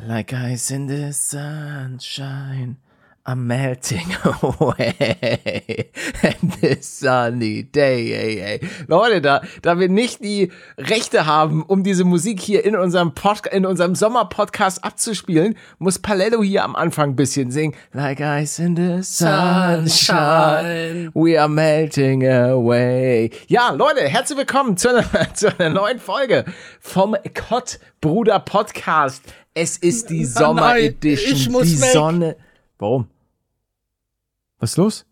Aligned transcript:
Like 0.00 0.32
ice 0.32 0.70
in 0.70 0.86
the 0.86 1.12
sunshine, 1.12 2.78
I'm 3.24 3.46
melting 3.46 4.12
away. 4.42 5.90
And 6.22 6.52
this 6.60 6.98
sunny 6.98 7.62
day. 7.62 8.58
Leute, 8.88 9.20
da, 9.20 9.42
da 9.62 9.78
wir 9.78 9.88
nicht 9.88 10.24
die 10.24 10.50
Rechte 10.76 11.24
haben, 11.24 11.62
um 11.62 11.84
diese 11.84 12.02
Musik 12.04 12.40
hier 12.40 12.64
in 12.64 12.74
unserem, 12.74 13.14
Pod 13.14 13.46
in 13.46 13.64
unserem 13.64 13.94
Sommerpodcast 13.94 14.82
abzuspielen, 14.82 15.56
muss 15.78 16.00
Paletto 16.00 16.42
hier 16.42 16.64
am 16.64 16.74
Anfang 16.74 17.10
ein 17.10 17.16
bisschen 17.16 17.52
singen. 17.52 17.76
Like 17.92 18.18
ice 18.20 18.58
in 18.58 18.74
the 18.74 19.02
sunshine, 19.04 21.12
we 21.14 21.38
are 21.40 21.48
melting 21.48 22.26
away. 22.26 23.30
Ja, 23.46 23.70
Leute, 23.70 24.00
herzlich 24.08 24.38
willkommen 24.38 24.76
zu 24.76 24.88
einer, 24.88 25.04
zu 25.34 25.56
einer 25.60 25.70
neuen 25.70 26.00
Folge 26.00 26.44
vom 26.80 27.14
Kott 27.48 27.78
Bruder 28.00 28.40
Podcast. 28.40 29.22
Es 29.54 29.76
ist 29.76 30.10
die 30.10 30.24
Sommer-Edition. 30.24 31.62
die 31.62 31.80
weg. 31.80 31.92
Sonne. 31.92 32.36
Warum? 32.78 33.06
Was 34.62 34.70
ist 34.70 34.76
los? 34.76 35.06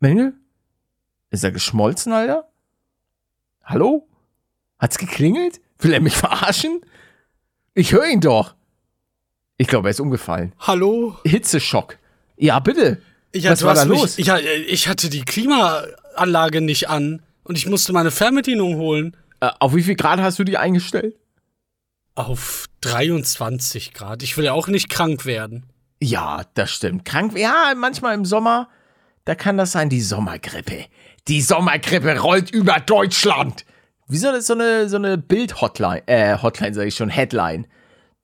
Mengel? 0.00 0.32
Ist 1.28 1.44
er 1.44 1.52
geschmolzen, 1.52 2.10
Alter? 2.14 2.48
Hallo? 3.62 4.08
Hat's 4.78 4.96
geklingelt? 4.96 5.60
Will 5.80 5.92
er 5.92 6.00
mich 6.00 6.16
verarschen? 6.16 6.80
Ich 7.74 7.92
höre 7.92 8.06
ihn 8.06 8.22
doch. 8.22 8.54
Ich 9.58 9.68
glaube, 9.68 9.88
er 9.88 9.90
ist 9.90 10.00
umgefallen. 10.00 10.54
Hallo? 10.58 11.18
Hitzeschock. 11.26 11.98
Ja, 12.38 12.60
bitte. 12.60 13.02
Ja, 13.34 13.50
Was 13.50 13.62
war 13.62 13.74
da 13.74 13.84
mich, 13.84 14.00
los? 14.00 14.18
Ich, 14.18 14.30
ich 14.30 14.88
hatte 14.88 15.10
die 15.10 15.26
Klimaanlage 15.26 16.62
nicht 16.62 16.88
an 16.88 17.20
und 17.44 17.58
ich 17.58 17.66
musste 17.66 17.92
meine 17.92 18.10
Fernbedienung 18.10 18.76
holen. 18.76 19.18
Äh, 19.40 19.50
auf 19.58 19.74
wie 19.74 19.82
viel 19.82 19.96
Grad 19.96 20.18
hast 20.18 20.38
du 20.38 20.44
die 20.44 20.56
eingestellt? 20.56 21.14
Auf 22.14 22.68
23 22.80 23.92
Grad. 23.92 24.22
Ich 24.22 24.38
will 24.38 24.46
ja 24.46 24.54
auch 24.54 24.68
nicht 24.68 24.88
krank 24.88 25.26
werden. 25.26 25.66
Ja, 26.00 26.42
das 26.54 26.70
stimmt. 26.70 27.04
Krank, 27.04 27.36
ja, 27.36 27.72
manchmal 27.76 28.14
im 28.14 28.24
Sommer, 28.24 28.68
da 29.24 29.34
kann 29.34 29.56
das 29.56 29.72
sein, 29.72 29.88
die 29.90 30.00
Sommergrippe. 30.00 30.86
Die 31.26 31.40
Sommergrippe 31.40 32.18
rollt 32.18 32.50
über 32.50 32.80
Deutschland. 32.80 33.64
Wieso 34.06 34.32
das 34.32 34.46
so 34.46 34.54
eine, 34.54 34.88
so 34.88 34.96
eine 34.96 35.18
Bild-Hotline, 35.18 36.02
äh, 36.06 36.38
Hotline 36.40 36.74
sage 36.74 36.88
ich 36.88 36.94
schon, 36.94 37.10
Headline. 37.10 37.66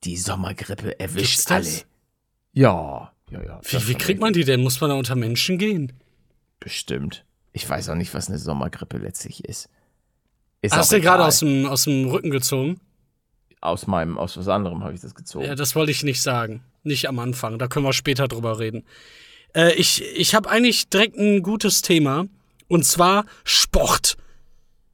Die 0.03 0.17
Sommergrippe 0.17 0.99
erwischt 0.99 1.37
Gibt's 1.37 1.51
alle. 1.51 1.63
das? 1.63 1.85
Ja, 2.53 3.11
ja, 3.29 3.43
ja. 3.43 3.61
Wie, 3.63 3.87
wie 3.89 3.95
kriegt 3.95 4.21
man 4.21 4.33
die 4.33 4.45
denn? 4.45 4.61
Muss 4.61 4.81
man 4.81 4.89
da 4.89 4.95
unter 4.95 5.15
Menschen 5.15 5.57
gehen? 5.57 5.93
Bestimmt. 6.59 7.25
Ich 7.53 7.69
weiß 7.69 7.89
auch 7.89 7.95
nicht, 7.95 8.13
was 8.13 8.29
eine 8.29 8.39
Sommergrippe 8.39 8.97
letztlich 8.97 9.45
ist. 9.45 9.69
ist 10.61 10.75
Hast 10.75 10.91
du 10.91 10.99
gerade 10.99 11.23
aus 11.23 11.39
dem, 11.39 11.65
aus 11.67 11.83
dem 11.83 12.09
Rücken 12.09 12.31
gezogen? 12.31 12.81
Aus 13.65 13.87
meinem, 13.87 14.17
aus 14.17 14.37
was 14.37 14.47
anderem 14.47 14.83
habe 14.83 14.93
ich 14.93 15.01
das 15.01 15.15
gezogen. 15.15 15.45
Ja, 15.45 15.55
das 15.55 15.75
wollte 15.75 15.91
ich 15.91 16.03
nicht 16.03 16.21
sagen. 16.21 16.63
Nicht 16.83 17.07
am 17.09 17.19
Anfang. 17.19 17.57
Da 17.59 17.67
können 17.67 17.85
wir 17.85 17.93
später 17.93 18.27
drüber 18.27 18.59
reden. 18.59 18.83
Äh, 19.55 19.73
ich 19.73 20.03
ich 20.15 20.35
habe 20.35 20.49
eigentlich 20.49 20.89
direkt 20.89 21.17
ein 21.17 21.41
gutes 21.43 21.81
Thema. 21.81 22.25
Und 22.67 22.83
zwar 22.85 23.25
Sport. 23.43 24.17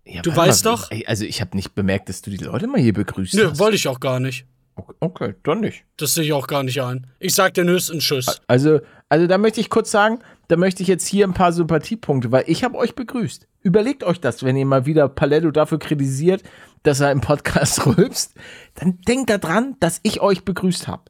Ja, 0.06 0.22
du 0.22 0.36
weißt 0.36 0.66
mal, 0.66 0.72
doch- 0.72 0.90
Also 1.06 1.26
ich 1.26 1.42
habe 1.42 1.56
nicht 1.56 1.74
bemerkt, 1.76 2.10
dass 2.10 2.22
du 2.22 2.30
die 2.32 2.38
Leute 2.38 2.68
mal 2.68 2.82
hier 2.82 2.94
begrüßt 2.94 3.34
Nö, 3.34 3.50
hast. 3.50 3.60
wollte 3.60 3.76
ich 3.76 3.88
auch 3.88 4.00
gar 4.00 4.20
nicht. 4.20 4.46
Okay, 4.76 4.94
okay, 5.00 5.36
dann 5.44 5.60
nicht. 5.62 5.84
Das 5.98 6.14
sehe 6.14 6.24
ich 6.24 6.34
auch 6.34 6.48
gar 6.48 6.64
nicht 6.64 6.82
ein. 6.82 7.08
Ich 7.20 7.34
sag 7.36 7.54
den 7.54 7.68
höchsten 7.70 8.00
Tschüss. 8.00 8.42
Also, 8.48 8.80
also 9.10 9.28
da 9.28 9.38
möchte 9.38 9.62
ich 9.62 9.70
kurz 9.70 9.92
sagen, 9.92 10.20
da 10.48 10.58
möchte 10.58 10.82
ich 10.82 10.90
jetzt 10.90 11.08
hier 11.08 11.28
ein 11.28 11.34
paar 11.34 11.54
Sympathiepunkte, 11.54 12.32
weil 12.32 12.46
ich 12.48 12.64
habe 12.64 12.78
euch 12.78 12.96
begrüßt. 12.96 13.48
Überlegt 13.64 14.04
euch 14.04 14.20
das, 14.20 14.44
wenn 14.44 14.58
ihr 14.58 14.66
mal 14.66 14.86
wieder 14.86 15.08
Paletto 15.08 15.52
dafür 15.52 15.78
kritisiert, 15.78 16.42
dass 16.84 17.00
er 17.00 17.12
im 17.12 17.22
Podcast 17.22 17.86
rülpst, 17.86 18.34
dann 18.76 19.00
denkt 19.08 19.30
daran, 19.30 19.76
dass 19.80 20.00
ich 20.04 20.22
euch 20.22 20.44
begrüßt 20.44 20.88
habe. 20.88 21.04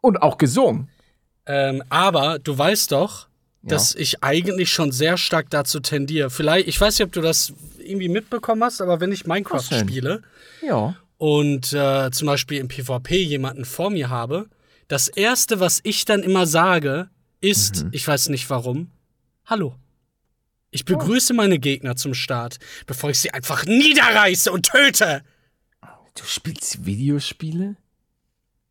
Und 0.00 0.22
auch 0.22 0.38
gesungen. 0.38 0.88
Ähm, 1.46 1.82
aber 1.88 2.38
du 2.38 2.56
weißt 2.56 2.92
doch, 2.92 3.28
dass 3.62 3.94
ich 3.96 4.22
eigentlich 4.22 4.70
schon 4.72 4.92
sehr 4.92 5.16
stark 5.16 5.50
dazu 5.50 5.80
tendiere. 5.80 6.30
Vielleicht, 6.30 6.68
ich 6.68 6.80
weiß 6.80 6.98
nicht, 6.98 7.06
ob 7.06 7.12
du 7.12 7.20
das 7.20 7.52
irgendwie 7.78 8.08
mitbekommen 8.08 8.62
hast, 8.62 8.80
aber 8.80 9.00
wenn 9.00 9.10
ich 9.10 9.26
Minecraft 9.26 9.62
spiele 9.62 10.22
Ja. 10.62 10.94
und 11.18 11.72
äh, 11.72 12.10
zum 12.12 12.26
Beispiel 12.26 12.58
im 12.58 12.68
PvP 12.68 13.16
jemanden 13.22 13.64
vor 13.64 13.90
mir 13.90 14.08
habe, 14.08 14.46
das 14.88 15.08
erste, 15.08 15.58
was 15.58 15.80
ich 15.82 16.04
dann 16.04 16.22
immer 16.22 16.46
sage, 16.46 17.08
ist, 17.40 17.84
Mhm. 17.84 17.88
ich 17.92 18.06
weiß 18.06 18.28
nicht 18.28 18.48
warum, 18.50 18.90
Hallo. 19.46 19.74
Ich 20.70 20.84
begrüße 20.84 21.32
meine 21.32 21.58
Gegner 21.58 21.96
zum 21.96 22.12
Start, 22.14 22.58
bevor 22.86 23.10
ich 23.10 23.20
sie 23.20 23.32
einfach 23.32 23.64
niederreiße 23.64 24.50
und 24.52 24.66
töte. 24.66 25.22
Du 26.18 26.24
spielst 26.24 26.84
Videospiele? 26.86 27.76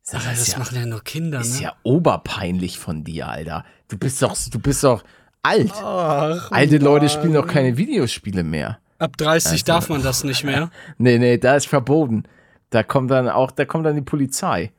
Sag, 0.02 0.20
Aber 0.20 0.30
das 0.30 0.42
ist 0.42 0.52
ja, 0.52 0.58
machen 0.58 0.76
ja 0.76 0.86
nur 0.86 1.02
Kinder, 1.02 1.40
ist 1.40 1.56
ne? 1.56 1.62
ja 1.64 1.76
oberpeinlich 1.82 2.78
von 2.78 3.02
dir, 3.02 3.28
Alter. 3.28 3.64
Du 3.88 3.98
bist 3.98 4.22
doch, 4.22 4.36
du 4.50 4.58
bist 4.60 4.84
doch 4.84 5.02
alt. 5.42 5.72
Ach, 5.74 6.50
Alte 6.52 6.78
Leute 6.78 7.08
spielen 7.08 7.32
doch 7.32 7.46
keine 7.46 7.76
Videospiele 7.76 8.44
mehr. 8.44 8.78
ab 8.98 9.16
30 9.16 9.64
darf 9.64 9.88
man 9.88 10.02
das 10.02 10.22
nicht 10.22 10.44
mehr. 10.44 10.70
Nee, 10.98 11.18
nee, 11.18 11.38
da 11.38 11.56
ist 11.56 11.66
verboten. 11.66 12.24
Da 12.70 12.82
kommt 12.82 13.10
dann 13.10 13.28
auch, 13.28 13.50
da 13.50 13.64
kommt 13.64 13.86
dann 13.86 13.96
die 13.96 14.02
Polizei. 14.02 14.72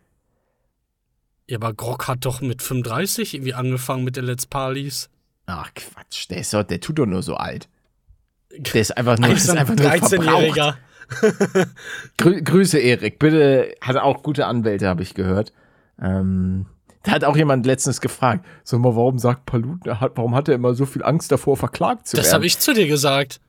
Ja, 1.50 1.58
aber 1.58 1.74
Grog 1.74 2.08
hat 2.08 2.26
doch 2.26 2.42
mit 2.42 2.62
35 2.62 3.34
irgendwie 3.34 3.54
angefangen 3.54 4.04
mit 4.04 4.18
den 4.18 4.26
Let's 4.26 4.46
Partys. 4.46 5.10
Ach 5.48 5.74
Quatsch, 5.74 6.30
der 6.30 6.38
ist 6.40 6.54
doch, 6.54 6.64
der 6.64 6.80
tut 6.80 7.00
doch 7.00 7.06
nur 7.06 7.24
so 7.24 7.36
alt. 7.36 7.68
Der 8.52 8.82
ist 8.82 8.96
einfach 8.96 9.18
nur, 9.18 9.30
das 9.30 9.46
ist 9.46 9.50
einfach 9.50 9.76
nur 9.76 9.90
verbraucht. 9.90 10.14
13-Jähriger. 10.58 10.76
Grü 12.18 12.42
Grüße, 12.42 12.80
Erik. 12.80 13.18
Bitte, 13.18 13.74
hat 13.82 13.96
auch 13.98 14.24
gute 14.24 14.46
Anwälte, 14.46 14.88
habe 14.88 15.04
ich 15.04 15.14
gehört. 15.14 15.54
Ähm, 16.02 16.66
da 17.04 17.12
hat 17.12 17.24
auch 17.24 17.38
jemand 17.38 17.66
letztens 17.66 18.02
gefragt, 18.02 18.46
sag 18.66 18.82
mal, 18.82 18.96
warum 18.96 19.18
sagt 19.20 19.46
Palut, 19.46 19.80
warum 19.86 20.36
hat 20.36 20.50
er 20.50 20.56
immer 20.56 20.74
so 20.74 20.86
viel 20.86 21.04
Angst 21.04 21.32
davor, 21.32 21.56
verklagt 21.56 22.08
zu 22.08 22.18
Das 22.18 22.26
werden? 22.26 22.36
habe 22.36 22.46
ich 22.46 22.60
zu 22.60 22.74
dir 22.74 22.88
gesagt. 22.88 23.40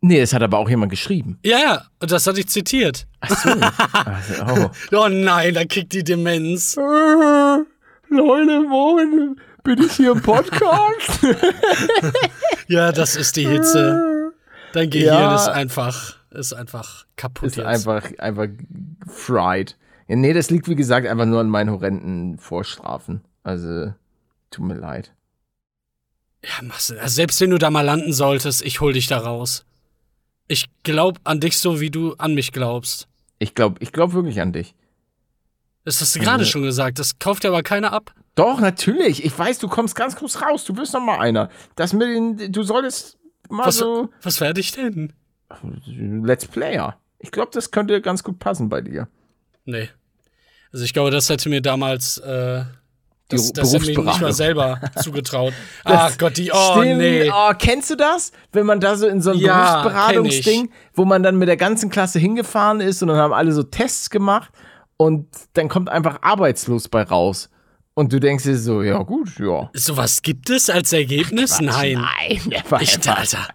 Nee, 0.00 0.20
das 0.20 0.32
hat 0.32 0.42
aber 0.42 0.58
auch 0.58 0.68
jemand 0.68 0.90
geschrieben. 0.90 1.38
Ja, 1.42 1.58
ja, 1.58 1.82
und 2.00 2.12
das 2.12 2.26
hatte 2.26 2.38
ich 2.40 2.48
zitiert. 2.48 3.06
Ach 3.20 3.30
so. 3.30 3.48
also, 4.44 4.70
oh. 4.92 4.96
Oh 4.96 5.08
nein, 5.08 5.54
da 5.54 5.64
kriegt 5.64 5.92
die 5.92 6.04
Demenz. 6.04 6.76
Äh, 6.76 6.80
Leute, 6.80 8.60
moin. 8.68 9.40
Bin 9.64 9.82
ich 9.82 9.92
hier 9.92 10.12
im 10.12 10.22
Podcast? 10.22 11.20
Ja, 12.70 12.92
das 12.92 13.16
ist 13.16 13.36
die 13.36 13.46
Hitze. 13.48 14.32
Dein 14.74 14.90
Gehirn 14.90 15.06
Ja. 15.14 15.34
ist 15.36 15.48
einfach, 15.48 16.16
ist 16.30 16.52
einfach 16.52 17.06
kaputt 17.16 17.46
ist 17.48 17.56
jetzt. 17.56 17.64
einfach, 17.66 18.10
einfach 18.18 18.46
fried. 19.06 19.74
Ja, 20.06 20.16
nee, 20.16 20.34
das 20.34 20.50
liegt 20.50 20.68
wie 20.68 20.74
gesagt 20.74 21.06
einfach 21.06 21.24
nur 21.24 21.40
an 21.40 21.48
meinen 21.48 21.70
horrenden 21.70 22.36
Vorstrafen. 22.38 23.22
Also, 23.42 23.94
tut 24.50 24.64
mir 24.66 24.74
leid. 24.74 25.14
Ja, 26.44 26.62
machst 26.62 26.90
du. 26.90 27.00
Also 27.00 27.14
selbst 27.14 27.40
wenn 27.40 27.48
du 27.50 27.58
da 27.58 27.70
mal 27.70 27.80
landen 27.80 28.12
solltest, 28.12 28.60
ich 28.62 28.80
hol 28.82 28.92
dich 28.92 29.06
da 29.06 29.16
raus. 29.18 29.64
Ich 30.46 30.66
glaub 30.82 31.18
an 31.24 31.40
dich 31.40 31.56
so, 31.58 31.80
wie 31.80 31.90
du 31.90 32.14
an 32.18 32.34
mich 32.34 32.52
glaubst. 32.52 33.08
Ich 33.38 33.54
glaube 33.54 33.76
ich 33.80 33.92
glaub 33.92 34.12
wirklich 34.12 34.42
an 34.42 34.52
dich. 34.52 34.74
Das 35.86 36.02
hast 36.02 36.14
du 36.14 36.18
gerade 36.20 36.40
Also- 36.40 36.50
schon 36.50 36.62
gesagt. 36.64 36.98
Das 36.98 37.18
kauft 37.18 37.44
dir 37.44 37.48
aber 37.48 37.62
keiner 37.62 37.94
ab. 37.94 38.12
Doch, 38.38 38.60
natürlich. 38.60 39.24
Ich 39.24 39.36
weiß, 39.36 39.58
du 39.58 39.66
kommst 39.68 39.96
ganz 39.96 40.14
kurz 40.14 40.40
raus. 40.40 40.64
Du 40.64 40.72
bist 40.72 40.94
noch 40.94 41.00
mal 41.00 41.18
einer. 41.18 41.48
Das 41.74 41.92
mit 41.92 42.08
den, 42.08 42.52
du 42.52 42.62
solltest 42.62 43.18
mal 43.48 43.66
Was, 43.66 43.76
so 43.78 44.10
was 44.22 44.40
werde 44.40 44.60
ich 44.60 44.70
denn? 44.72 45.12
Let's 45.86 46.46
Player. 46.46 46.96
Ich 47.18 47.32
glaube, 47.32 47.50
das 47.52 47.72
könnte 47.72 48.00
ganz 48.00 48.22
gut 48.22 48.38
passen 48.38 48.68
bei 48.68 48.80
dir. 48.80 49.08
Nee. 49.64 49.88
Also 50.72 50.84
ich 50.84 50.92
glaube, 50.92 51.10
das 51.10 51.28
hätte 51.28 51.48
mir 51.48 51.62
damals 51.62 52.18
äh, 52.18 52.62
das, 53.28 53.52
das 53.52 53.72
hätte 53.72 53.84
mir 53.84 53.88
nicht 53.88 53.96
mal 53.96 54.02
Berufsberatung. 54.04 54.32
selber 54.36 54.80
zugetraut. 55.02 55.52
Ach 55.84 56.16
Gott, 56.16 56.36
die, 56.36 56.52
oh 56.52 56.80
Stimmt. 56.80 56.98
nee. 56.98 57.30
Oh, 57.34 57.52
kennst 57.58 57.90
du 57.90 57.96
das? 57.96 58.32
Wenn 58.52 58.66
man 58.66 58.78
da 58.78 58.96
so 58.96 59.08
in 59.08 59.20
so 59.20 59.32
ein 59.32 59.38
Ja, 59.38 59.82
Berufsberatungsding, 59.82 60.70
wo 60.94 61.04
man 61.04 61.22
dann 61.22 61.36
mit 61.36 61.48
der 61.48 61.56
ganzen 61.56 61.90
Klasse 61.90 62.18
hingefahren 62.20 62.80
ist 62.80 63.02
und 63.02 63.08
dann 63.08 63.18
haben 63.18 63.32
alle 63.32 63.52
so 63.52 63.64
Tests 63.64 64.10
gemacht 64.10 64.50
und 64.96 65.26
dann 65.54 65.68
kommt 65.68 65.88
einfach 65.88 66.22
arbeitslos 66.22 66.88
bei 66.88 67.02
raus. 67.02 67.50
Und 67.98 68.12
du 68.12 68.20
denkst 68.20 68.44
dir 68.44 68.56
so, 68.56 68.82
ja 68.82 69.02
gut, 69.02 69.40
ja. 69.40 69.70
Sowas 69.74 70.22
gibt 70.22 70.50
es 70.50 70.70
als 70.70 70.92
Ergebnis? 70.92 71.58
Nein. 71.60 71.94
Nein, 72.00 72.40
der 72.48 72.62
war 72.70 72.80
Ich, 72.80 72.94
einfach 72.94 73.18
Alter. 73.18 73.48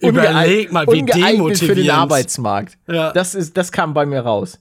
Überleg 0.00 0.72
mal, 0.72 0.84
wie 0.88 1.00
ungeeignet 1.00 1.58
für 1.58 1.66
den 1.66 1.76
demotivierend. 1.76 1.90
Arbeitsmarkt. 1.92 2.78
Ja. 2.88 3.12
Das, 3.12 3.36
ist, 3.36 3.56
das 3.56 3.70
kam 3.70 3.94
bei 3.94 4.04
mir 4.04 4.20
raus. 4.20 4.58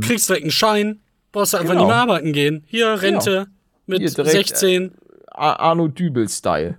Kriegst 0.00 0.28
direkt 0.28 0.42
einen 0.42 0.50
Schein. 0.50 1.00
Brauchst 1.30 1.52
du 1.52 1.58
einfach 1.58 1.70
Genau. 1.74 1.84
nicht 1.84 1.88
mehr 1.92 2.02
arbeiten 2.02 2.32
gehen. 2.32 2.64
Hier, 2.66 3.00
Rente 3.00 3.46
mit 3.86 4.00
Hier 4.00 4.10
direkt, 4.10 4.48
16. 4.56 4.92
A- 5.30 5.52
Arno 5.52 5.86
Dübel-Style. 5.86 6.78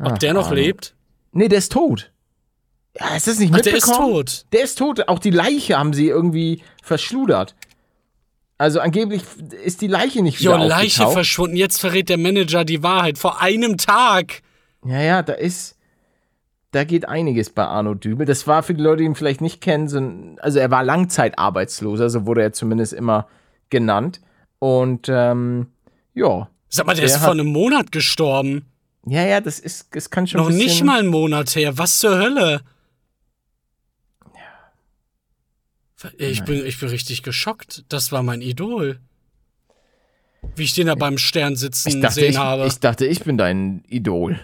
Ob 0.00 0.18
der 0.18 0.34
noch 0.34 0.46
Arno. 0.48 0.56
lebt? 0.56 0.94
Nee, 1.30 1.46
der 1.48 1.58
ist 1.58 1.70
tot. 1.72 2.10
Ja, 2.98 3.14
ist 3.14 3.28
das 3.28 3.38
nicht 3.38 3.52
Ach, 3.54 3.60
der 3.60 3.74
ist 3.76 3.86
mitbekommen? 3.86 4.12
tot. 4.14 4.46
Der 4.52 4.62
ist 4.64 4.78
tot. 4.78 5.06
Auch 5.08 5.20
die 5.20 5.30
Leiche 5.30 5.78
haben 5.78 5.92
sie 5.92 6.08
irgendwie 6.08 6.62
verschludert. 6.82 7.54
Also 8.58 8.80
angeblich 8.80 9.22
ist 9.64 9.80
die 9.82 9.86
Leiche 9.86 10.20
nicht 10.22 10.40
Jo, 10.40 10.52
wieder 10.54 10.66
Leiche 10.66 11.02
aufgetaucht. 11.02 11.12
verschwunden. 11.12 11.56
Jetzt 11.56 11.80
verrät 11.80 12.08
der 12.08 12.18
Manager 12.18 12.64
die 12.64 12.82
Wahrheit. 12.82 13.16
Vor 13.16 13.40
einem 13.40 13.78
Tag. 13.78 14.42
Ja, 14.84 15.00
ja, 15.00 15.22
da 15.22 15.32
ist, 15.34 15.76
da 16.72 16.82
geht 16.84 17.08
einiges 17.08 17.50
bei 17.50 17.64
Arno 17.64 17.94
Dübel. 17.94 18.26
Das 18.26 18.46
war 18.48 18.62
für 18.64 18.74
die 18.74 18.82
Leute, 18.82 18.98
die 18.98 19.04
ihn 19.04 19.14
vielleicht 19.14 19.40
nicht 19.40 19.60
kennen, 19.60 19.88
so 19.88 19.98
ein, 19.98 20.38
also 20.40 20.58
er 20.58 20.70
war 20.72 20.82
Langzeitarbeitsloser, 20.82 22.10
so 22.10 22.26
wurde 22.26 22.42
er 22.42 22.52
zumindest 22.52 22.92
immer 22.92 23.28
genannt. 23.70 24.20
Und 24.58 25.08
ähm, 25.08 25.68
ja, 26.14 26.48
Sag 26.68 26.86
mal, 26.86 26.94
der, 26.94 27.06
Der 27.06 27.14
ist 27.14 27.22
vor 27.22 27.32
einem 27.32 27.46
Monat 27.46 27.92
gestorben. 27.92 28.66
ja, 29.06 29.22
ja, 29.24 29.40
das 29.40 29.58
ist, 29.60 29.94
das 29.94 30.10
kann 30.10 30.26
schon 30.26 30.40
Noch 30.40 30.50
nicht 30.50 30.84
mal 30.84 30.98
einen 30.98 31.08
Monat 31.08 31.54
her. 31.54 31.78
Was 31.78 31.98
zur 31.98 32.18
Hölle? 32.18 32.60
Ich 36.16 36.44
bin, 36.44 36.64
ich 36.64 36.78
bin 36.78 36.88
richtig 36.88 37.22
geschockt. 37.22 37.84
Das 37.88 38.12
war 38.12 38.22
mein 38.22 38.40
Idol. 38.40 39.00
Wie 40.54 40.62
ich 40.62 40.74
den 40.74 40.86
da 40.86 40.94
beim 40.94 41.18
Stern 41.18 41.56
sitzen 41.56 42.00
dachte 42.00 42.14
sehen 42.14 42.30
ich, 42.30 42.38
habe. 42.38 42.66
ich 42.66 42.78
dachte, 42.78 43.06
ich 43.06 43.20
bin 43.20 43.36
dein 43.36 43.84
Idol. 43.88 44.38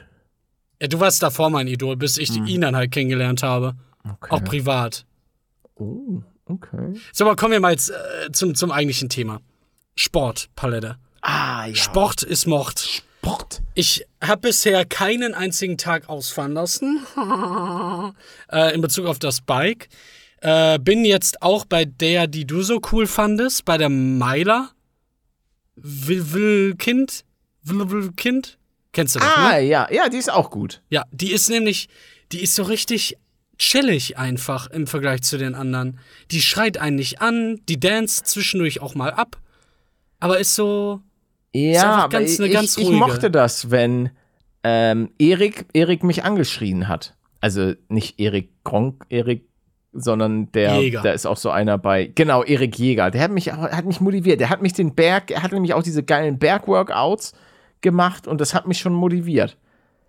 ja, 0.81 0.89
du 0.89 0.99
warst 0.99 1.23
davor 1.23 1.51
mein 1.51 1.69
Idol, 1.69 1.97
bis 1.97 2.19
ich 2.19 2.35
ihn 2.35 2.61
dann 2.63 2.75
halt 2.75 2.91
kennengelernt 2.91 3.43
habe. 3.43 3.77
Okay. 4.03 4.31
Auch 4.31 4.43
privat. 4.45 5.07
Oh, 5.77 6.23
okay. 6.47 6.95
So, 7.13 7.25
aber 7.25 7.37
kommen 7.37 7.53
wir 7.53 7.61
mal 7.61 7.73
jetzt 7.73 7.91
äh, 7.91 8.33
zum, 8.33 8.55
zum 8.55 8.71
eigentlichen 8.71 9.09
Thema. 9.09 9.41
Sport, 9.97 10.51
Palette. 10.57 10.97
Ah, 11.21 11.67
ja. 11.67 11.75
Sport 11.75 12.23
ist 12.23 12.47
Mord. 12.47 12.81
Sport. 12.81 13.63
Ich 13.75 14.05
habe 14.21 14.43
bisher 14.43 14.85
keinen 14.85 15.35
einzigen 15.35 15.79
Tag 15.79 16.09
ausfahren 16.09 16.53
lassen 16.53 17.01
äh, 18.53 18.75
in 18.75 18.81
Bezug 18.81 19.07
auf 19.07 19.19
das 19.19 19.41
Bike. 19.41 19.89
Äh, 20.45 20.79
bin 20.79 21.05
jetzt 21.07 21.41
auch 21.43 21.65
bei 21.65 21.85
der, 21.87 22.27
die 22.27 22.47
du 22.47 22.63
so 22.63 22.81
cool 22.93 23.07
fandest, 23.07 23.65
bei 23.65 23.79
der 23.79 23.89
Meiler. 23.89 24.71
Will, 25.77 26.33
will 26.33 26.75
Kind? 26.77 27.25
Will, 27.63 27.91
will 27.91 28.13
Kind? 28.13 28.59
Kennst 28.93 29.15
du 29.17 29.21
das, 29.21 29.29
Ah, 29.37 29.53
ne? 29.55 29.63
ja, 29.63 29.89
ja, 29.91 30.09
die 30.09 30.19
ist 30.19 30.31
auch 30.31 30.51
gut. 30.51 30.83
Ja, 30.91 31.05
die 31.11 31.33
ist 31.33 31.49
nämlich, 31.51 31.89
die 32.31 32.43
ist 32.43 32.55
so 32.55 32.63
richtig 32.63 33.17
chillig 33.59 34.19
einfach 34.19 34.69
im 34.71 34.87
Vergleich 34.87 35.23
zu 35.23 35.39
den 35.39 35.55
anderen. 35.55 35.99
Die 36.31 36.43
schreit 36.43 36.77
einen 36.79 36.97
nicht 36.97 37.21
an, 37.21 37.61
die 37.69 37.81
dance 37.81 38.23
zwischendurch 38.23 38.81
auch 38.83 38.95
mal 38.95 39.11
ab, 39.13 39.41
aber 40.21 40.39
ist 40.39 40.55
so, 40.55 41.01
Ja, 41.55 41.95
aber 42.05 42.09
ganz- 42.19 42.35
ich, 42.35 42.41
eine 42.41 42.51
ganz 42.51 42.77
ich 42.77 42.85
ruhige. 42.87 42.99
mochte 42.99 43.31
das, 43.31 43.71
wenn 43.71 44.11
ähm, 44.63 45.11
Erik, 45.19 45.67
Erik 45.73 46.05
mich 46.05 46.23
angeschrien 46.23 46.87
hat. 46.87 47.15
Also 47.41 47.75
nicht 47.89 48.21
Erik 48.21 48.51
Gronk, 48.65 49.05
Erik, 49.09 49.47
sondern 49.95 50.51
der, 50.53 50.81
Jäger. 50.81 51.03
da 51.03 51.13
ist 51.13 51.27
auch 51.27 51.37
so 51.37 51.51
einer 51.51 51.79
bei, 51.79 52.07
genau, 52.15 52.43
Erik 52.43 52.79
Jäger. 52.79 53.11
Der 53.11 53.23
hat 53.23 53.31
mich, 53.31 53.53
hat 53.53 53.85
mich 53.85 54.01
motiviert. 54.01 54.41
Der 54.41 54.51
hat 54.51 54.61
mich 54.63 54.73
den 54.73 54.95
Berg, 54.95 55.31
er 55.31 55.43
hat 55.43 55.53
nämlich 55.53 55.73
auch 55.75 55.83
diese 55.83 56.03
geilen 56.03 56.39
Bergworkouts 56.39 57.33
gemacht 57.81 58.27
und 58.27 58.41
das 58.41 58.55
hat 58.55 58.67
mich 58.67 58.79
schon 58.79 58.93
motiviert. 58.95 59.57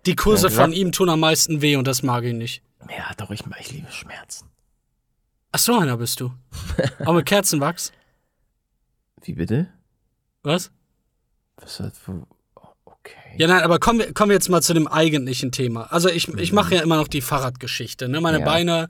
die 0.06 0.16
Kurse 0.16 0.48
Ja, 0.48 0.52
von 0.52 0.72
ihm 0.72 0.92
tun 0.92 1.08
am 1.08 1.20
meisten 1.20 1.62
weh 1.62 1.76
und 1.76 1.86
das 1.86 2.02
mag 2.02 2.24
ich 2.24 2.34
nicht. 2.34 2.62
Ja, 2.90 3.12
doch, 3.16 3.30
ich, 3.30 3.40
ich 3.60 3.72
liebe 3.72 3.90
Schmerzen. 3.90 4.46
Ach 5.52 5.58
so 5.58 5.78
einer 5.78 5.96
bist 5.96 6.20
du. 6.20 6.32
Auch 7.04 7.14
mit 7.14 7.26
Kerzenwachs? 7.26 7.92
Wie 9.22 9.32
bitte? 9.32 9.68
Was? 10.42 10.70
Was 11.56 11.80
hat, 11.80 11.94
okay. 12.84 13.14
Ja, 13.38 13.46
nein, 13.48 13.62
aber 13.62 13.78
kommen 13.78 13.98
wir, 13.98 14.12
kommen 14.12 14.30
wir 14.30 14.34
jetzt 14.34 14.48
mal 14.48 14.62
zu 14.62 14.74
dem 14.74 14.86
eigentlichen 14.86 15.50
Thema. 15.52 15.90
Also 15.92 16.08
ich, 16.08 16.28
ich 16.28 16.52
mache 16.52 16.74
ja 16.76 16.82
immer 16.82 16.96
noch 16.96 17.08
die 17.08 17.20
Fahrradgeschichte. 17.22 18.08
Ne? 18.08 18.20
Meine 18.20 18.40
Ja. 18.40 18.44
Beine 18.44 18.88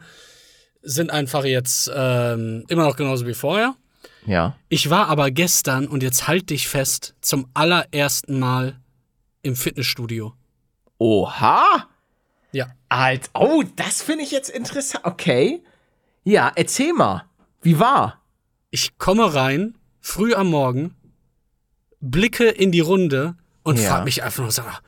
sind 0.88 1.10
einfach 1.10 1.44
jetzt 1.44 1.90
ähm, 1.94 2.64
immer 2.68 2.84
noch 2.84 2.96
genauso 2.96 3.26
wie 3.26 3.34
vorher. 3.34 3.74
Ja. 4.24 4.56
Ich 4.68 4.88
war 4.88 5.08
aber 5.08 5.30
gestern, 5.30 5.86
und 5.88 6.02
jetzt 6.02 6.26
halt 6.28 6.50
dich 6.50 6.68
fest, 6.68 7.14
zum 7.20 7.48
allerersten 7.54 8.38
Mal 8.38 8.78
im 9.42 9.56
Fitnessstudio. 9.56 10.34
Oha! 10.98 11.88
Ja. 12.52 12.66
Alt. 12.88 13.30
Oh, 13.34 13.62
das 13.76 14.02
finde 14.02 14.24
ich 14.24 14.30
jetzt 14.30 14.48
interessant. 14.48 15.04
Okay. 15.04 15.62
Ja, 16.24 16.50
erzähl 16.54 16.92
mal. 16.92 17.24
Wie 17.62 17.78
war? 17.78 18.20
Ich 18.70 18.96
komme 18.98 19.34
rein, 19.34 19.76
früh 20.00 20.34
am 20.34 20.48
Morgen, 20.48 20.94
blicke 22.00 22.48
in 22.48 22.72
die 22.72 22.80
Runde 22.80 23.36
und 23.62 23.78
Ja. 23.78 23.90
frag 23.90 24.04
mich 24.04 24.22
einfach 24.22 24.42
nur, 24.42 24.52
sag 24.52 24.66
mal, 24.66 24.78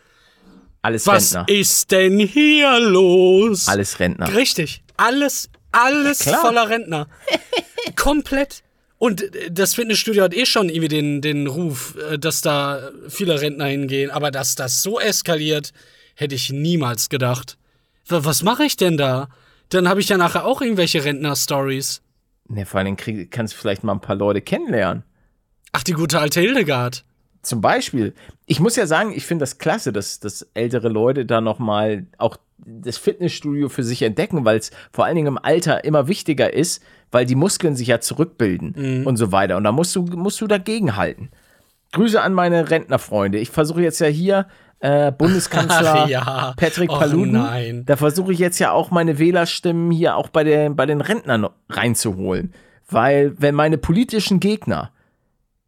Alles 0.82 1.06
was 1.06 1.34
Rentner. 1.34 1.54
ist 1.54 1.90
denn 1.90 2.18
hier 2.20 2.78
los? 2.80 3.68
Alles 3.68 3.98
Rentner. 4.00 4.32
Richtig. 4.34 4.82
Alles, 4.96 5.50
alles 5.72 6.24
Ja, 6.24 6.38
voller 6.38 6.68
Rentner. 6.68 7.08
Komplett. 7.96 8.62
Und 8.98 9.22
äh, 9.34 9.50
das 9.50 9.74
Fitnessstudio 9.74 10.24
hat 10.24 10.34
eh 10.34 10.46
schon 10.46 10.68
irgendwie 10.68 10.88
den, 10.88 11.20
den 11.20 11.46
Ruf, 11.46 11.96
äh, 12.10 12.18
dass 12.18 12.40
da 12.42 12.90
viele 13.08 13.40
Rentner 13.40 13.66
hingehen. 13.66 14.10
Aber 14.10 14.30
dass 14.30 14.54
das 14.54 14.82
so 14.82 15.00
eskaliert, 15.00 15.72
hätte 16.14 16.34
ich 16.34 16.50
niemals 16.50 17.08
gedacht. 17.08 17.58
Was 18.08 18.42
mache 18.42 18.64
ich 18.64 18.76
denn 18.76 18.96
da? 18.96 19.28
Dann 19.68 19.88
habe 19.88 20.00
ich 20.00 20.08
ja 20.08 20.16
nachher 20.16 20.44
auch 20.46 20.62
irgendwelche 20.62 21.04
Rentner-Stories. 21.04 22.00
Ne, 22.48 22.64
vor 22.64 22.78
allen 22.78 22.86
Dingen 22.86 22.96
krieg, 22.96 23.30
kannst 23.30 23.54
du 23.54 23.58
vielleicht 23.58 23.84
mal 23.84 23.92
ein 23.92 24.00
paar 24.00 24.16
Leute 24.16 24.40
kennenlernen. 24.40 25.04
Ach, 25.72 25.82
die 25.82 25.92
gute 25.92 26.18
alte 26.18 26.40
Hildegard. 26.40 27.04
Zum 27.42 27.60
Beispiel. 27.60 28.14
Ich 28.46 28.60
muss 28.60 28.76
ja 28.76 28.86
sagen, 28.86 29.12
ich 29.14 29.26
finde 29.26 29.42
das 29.42 29.58
klasse, 29.58 29.92
dass, 29.92 30.18
dass 30.20 30.48
ältere 30.54 30.88
Leute 30.88 31.26
da 31.26 31.40
nochmal 31.42 32.06
auch 32.16 32.38
das 32.58 32.98
Fitnessstudio 32.98 33.68
für 33.68 33.82
sich 33.82 34.02
entdecken, 34.02 34.44
weil 34.44 34.58
es 34.58 34.70
vor 34.92 35.04
allen 35.04 35.16
Dingen 35.16 35.28
im 35.28 35.38
Alter 35.38 35.84
immer 35.84 36.08
wichtiger 36.08 36.52
ist, 36.52 36.82
weil 37.10 37.24
die 37.24 37.34
Muskeln 37.34 37.76
sich 37.76 37.88
ja 37.88 38.00
zurückbilden 38.00 39.04
und 39.06 39.16
so 39.16 39.32
weiter. 39.32 39.56
Und 39.56 39.64
da 39.64 39.72
musst 39.72 39.94
du, 39.96 40.02
musst 40.02 40.40
du 40.40 40.46
dagegenhalten. 40.46 41.30
Grüße 41.92 42.20
an 42.20 42.34
meine 42.34 42.70
Rentnerfreunde. 42.70 43.38
Ich 43.38 43.50
versuche 43.50 43.82
jetzt 43.82 44.00
ja 44.00 44.08
hier 44.08 44.46
äh, 44.80 45.10
Bundeskanzler 45.10 46.02
Ach 46.04 46.08
ja. 46.08 46.54
Patrick 46.56 46.90
Och 46.90 46.98
Paluden. 46.98 47.32
nein. 47.32 47.84
Da 47.86 47.96
versuche 47.96 48.32
ich 48.32 48.38
jetzt 48.38 48.58
ja 48.58 48.72
auch 48.72 48.90
meine 48.90 49.18
Wählerstimmen 49.18 49.90
hier 49.90 50.16
auch 50.16 50.28
bei, 50.28 50.44
den 50.44 50.76
bei 50.76 50.86
den 50.86 51.00
Rentnern 51.00 51.48
reinzuholen. 51.68 52.52
Weil, 52.90 53.34
wenn 53.38 53.54
meine 53.54 53.76
politischen 53.76 54.40
Gegner 54.40 54.92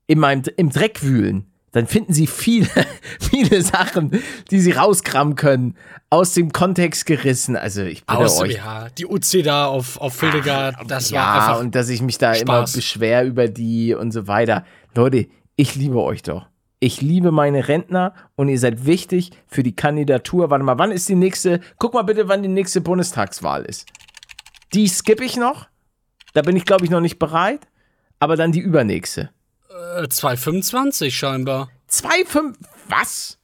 in 0.07 0.19
meinem, 0.19 0.43
im 0.57 0.71
Dreck 0.71 1.03
wühlen, 1.03 1.50
dann 1.73 1.87
finden 1.87 2.12
sie 2.12 2.27
viele, 2.27 2.69
viele 3.21 3.62
Sachen, 3.62 4.21
die 4.50 4.61
sie 4.61 4.73
rauskramen 4.73 5.37
können, 5.37 5.77
aus 6.09 6.35
dem 6.35 6.53
Kontext 6.53 7.07
gerissen. 7.07 7.57
Also 7.57 7.83
ich 7.83 8.05
bitte 8.05 8.19
Aus, 8.19 8.41
euch. 8.41 8.57
ja, 8.57 8.89
die 8.91 9.07
Uzi 9.07 9.43
da 9.43 9.67
auf, 9.67 10.00
auf 10.00 10.19
Hildegard, 10.21 10.77
das 10.89 11.12
war 11.12 11.19
ja, 11.19 11.35
einfach. 11.35 11.61
und 11.61 11.75
dass 11.75 11.89
ich 11.89 12.03
mich 12.03 12.19
da 12.19 12.35
Spaß. 12.35 12.43
immer 12.43 12.62
beschwer 12.62 13.25
über 13.25 13.49
die 13.49 13.95
und 13.95 14.11
so 14.11 14.27
weiter. 14.27 14.65
Leute, 14.95 15.29
ich 15.57 15.77
liebe 15.77 16.03
euch 16.03 16.23
doch. 16.23 16.47
Ich 16.83 17.03
liebe 17.03 17.31
meine 17.31 17.69
Rentner 17.69 18.15
und 18.37 18.49
ihr 18.49 18.59
seid 18.59 18.87
wichtig 18.87 19.33
für 19.47 19.62
die 19.62 19.77
Kandidatur. 19.77 20.49
Warte 20.49 20.65
mal, 20.65 20.79
wann 20.79 20.93
ist 20.93 21.09
die 21.11 21.15
nächste? 21.15 21.61
Guck 21.79 21.93
mal 21.93 22.03
bitte, 22.03 22.27
wann 22.29 22.43
die 22.43 22.49
nächste 22.49 22.81
Bundestagswahl 22.81 23.65
ist. 23.67 23.87
Die 24.73 24.89
skippe 24.89 25.25
ich 25.25 25.37
noch. 25.37 25.69
Da 26.33 26.41
bin 26.41 26.57
ich, 26.57 26.65
glaube 26.65 26.85
ich, 26.85 26.91
noch 26.91 27.03
nicht 27.03 27.19
bereit. 27.19 27.69
Aber 28.19 28.37
dann 28.37 28.53
die 28.53 28.61
übernächste. 28.61 29.31
Äh, 29.71 30.09
225 30.09 31.17
scheinbar. 31.17 31.71
Zwei, 31.87 32.25
fünf, 32.25 32.59
was? 32.89 33.39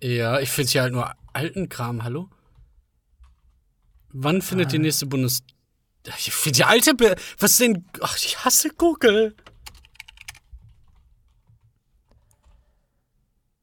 Ja, 0.00 0.38
ich 0.40 0.50
finde 0.50 0.70
hier 0.70 0.82
halt 0.82 0.92
nur 0.92 1.12
alten 1.32 1.68
Kram, 1.68 2.04
hallo? 2.04 2.30
Wann 4.10 4.42
findet 4.42 4.68
Ah. 4.68 4.70
die 4.70 4.78
nächste 4.78 5.06
Bundes... 5.06 5.42
Ich 6.18 6.32
finde 6.32 6.56
die 6.58 6.64
alte... 6.64 6.94
Be 6.94 7.16
Was 7.38 7.56
denn... 7.56 7.84
Ach, 8.00 8.16
ich 8.16 8.44
hasse 8.44 8.70
Google. 8.70 9.34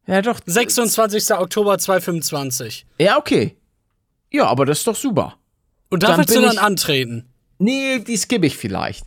Ja, 0.08 0.22
doch. 0.22 0.40
26. 0.46 1.32
Oktober 1.32 1.78
2025. 1.80 2.86
Ja, 3.00 3.18
okay. 3.18 3.58
Ja, 4.32 4.46
aber 4.48 4.66
das 4.66 4.80
ist 4.80 4.88
doch 4.88 4.96
super. 4.96 5.38
Und 5.90 6.04
da 6.04 6.10
Dann 6.10 6.18
willst 6.20 6.36
du 6.36 6.42
dann 6.42 6.58
antreten. 6.58 7.34
Nee, 7.58 8.00
die 8.00 8.18
skippe 8.18 8.46
ich 8.46 8.58
vielleicht. 8.58 9.06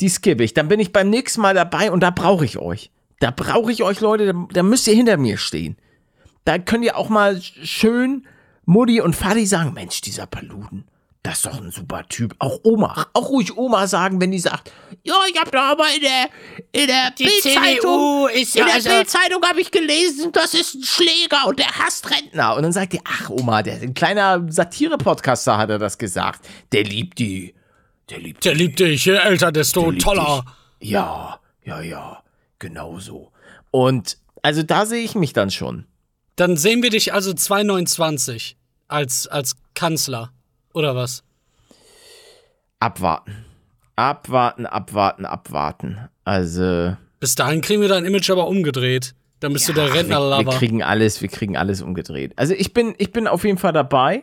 Die 0.00 0.08
skippe 0.08 0.42
ich. 0.44 0.54
Dann 0.54 0.68
bin 0.68 0.80
ich 0.80 0.92
beim 0.92 1.10
nächsten 1.10 1.40
Mal 1.40 1.54
dabei 1.54 1.90
und 1.90 2.00
da 2.00 2.10
brauche 2.10 2.44
ich 2.44 2.58
euch. 2.58 2.90
Da 3.18 3.30
brauche 3.30 3.70
ich 3.70 3.82
euch, 3.82 4.00
Leute. 4.00 4.26
Da, 4.32 4.46
da 4.52 4.62
müsst 4.62 4.86
ihr 4.88 4.94
hinter 4.94 5.16
mir 5.18 5.36
stehen. 5.36 5.76
Da 6.44 6.58
könnt 6.58 6.84
ihr 6.84 6.96
auch 6.96 7.08
mal 7.10 7.34
sch- 7.36 7.64
schön 7.64 8.26
Mutti 8.64 9.00
und 9.00 9.14
Vati 9.14 9.44
sagen: 9.46 9.74
Mensch, 9.74 10.00
dieser 10.00 10.26
Paluden, 10.26 10.84
das 11.22 11.34
ist 11.38 11.46
doch 11.46 11.60
ein 11.60 11.70
super 11.70 12.08
Typ. 12.08 12.34
Auch 12.38 12.60
Oma. 12.62 13.06
Auch 13.12 13.28
ruhig 13.28 13.54
Oma 13.58 13.86
sagen, 13.86 14.22
wenn 14.22 14.30
die 14.30 14.38
sagt: 14.38 14.72
Ja, 15.02 15.16
ich 15.30 15.38
hab 15.38 15.52
da 15.52 15.72
aber 15.72 15.84
in 15.94 16.00
der, 16.00 16.30
in 16.72 16.86
der 16.86 17.12
Bildzeitung. 17.18 18.28
ist 18.30 18.56
In 18.56 18.64
der 18.64 18.90
Bildzeitung 18.90 19.42
habe 19.44 19.60
ich 19.60 19.70
gelesen, 19.70 20.32
das 20.32 20.54
ist 20.54 20.76
ein 20.76 20.82
Schläger 20.82 21.46
und 21.46 21.58
der 21.58 21.66
hasst 21.78 22.10
Rentner. 22.10 22.56
Und 22.56 22.62
dann 22.62 22.72
sagt 22.72 22.94
ihr, 22.94 23.00
ach 23.04 23.28
Oma, 23.28 23.62
der 23.62 23.74
ein 23.82 23.92
kleiner 23.92 24.46
Satire-Podcaster 24.50 25.58
hat 25.58 25.68
er 25.68 25.78
das 25.78 25.98
gesagt. 25.98 26.40
Der 26.72 26.84
liebt 26.84 27.18
die. 27.18 27.54
Der 28.10 28.18
liebt 28.18 28.44
Der 28.44 28.54
liebt 28.54 28.78
dich, 28.80 29.04
je 29.04 29.14
älter, 29.14 29.52
desto 29.52 29.92
toller. 29.92 30.44
dich. 30.80 30.90
Ja, 30.90 31.38
ja, 31.64 31.80
ja, 31.80 32.22
genau 32.58 32.98
so. 32.98 33.30
Und 33.70 34.18
also 34.42 34.62
da 34.62 34.86
sehe 34.86 35.02
ich 35.04 35.14
mich 35.14 35.32
dann 35.32 35.50
schon. 35.50 35.86
Dann 36.36 36.56
sehen 36.56 36.82
wir 36.82 36.90
dich 36.90 37.12
also 37.12 37.32
229 37.32 38.56
als, 38.88 39.26
als 39.26 39.56
Kanzler. 39.74 40.32
Oder 40.72 40.96
was? 40.96 41.22
Abwarten. 42.78 43.44
Abwarten, 43.96 44.66
abwarten, 44.66 45.26
abwarten. 45.26 46.08
Also. 46.24 46.96
Bis 47.18 47.34
dahin 47.34 47.60
kriegen 47.60 47.82
wir 47.82 47.88
dein 47.88 48.06
Image 48.06 48.30
aber 48.30 48.48
umgedreht. 48.48 49.14
Dann 49.40 49.52
bist 49.52 49.68
du 49.68 49.72
der 49.72 49.90
ach, 49.90 49.94
wir, 49.94 50.46
wir 50.46 50.52
kriegen 50.52 50.82
alles, 50.82 51.20
wir 51.22 51.28
kriegen 51.28 51.56
alles 51.56 51.82
umgedreht. 51.82 52.32
Also 52.36 52.54
ich 52.54 52.72
bin, 52.72 52.94
ich 52.98 53.12
bin 53.12 53.26
auf 53.26 53.44
jeden 53.44 53.58
Fall 53.58 53.72
dabei. 53.72 54.22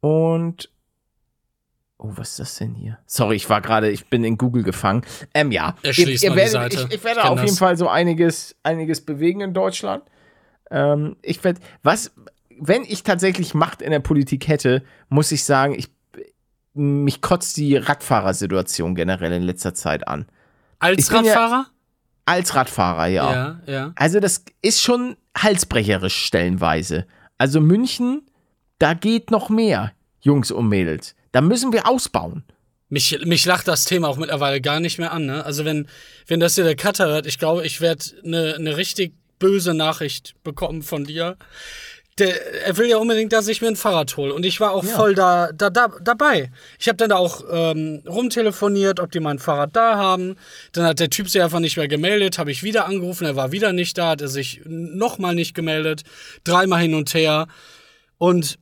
Und. 0.00 0.70
Oh, 2.02 2.12
was 2.16 2.30
ist 2.30 2.38
das 2.40 2.54
denn 2.56 2.74
hier? 2.74 2.98
Sorry, 3.04 3.36
ich 3.36 3.50
war 3.50 3.60
gerade, 3.60 3.90
ich 3.90 4.08
bin 4.08 4.24
in 4.24 4.38
Google 4.38 4.62
gefangen. 4.62 5.02
Ähm, 5.34 5.52
ja. 5.52 5.76
Erschließ 5.82 6.22
mal 6.24 6.30
die 6.30 6.36
werdet. 6.36 6.72
Ich, 6.74 6.84
ich 6.94 7.04
werde 7.04 7.20
Ich 7.20 7.26
auf 7.26 7.38
jeden 7.38 7.48
das. 7.50 7.58
Fall 7.58 7.76
so 7.76 7.88
einiges, 7.88 8.56
einiges 8.62 9.02
bewegen 9.04 9.42
in 9.42 9.52
Deutschland. 9.52 10.04
Ähm, 10.70 11.16
ich 11.20 11.44
werde, 11.44 11.60
was, 11.82 12.12
wenn 12.58 12.84
ich 12.84 13.02
tatsächlich 13.02 13.52
Macht 13.52 13.82
in 13.82 13.90
der 13.90 14.00
Politik 14.00 14.48
hätte, 14.48 14.82
muss 15.10 15.30
ich 15.30 15.44
sagen, 15.44 15.74
ich, 15.74 15.90
mich 16.72 17.20
kotzt 17.20 17.58
die 17.58 17.76
Radfahrersituation 17.76 18.94
generell 18.94 19.32
in 19.32 19.42
letzter 19.42 19.74
Zeit 19.74 20.08
an. 20.08 20.26
Als 20.78 20.98
ich 21.04 21.08
bin 21.14 21.24
ja- 21.26 21.34
Radfahrer? 21.34 21.66
Als 22.24 22.54
Radfahrer, 22.54 23.06
ja. 23.08 23.32
Ja, 23.32 23.60
ja. 23.66 23.92
Also 23.96 24.20
das 24.20 24.44
ist 24.62 24.80
schon 24.80 25.16
halsbrecherisch 25.36 26.16
stellenweise. 26.24 27.06
Also 27.38 27.60
München, 27.60 28.22
da 28.78 28.94
geht 28.94 29.30
noch 29.30 29.50
mehr, 29.50 29.92
Jungs 30.20 30.50
und 30.50 30.68
Mädels. 30.68 31.14
Da 31.32 31.40
müssen 31.40 31.72
wir 31.72 31.88
ausbauen. 31.88 32.44
Mich, 32.88 33.20
mich 33.24 33.44
lacht 33.46 33.68
das 33.68 33.84
Thema 33.84 34.08
auch 34.08 34.16
mittlerweile 34.16 34.60
gar 34.60 34.80
nicht 34.80 34.98
mehr 34.98 35.12
an. 35.12 35.26
Ne? 35.26 35.44
Also 35.44 35.64
wenn, 35.64 35.86
wenn 36.26 36.40
das 36.40 36.56
hier 36.56 36.64
der 36.64 36.74
Cutter 36.74 37.06
hört, 37.06 37.26
ich 37.26 37.38
glaube, 37.38 37.64
ich 37.64 37.80
werde 37.80 38.04
eine 38.24 38.58
ne 38.58 38.76
richtig 38.76 39.14
böse 39.38 39.74
Nachricht 39.74 40.34
bekommen 40.42 40.82
von 40.82 41.04
dir. 41.04 41.36
Der, 42.18 42.64
er 42.66 42.76
will 42.76 42.88
ja 42.88 42.98
unbedingt, 42.98 43.32
dass 43.32 43.48
ich 43.48 43.62
mir 43.62 43.68
ein 43.68 43.76
Fahrrad 43.76 44.16
hole. 44.16 44.34
Und 44.34 44.44
ich 44.44 44.60
war 44.60 44.72
auch 44.72 44.84
voll 44.84 45.14
da, 45.14 45.52
da, 45.52 45.70
da 45.70 45.88
dabei. 46.02 46.50
Ich 46.78 46.88
habe 46.88 46.96
dann 46.96 47.10
da 47.10 47.16
auch 47.16 47.44
ähm, 47.50 48.02
rumtelefoniert, 48.06 48.98
ob 48.98 49.12
die 49.12 49.20
mein 49.20 49.38
Fahrrad 49.38 49.74
da 49.74 49.96
haben. 49.96 50.36
Dann 50.72 50.84
hat 50.84 51.00
der 51.00 51.10
Typ 51.10 51.30
sich 51.30 51.40
einfach 51.40 51.60
nicht 51.60 51.76
mehr 51.76 51.88
gemeldet, 51.88 52.38
habe 52.38 52.50
ich 52.50 52.62
wieder 52.62 52.86
angerufen, 52.86 53.24
er 53.24 53.36
war 53.36 53.52
wieder 53.52 53.72
nicht 53.72 53.96
da, 53.96 54.10
hat 54.10 54.20
er 54.20 54.28
sich 54.28 54.60
nochmal 54.66 55.34
nicht 55.34 55.54
gemeldet, 55.54 56.02
dreimal 56.44 56.82
hin 56.82 56.94
und 56.94 57.14
her. 57.14 57.46
Und 58.18 58.58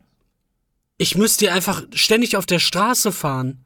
ich 0.98 1.16
müsste 1.16 1.46
hier 1.46 1.54
einfach 1.54 1.82
ständig 1.92 2.36
auf 2.36 2.44
der 2.44 2.58
Straße 2.58 3.12
fahren. 3.12 3.64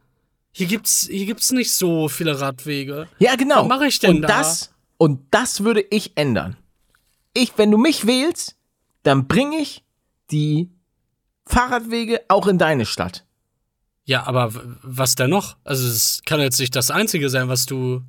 Hier 0.52 0.66
gibt's, 0.66 1.08
hier 1.10 1.24
gibt's 1.24 1.50
nicht 1.50 1.72
so 1.72 2.08
viele 2.08 2.38
Radwege. 2.38 3.08
Ja, 3.18 3.36
genau. 3.36 3.62
Was 3.62 3.68
mache 3.68 3.86
ich 3.86 3.98
denn 3.98 4.16
und 4.16 4.22
da? 4.22 4.28
Das, 4.28 4.72
und 4.98 5.22
das 5.30 5.64
würde 5.64 5.80
ich 5.90 6.12
ändern. 6.16 6.56
Ich, 7.32 7.56
wenn 7.56 7.70
du 7.70 7.78
mich 7.78 8.06
wählst, 8.06 8.56
dann 9.02 9.26
bringe 9.26 9.56
ich 9.56 9.82
die 10.30 10.70
Fahrradwege 11.46 12.20
auch 12.28 12.46
in 12.46 12.58
deine 12.58 12.84
Stadt. 12.84 13.24
Ja, 14.04 14.26
aber 14.26 14.52
was 14.82 15.14
denn 15.14 15.30
noch? 15.30 15.56
Also 15.64 15.86
es 15.86 16.20
kann 16.26 16.40
jetzt 16.40 16.60
nicht 16.60 16.76
das 16.76 16.90
Einzige 16.90 17.30
sein, 17.30 17.48
was 17.48 17.64
du 17.66 18.02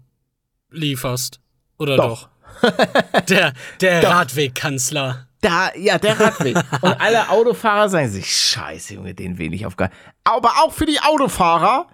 lieferst. 0.70 1.40
Oder 1.78 1.96
Doch. 1.96 2.30
doch? 2.62 3.22
der 3.30 3.54
der 3.82 4.04
Radwegkanzler. 4.04 5.28
Da, 5.44 5.72
ja, 5.76 6.00
der 6.00 6.20
Radweg. 6.20 6.58
und 6.82 7.00
alle 7.02 7.30
Autofahrer 7.30 7.90
sagen 7.90 8.10
sich, 8.10 8.36
scheiße, 8.36 8.96
Junge, 8.96 9.14
den 9.14 9.38
wähle 9.38 9.56
ich 9.56 9.66
auf 9.66 9.76
gar 9.76 9.90
Aber 10.24 10.50
auch 10.64 10.72
für 10.74 10.86
die 10.88 11.00
Autofahrer 11.02 11.86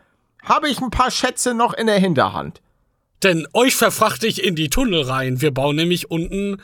habe 0.44 0.70
ich 0.70 0.80
ein 0.80 0.92
paar 0.92 1.12
Schätze 1.12 1.54
noch 1.54 1.74
in 1.74 1.88
der 1.88 2.00
Hinterhand. 2.00 2.62
Denn 3.24 3.46
euch 3.54 3.76
verfrachte 3.76 4.28
ich 4.28 4.44
in 4.44 4.56
die 4.56 4.70
Tunnel 4.70 5.02
rein. 5.02 5.42
Wir 5.42 5.54
bauen 5.54 5.76
nämlich 5.76 6.10
unten, 6.10 6.62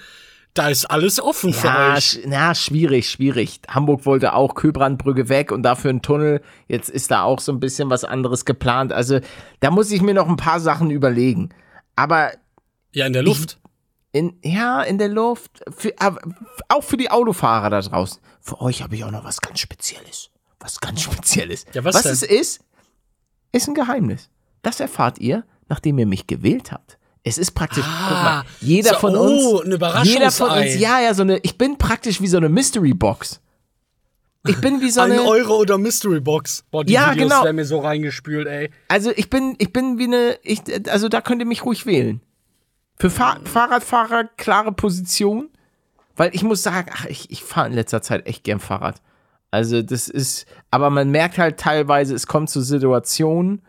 da 0.54 0.70
ist 0.70 0.86
alles 0.86 1.20
offen 1.20 1.54
für 1.54 1.68
Ja, 1.68 1.96
euch. 1.96 2.06
sch 2.06 2.18
na, 2.28 2.56
schwierig, 2.56 3.10
schwierig. 3.10 3.60
Hamburg 3.68 4.06
wollte 4.06 4.34
auch 4.34 4.56
Köbrandbrücke 4.56 5.28
weg 5.28 5.52
und 5.52 5.64
dafür 5.64 5.90
einen 5.90 6.02
Tunnel. 6.02 6.42
Jetzt 6.70 6.90
ist 6.90 7.12
da 7.12 7.24
auch 7.24 7.42
so 7.42 7.52
ein 7.52 7.60
bisschen 7.60 7.90
was 7.90 8.06
anderes 8.06 8.46
geplant. 8.46 8.94
Also 8.94 9.20
da 9.60 9.72
muss 9.72 9.92
ich 9.92 10.02
mir 10.02 10.14
noch 10.14 10.30
ein 10.30 10.38
paar 10.38 10.62
Sachen 10.62 10.92
überlegen. 10.92 11.50
Aber 11.98 12.32
Ja, 12.94 13.06
in 13.08 13.12
der 13.14 13.24
Luft. 13.24 13.58
In, 14.16 14.40
ja, 14.46 14.82
in 14.82 14.98
der 14.98 15.10
Luft, 15.10 15.62
für, 15.76 15.94
aber 16.00 16.22
auch 16.70 16.86
für 16.86 16.96
die 16.96 17.12
Autofahrer 17.12 17.70
da 17.70 17.82
draußen. 17.82 18.22
Für 18.40 18.62
euch 18.62 18.82
habe 18.82 18.96
ich 18.96 19.04
auch 19.04 19.12
noch 19.12 19.26
was 19.26 19.42
ganz 19.42 19.60
Spezielles. 19.60 20.30
Was 20.58 20.80
ganz 20.80 21.02
Spezielles. 21.02 21.66
Ja, 21.74 21.84
was 21.84 21.96
was 21.96 22.06
es 22.06 22.24
ist, 22.24 22.62
ist 23.52 23.68
ein 23.68 23.74
Geheimnis. 23.74 24.30
Das 24.62 24.80
erfahrt 24.80 25.20
ihr, 25.20 25.44
nachdem 25.68 26.00
ihr 26.00 26.06
mich 26.06 26.28
gewählt 26.28 26.72
habt. 26.72 26.98
Es 27.24 27.38
ist 27.38 27.52
praktisch, 27.52 27.84
guck 27.84 28.18
mal, 28.18 28.44
jeder 28.62 28.92
so, 28.92 29.00
von 29.00 29.18
oh, 29.18 29.60
uns, 29.60 29.84
ein 29.84 30.06
jeder 30.06 30.32
von 30.32 30.50
uns, 30.50 30.80
ja, 30.80 31.02
ja, 31.02 31.14
so 31.14 31.24
eine, 31.24 31.40
ich 31.40 31.58
bin 31.58 31.78
praktisch 31.78 32.22
wie 32.22 32.28
so 32.28 32.38
eine 32.38 32.48
Mystery 32.48 32.94
Box. 32.94 33.42
Ich 34.48 34.62
bin 34.62 34.80
wie 34.80 34.92
so 34.92 35.02
Ein 35.02 35.12
eine, 35.12 35.24
Euro 35.24 35.58
oder 35.58 35.78
Mystery 35.78 36.22
Box. 36.22 36.64
Boah, 36.72 36.86
die 36.86 36.94
Ja, 36.94 37.12
Videos 37.12 37.32
genau. 37.32 37.44
werden 37.44 37.56
mir 37.56 37.66
so 37.66 37.80
reingespült, 37.80 38.48
ey. 38.48 38.70
also 38.88 39.12
ich 39.14 39.30
bin, 39.30 39.56
ich 39.58 39.74
bin 39.74 39.98
wie 39.98 40.06
eine, 40.06 40.38
ich, 40.44 40.62
also 40.90 41.10
da 41.10 41.20
könnt 41.20 41.42
ihr 41.42 41.48
mich 41.48 41.66
ruhig 41.66 41.86
wählen. 41.86 42.22
Für 42.98 43.10
Fahr 43.10 43.40
Fahrradfahrer 43.44 44.26
klare 44.38 44.72
Position, 44.72 45.50
weil 46.16 46.34
ich 46.34 46.44
muss 46.44 46.64
sagen, 46.64 46.90
ach, 46.94 47.06
ich, 47.06 47.30
ich 47.30 47.44
fahre 47.44 47.68
in 47.68 47.74
letzter 47.74 48.02
Zeit 48.02 48.26
echt 48.26 48.44
gern 48.44 48.60
Fahrrad. 48.60 49.02
Also 49.52 49.82
das 49.82 50.08
ist, 50.08 50.46
aber 50.72 50.90
man 50.90 51.12
merkt 51.12 51.38
halt 51.38 51.60
teilweise, 51.60 52.16
es 52.16 52.28
kommt 52.28 52.50
zu 52.50 52.62
Situationen 52.62 53.62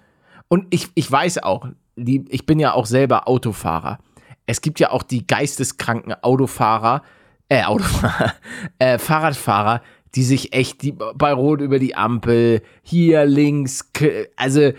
und 0.48 0.66
ich, 0.70 0.88
ich 0.94 1.10
weiß 1.10 1.42
auch, 1.42 1.68
die, 1.96 2.24
ich 2.28 2.46
bin 2.46 2.58
ja 2.58 2.72
auch 2.72 2.86
selber 2.86 3.28
Autofahrer. 3.28 3.98
Es 4.46 4.60
gibt 4.60 4.80
ja 4.80 4.90
auch 4.90 5.02
die 5.02 5.26
geisteskranken 5.26 6.14
Autofahrer, 6.22 7.02
äh, 7.48 7.64
Autofahrer, 7.64 8.34
äh, 8.78 8.98
Fahrradfahrer, 8.98 9.82
die 10.14 10.22
sich 10.22 10.52
echt 10.52 10.82
die, 10.82 10.92
bei 10.92 11.32
Rot 11.32 11.60
über 11.60 11.78
die 11.78 11.94
Ampel, 11.94 12.62
hier 12.82 13.24
links, 13.24 13.90
also 14.36 14.72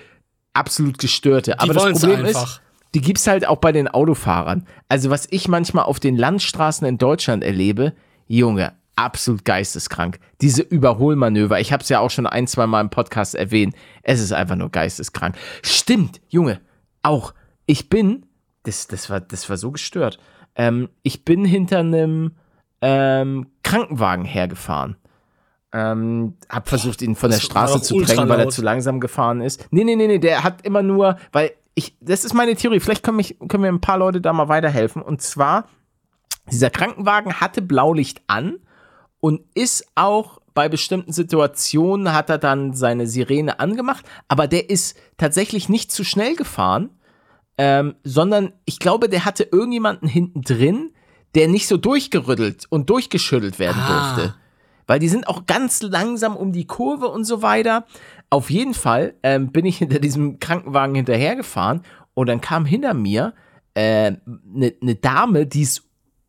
absolut 0.53 0.97
gestörte. 0.97 1.59
Aber 1.59 1.73
das 1.73 1.99
Problem 1.99 2.25
einfach. 2.25 2.43
ist, 2.43 2.61
die 2.97 3.01
gibt's 3.01 3.27
halt 3.27 3.47
auch 3.47 3.57
bei 3.57 3.71
den 3.71 3.87
Autofahrern. 3.87 4.65
Also 4.89 5.11
was 5.11 5.27
ich 5.29 5.47
manchmal 5.47 5.85
auf 5.85 5.99
den 5.99 6.17
Landstraßen 6.17 6.87
in 6.87 6.97
Deutschland 6.97 7.43
erlebe, 7.43 7.93
Junge, 8.25 8.73
absolut 8.95 9.45
geisteskrank. 9.45 10.17
Diese 10.41 10.63
Überholmanöver, 10.63 11.59
ich 11.59 11.71
habe 11.71 11.83
es 11.83 11.89
ja 11.89 11.99
auch 11.99 12.09
schon 12.09 12.25
ein, 12.25 12.47
zwei 12.47 12.65
Mal 12.65 12.81
im 12.81 12.89
Podcast 12.89 13.35
erwähnt. 13.35 13.75
Es 14.01 14.19
ist 14.19 14.31
einfach 14.33 14.55
nur 14.55 14.71
geisteskrank. 14.71 15.35
Stimmt, 15.61 16.21
Junge, 16.27 16.59
auch. 17.03 17.35
Ich 17.67 17.87
bin, 17.87 18.25
das, 18.63 18.87
das, 18.87 19.11
war, 19.11 19.19
das 19.19 19.47
war 19.47 19.57
so 19.57 19.69
gestört. 19.69 20.17
Ähm, 20.55 20.89
ich 21.03 21.23
bin 21.23 21.45
hinter 21.45 21.77
einem 21.77 22.31
ähm, 22.81 23.45
Krankenwagen 23.61 24.25
hergefahren. 24.25 24.95
Ähm, 25.71 26.33
hab 26.49 26.67
versucht, 26.67 27.03
ihn 27.03 27.15
von 27.15 27.29
der 27.29 27.37
Straße 27.37 27.79
zu 27.83 27.99
drängen, 27.99 28.27
weil 28.27 28.39
er 28.39 28.49
zu 28.49 28.63
langsam 28.63 28.99
gefahren 28.99 29.41
ist. 29.41 29.67
Nee, 29.69 29.83
nee, 29.83 29.95
nee, 29.95 30.07
nee, 30.07 30.17
der 30.17 30.43
hat 30.43 30.63
immer 30.63 30.81
nur, 30.81 31.17
weil 31.31 31.51
ich, 31.77 31.95
das 32.01 32.25
ist 32.25 32.33
meine 32.33 32.55
Theorie, 32.55 32.79
vielleicht 32.79 33.03
können, 33.03 33.17
mich, 33.17 33.37
können 33.47 33.61
mir 33.61 33.67
ein 33.69 33.81
paar 33.81 33.99
Leute 33.99 34.19
da 34.19 34.33
mal 34.33 34.49
weiterhelfen. 34.49 35.03
Und 35.03 35.21
zwar, 35.21 35.67
dieser 36.51 36.71
Krankenwagen 36.71 37.39
hatte 37.39 37.61
Blaulicht 37.61 38.21
an 38.25 38.57
und 39.19 39.41
ist 39.53 39.85
auch 39.93 40.41
bei 40.55 40.69
bestimmten 40.69 41.13
Situationen 41.13 42.13
hat 42.13 42.31
er 42.31 42.39
dann 42.39 42.73
seine 42.73 43.05
Sirene 43.05 43.59
angemacht, 43.59 44.05
aber 44.27 44.47
der 44.47 44.71
ist 44.71 44.97
tatsächlich 45.17 45.69
nicht 45.69 45.91
zu 45.91 46.03
schnell 46.03 46.35
gefahren, 46.35 46.89
ähm, 47.59 47.93
sondern 48.03 48.53
ich 48.65 48.79
glaube, 48.79 49.07
der 49.07 49.23
hatte 49.23 49.43
irgendjemanden 49.43 50.07
hinten 50.07 50.41
drin, 50.41 50.89
der 51.35 51.47
nicht 51.47 51.67
so 51.67 51.77
durchgerüttelt 51.77 52.65
und 52.69 52.89
durchgeschüttelt 52.89 53.59
werden 53.59 53.79
Ah. 53.83 54.15
durfte. 54.15 54.35
Weil 54.87 54.99
die 54.99 55.09
sind 55.09 55.27
auch 55.27 55.45
ganz 55.45 55.83
langsam 55.83 56.35
um 56.35 56.53
die 56.53 56.65
Kurve 56.65 57.09
und 57.09 57.25
so 57.25 57.43
weiter. 57.43 57.85
Auf 58.29 58.49
jeden 58.49 58.73
Fall 58.73 59.13
ähm, 59.23 59.51
bin 59.51 59.65
ich 59.65 59.77
hinter 59.77 59.99
diesem 59.99 60.39
Krankenwagen 60.39 60.95
hinterhergefahren 60.95 61.81
und 62.13 62.27
dann 62.27 62.41
kam 62.41 62.65
hinter 62.65 62.93
mir 62.93 63.33
eine 63.73 64.17
äh, 64.59 64.73
ne 64.81 64.95
Dame, 64.95 65.45
die 65.45 65.61
ist, 65.61 65.83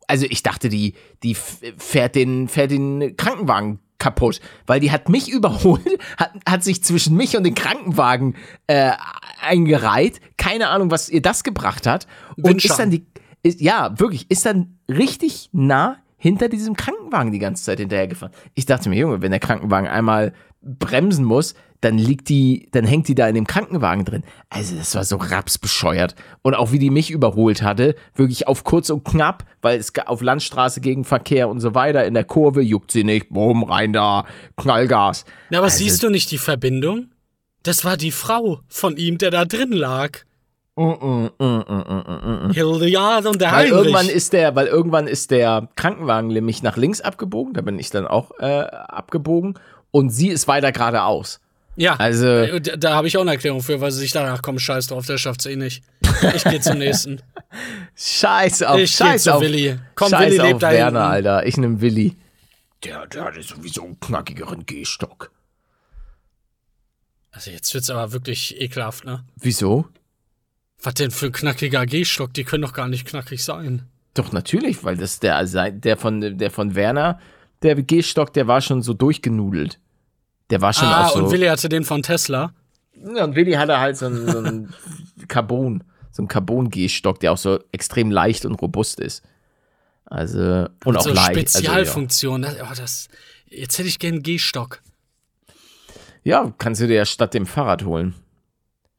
also 0.07 0.25
ich 0.29 0.43
dachte, 0.43 0.69
die, 0.69 0.93
die 1.23 1.35
fährt 1.35 2.15
den, 2.15 2.47
fährt 2.47 2.71
den 2.71 3.17
Krankenwagen 3.17 3.79
kaputt, 3.97 4.39
weil 4.65 4.79
die 4.79 4.91
hat 4.91 5.09
mich 5.09 5.29
überholt, 5.31 5.99
hat, 6.17 6.31
hat 6.47 6.63
sich 6.63 6.83
zwischen 6.83 7.15
mich 7.15 7.35
und 7.35 7.43
den 7.43 7.55
Krankenwagen 7.55 8.35
äh, 8.67 8.93
eingereiht. 9.41 10.21
Keine 10.37 10.69
Ahnung, 10.69 10.91
was 10.91 11.09
ihr 11.09 11.21
das 11.21 11.43
gebracht 11.43 11.85
hat. 11.85 12.07
Und 12.41 12.63
ist 12.63 12.79
dann 12.79 12.91
die, 12.91 13.05
ist, 13.43 13.61
ja, 13.61 13.99
wirklich, 13.99 14.29
ist 14.29 14.45
dann 14.45 14.79
richtig 14.87 15.49
nah 15.51 15.97
hinter 16.17 16.49
diesem 16.49 16.75
Krankenwagen 16.75 17.31
die 17.31 17.39
ganze 17.39 17.63
Zeit 17.63 17.79
hinterhergefahren. 17.79 18.33
Ich 18.53 18.65
dachte 18.65 18.89
mir, 18.89 18.97
Junge, 18.97 19.21
wenn 19.21 19.31
der 19.31 19.39
Krankenwagen 19.39 19.87
einmal 19.87 20.33
bremsen 20.61 21.23
muss, 21.23 21.55
dann 21.81 21.97
liegt 21.97 22.27
die, 22.29 22.67
dann 22.71 22.83
hängt 22.85 23.07
die 23.07 23.15
da 23.15 23.27
in 23.27 23.35
dem 23.35 23.47
Krankenwagen 23.47 24.03
drin. 24.03 24.23
Also 24.49 24.75
das 24.75 24.95
war 24.95 25.03
so 25.05 25.15
rapsbescheuert. 25.15 26.15
Und 26.41 26.53
auch 26.55 26.71
wie 26.73 26.79
die 26.79 26.89
mich 26.89 27.09
überholt 27.09 27.61
hatte, 27.61 27.95
wirklich 28.15 28.47
auf 28.47 28.63
kurz 28.65 28.89
und 28.89 29.05
knapp, 29.05 29.45
weil 29.61 29.79
es 29.79 29.93
auf 30.05 30.21
Landstraße 30.21 30.81
gegen 30.81 31.05
Verkehr 31.05 31.47
und 31.47 31.61
so 31.61 31.75
weiter, 31.75 32.05
in 32.05 32.13
der 32.13 32.25
Kurve 32.25 32.61
juckt 32.61 32.91
sie 32.91 33.03
nicht, 33.05 33.29
bumm, 33.29 33.63
rein 33.63 33.93
da, 33.93 34.25
Knallgas. 34.57 35.23
Na, 35.49 35.59
aber 35.59 35.65
Also- 35.65 35.77
siehst 35.77 36.03
du 36.03 36.09
nicht 36.09 36.31
die 36.31 36.37
Verbindung? 36.37 37.07
Das 37.63 37.85
war 37.85 37.97
die 37.97 38.11
Frau 38.11 38.59
von 38.67 38.97
ihm, 38.97 39.17
der 39.17 39.31
da 39.31 39.45
drin 39.45 39.71
lag. 39.71 40.19
Mm, 40.75 40.83
mm, 40.83 41.29
mm, 41.39 41.45
mm, 41.45 41.63
mm, 41.67 42.03
mm, 42.07 42.47
mm. 42.47 42.51
Hildegarde 42.53 43.29
und 43.29 43.41
der 43.41 43.51
Weil 43.51 43.57
Heinrich. 43.65 43.71
irgendwann 43.73 44.07
ist 44.07 44.31
der, 44.31 44.55
weil 44.55 44.67
irgendwann 44.67 45.07
ist 45.07 45.29
der 45.31 45.67
Krankenwagen 45.75 46.29
nämlich 46.29 46.63
nach 46.63 46.77
links 46.77 47.01
abgebogen, 47.01 47.53
da 47.53 47.59
bin 47.61 47.77
ich 47.79 47.89
dann 47.89 48.07
auch 48.07 48.31
äh, 48.39 48.61
abgebogen 48.63 49.59
und 49.91 50.09
sie 50.09 50.29
ist 50.29 50.47
weiter 50.47 50.71
geradeaus. 50.71 51.41
Ja, 51.79 51.95
Also 51.95 52.27
Äh, 52.27 52.61
Da, 52.61 52.75
da 52.75 52.95
habe 52.95 53.07
ich 53.07 53.17
auch 53.17 53.21
eine 53.21 53.31
Erklärung 53.31 53.61
für, 53.61 53.79
weil 53.81 53.91
sie 53.91 53.99
sich 53.99 54.11
danach 54.11 54.41
komm, 54.41 54.59
scheiß 54.59 54.87
drauf, 54.87 55.05
der 55.05 55.17
schafft's 55.17 55.45
eh 55.45 55.55
nicht. 55.55 55.83
Ich 56.35 56.43
gehe 56.43 56.59
zum 56.59 56.77
nächsten. 56.77 57.21
Scheiß 57.95 58.63
auf, 58.63 58.79
Ich 58.79 58.91
Scheiß 58.91 59.23
zu 59.23 59.35
auf 59.35 59.41
Willi. 59.41 59.79
Komm, 59.95 60.09
Scheiß 60.09 60.31
Willi 60.31 60.39
auf 60.41 60.47
lebt 60.47 60.63
da 60.63 60.71
Werner. 60.71 61.05
Alter. 61.05 61.45
Ich 61.47 61.57
nehm 61.57 61.81
Willi. 61.81 62.15
Der, 62.83 63.07
der 63.07 63.25
hat 63.25 63.43
sowieso 63.43 63.83
einen 63.83 63.99
knackigeren 63.99 64.65
Gehstock. 64.65 65.31
Also 67.31 67.51
jetzt 67.51 67.73
wird's 67.73 67.89
aber 67.89 68.11
wirklich 68.11 68.59
ekelhaft, 68.59 69.05
ne? 69.05 69.23
Wieso? 69.35 69.87
Was 70.81 70.93
denn 70.95 71.11
für 71.11 71.27
ein 71.27 71.31
knackiger 71.31 71.85
Gehstock? 71.85 72.33
Die 72.33 72.43
können 72.43 72.63
doch 72.63 72.73
gar 72.73 72.87
nicht 72.87 73.05
knackig 73.05 73.43
sein. 73.43 73.87
Doch 74.13 74.31
natürlich, 74.31 74.83
weil 74.83 74.97
das 74.97 75.19
der 75.19 75.45
der 75.71 75.97
von 75.97 76.37
der 76.37 76.51
von 76.51 76.75
Werner, 76.75 77.19
der 77.61 77.75
Gehstock, 77.75 78.33
der 78.33 78.47
war 78.47 78.61
schon 78.61 78.81
so 78.81 78.93
durchgenudelt. 78.93 79.79
Der 80.49 80.61
war 80.61 80.73
schon 80.73 80.87
ah, 80.87 81.07
auch 81.07 81.13
so. 81.13 81.23
und 81.25 81.31
Willi 81.31 81.47
hatte 81.47 81.69
den 81.69 81.83
von 81.83 82.01
Tesla. 82.01 82.53
Ja, 83.15 83.23
und 83.23 83.35
Willi 83.35 83.53
hatte 83.53 83.79
halt 83.79 83.97
so 83.97 84.07
einen, 84.07 84.29
so 84.29 84.37
einen 84.39 84.73
Carbon, 85.27 85.83
so 86.11 86.21
einen 86.21 86.27
Carbon-Gehstock, 86.27 87.19
der 87.19 87.31
auch 87.31 87.37
so 87.37 87.59
extrem 87.71 88.11
leicht 88.11 88.45
und 88.45 88.55
robust 88.55 88.99
ist. 88.99 89.23
Also, 90.05 90.67
und 90.85 90.97
auch 90.97 91.01
so 91.03 91.09
leicht. 91.13 91.29
Also, 91.29 91.59
Spezialfunktion. 91.59 92.41
Das, 92.41 92.55
oh, 92.61 92.73
das, 92.75 93.07
jetzt 93.47 93.77
hätte 93.77 93.87
ich 93.87 93.99
gern 93.99 94.15
einen 94.15 94.23
Gehstock. 94.23 94.81
ja. 96.23 96.43
ja, 96.43 96.53
kannst 96.57 96.81
du 96.81 96.87
dir 96.87 96.95
ja 96.95 97.05
statt 97.05 97.33
dem 97.33 97.45
Fahrrad 97.45 97.85
holen. 97.85 98.15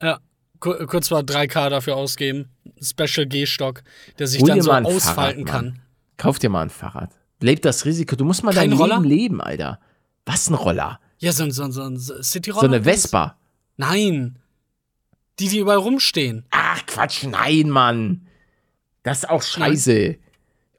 Ja. 0.01 0.21
Ku- 0.61 0.87
Kurz 0.87 1.11
mal 1.11 1.23
3K 1.23 1.69
dafür 1.71 1.97
ausgeben. 1.97 2.51
Special 2.81 3.27
Gehstock, 3.27 3.83
der 4.19 4.27
sich 4.29 4.41
Hol 4.41 4.49
dann 4.49 4.63
so 4.63 4.71
ausfalten 4.73 5.47
Fahrrad, 5.47 5.65
kann. 5.65 5.83
Kauf 6.17 6.39
dir 6.39 6.49
mal 6.51 6.63
ein 6.63 6.71
Fahrrad. 6.71 7.11
Lebt 7.41 7.65
das 7.65 7.85
Risiko. 7.87 8.15
Du 8.15 8.25
musst 8.25 8.45
mal 8.45 8.55
Kein 8.55 8.71
dein 8.71 8.79
Roller? 8.79 9.01
Leben 9.01 9.09
leben, 9.09 9.41
Alter. 9.41 9.81
Was 10.27 10.49
ein 10.49 10.55
Roller? 10.55 11.01
Ja, 11.21 11.33
so, 11.33 11.45
ein- 11.45 11.53
so, 11.53 11.71
so 11.71 11.83
ein 11.83 11.97
City-Roller. 11.99 12.69
So 12.69 12.75
eine 12.75 12.83
Vespa. 12.83 13.37
Nein. 13.77 14.39
Die, 15.39 15.49
die 15.49 15.59
überall 15.59 15.79
rumstehen. 15.79 16.45
Ach, 16.51 16.85
Quatsch, 16.87 17.25
nein, 17.25 17.71
Mann. 17.71 18.27
Das 19.03 19.19
ist 19.21 19.31
auch 19.31 19.43
scheiße. 19.43 20.17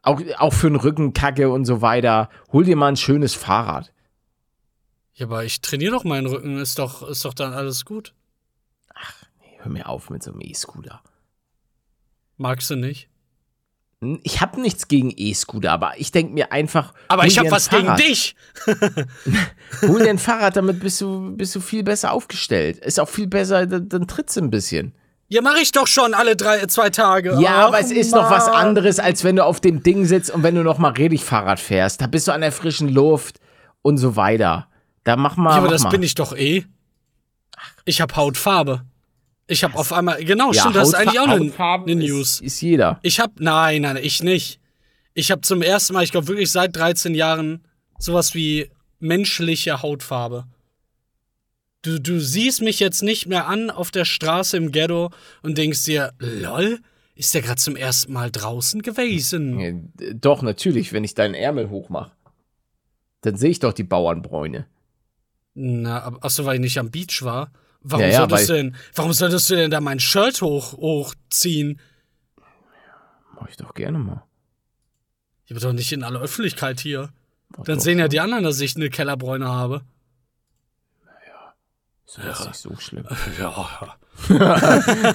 Auch, 0.03 0.21
auch 0.37 0.53
für 0.53 0.67
den 0.69 0.75
Rücken 0.75 1.13
Kacke 1.13 1.49
und 1.49 1.65
so 1.65 1.81
weiter. 1.81 2.29
Hol 2.51 2.63
dir 2.65 2.75
mal 2.75 2.89
ein 2.89 2.97
schönes 2.97 3.33
Fahrrad. 3.33 3.91
Ja, 5.13 5.25
aber 5.27 5.45
ich 5.45 5.61
trainiere 5.61 5.91
doch 5.93 6.03
meinen 6.03 6.25
Rücken. 6.27 6.57
Ist 6.57 6.79
doch, 6.79 7.07
ist 7.07 7.23
doch 7.25 7.33
dann 7.33 7.53
alles 7.53 7.85
gut. 7.85 8.13
Hör 9.59 9.71
mir 9.71 9.87
auf 9.87 10.09
mit 10.09 10.23
so 10.23 10.31
einem 10.31 10.41
E-Scooter. 10.41 11.01
Magst 12.37 12.69
du 12.71 12.75
nicht? 12.75 13.09
Hm, 14.03 14.19
Ich 14.23 14.41
habe 14.41 14.59
nichts 14.59 14.87
gegen 14.87 15.11
E-Scooter, 15.15 15.71
aber 15.71 15.93
ich 15.97 16.11
denke 16.11 16.33
mir 16.33 16.51
einfach. 16.51 16.93
Aber 17.07 17.25
ich 17.25 17.37
habe 17.37 17.51
was 17.51 17.67
Fahrrad. 17.67 17.97
gegen 17.97 18.09
dich. 18.09 18.35
Hol 19.87 20.03
dir 20.03 20.09
ein 20.09 20.17
Fahrrad, 20.17 20.55
damit 20.55 20.79
bist 20.79 20.99
du, 21.01 21.35
bist 21.35 21.55
du 21.55 21.59
viel 21.59 21.83
besser 21.83 22.11
aufgestellt. 22.11 22.77
Ist 22.77 22.99
auch 22.99 23.09
viel 23.09 23.27
besser, 23.27 23.65
dann, 23.67 23.87
dann 23.89 24.07
trittst 24.07 24.35
du 24.37 24.41
ein 24.41 24.49
bisschen. 24.49 24.93
Ja, 25.27 25.41
mache 25.41 25.59
ich 25.61 25.71
doch 25.71 25.87
schon 25.87 26.13
alle 26.13 26.35
drei, 26.35 26.65
zwei 26.65 26.89
Tage. 26.89 27.37
Ja, 27.39 27.61
Ach, 27.61 27.67
aber 27.67 27.79
es 27.79 27.89
ist 27.91 28.11
noch 28.13 28.29
was 28.29 28.47
Mann. 28.47 28.55
anderes, 28.67 28.99
als 28.99 29.23
wenn 29.23 29.37
du 29.37 29.45
auf 29.45 29.61
dem 29.61 29.81
Ding 29.81 30.05
sitzt 30.05 30.29
und 30.29 30.43
wenn 30.43 30.55
du 30.55 30.63
noch 30.63 30.77
mal 30.77 30.89
richtig 30.91 31.23
Fahrrad 31.23 31.59
fährst. 31.59 32.01
Da 32.01 32.07
bist 32.07 32.27
du 32.27 32.33
an 32.33 32.41
der 32.41 32.51
frischen 32.51 32.89
Luft 32.89 33.39
und 33.81 33.97
so 33.97 34.17
weiter. 34.17 34.67
Da 35.05 35.15
mach 35.15 35.37
mal. 35.37 35.51
Ja, 35.51 35.57
aber 35.59 35.69
das 35.69 35.83
mal. 35.83 35.89
bin 35.91 36.03
ich 36.03 36.15
doch 36.15 36.35
eh. 36.35 36.65
Ich 37.85 38.01
habe 38.01 38.13
Hautfarbe. 38.15 38.81
Ich 39.51 39.63
habe 39.65 39.77
auf 39.77 39.91
einmal, 39.91 40.23
genau, 40.23 40.51
Ja, 40.53 40.61
stimmt, 40.61 40.75
das 40.77 40.87
ist 40.89 40.93
eigentlich 40.95 41.19
auch 41.19 41.27
eine, 41.27 41.51
eine 41.91 41.91
ist- 42.03 42.09
News. 42.09 42.39
Ist 42.41 42.61
jeder. 42.61 42.99
Ich 43.03 43.19
habe, 43.19 43.33
nein, 43.39 43.81
nein, 43.81 43.97
ich 44.01 44.23
nicht. 44.23 44.59
Ich 45.13 45.29
habe 45.29 45.41
zum 45.41 45.61
ersten 45.61 45.93
Mal, 45.93 46.03
ich 46.03 46.11
glaube 46.11 46.27
wirklich 46.29 46.49
seit 46.51 46.75
13 46.75 47.13
Jahren, 47.15 47.63
sowas 47.99 48.33
wie 48.33 48.69
menschliche 48.99 49.81
Hautfarbe. 49.81 50.45
Du, 51.81 51.99
du 51.99 52.19
siehst 52.19 52.61
mich 52.61 52.79
jetzt 52.79 53.01
nicht 53.03 53.25
mehr 53.27 53.47
an 53.47 53.69
auf 53.71 53.91
der 53.91 54.05
Straße 54.05 54.55
im 54.55 54.71
Ghetto 54.71 55.09
und 55.41 55.57
denkst 55.57 55.83
dir, 55.83 56.13
lol, 56.19 56.79
ist 57.15 57.33
der 57.33 57.41
gerade 57.41 57.59
zum 57.59 57.75
ersten 57.75 58.13
Mal 58.13 58.31
draußen 58.31 58.81
gewesen? 58.83 59.91
Doch, 60.15 60.43
natürlich, 60.43 60.93
wenn 60.93 61.03
ich 61.03 61.13
deinen 61.15 61.33
Ärmel 61.33 61.69
hochmache. 61.69 62.11
Dann 63.21 63.35
sehe 63.35 63.49
ich 63.49 63.59
doch 63.59 63.73
die 63.73 63.83
Bauernbräune. 63.83 64.65
Na, 65.55 66.01
aber- 66.03 66.19
ach 66.21 66.29
so, 66.29 66.45
weil 66.45 66.55
ich 66.55 66.61
nicht 66.61 66.79
am 66.79 66.89
Beach 66.91 67.21
war. 67.23 67.51
Warum 67.81 68.05
Ja, 68.05 68.11
ja, 68.11 68.17
solltest 68.17 68.49
du 68.49 68.53
denn, 68.53 68.75
warum 68.95 69.13
solltest 69.13 69.49
du 69.49 69.55
denn 69.55 69.71
da 69.71 69.81
mein 69.81 69.99
Shirt 69.99 70.41
hoch, 70.41 70.73
hochziehen? 70.73 71.79
Mach 73.39 73.49
ich 73.49 73.57
doch 73.57 73.73
gerne 73.73 73.97
mal. 73.97 74.23
Ich 75.45 75.53
bin 75.53 75.59
doch 75.59 75.73
nicht 75.73 75.91
in 75.91 76.03
aller 76.03 76.21
Öffentlichkeit 76.21 76.79
hier. 76.79 77.09
Mach 77.49 77.65
Dann 77.65 77.77
doch. 77.77 77.83
sehen 77.83 77.99
ja 77.99 78.07
die 78.07 78.19
anderen, 78.19 78.43
dass 78.43 78.59
ich 78.59 78.75
eine 78.75 78.89
Kellerbräune 78.89 79.47
habe. 79.47 79.81
Ist 82.11 82.17
ja. 82.17 82.47
nicht 82.47 82.55
so 82.57 82.75
schlimm. 82.77 83.05
Ja, 83.39 83.89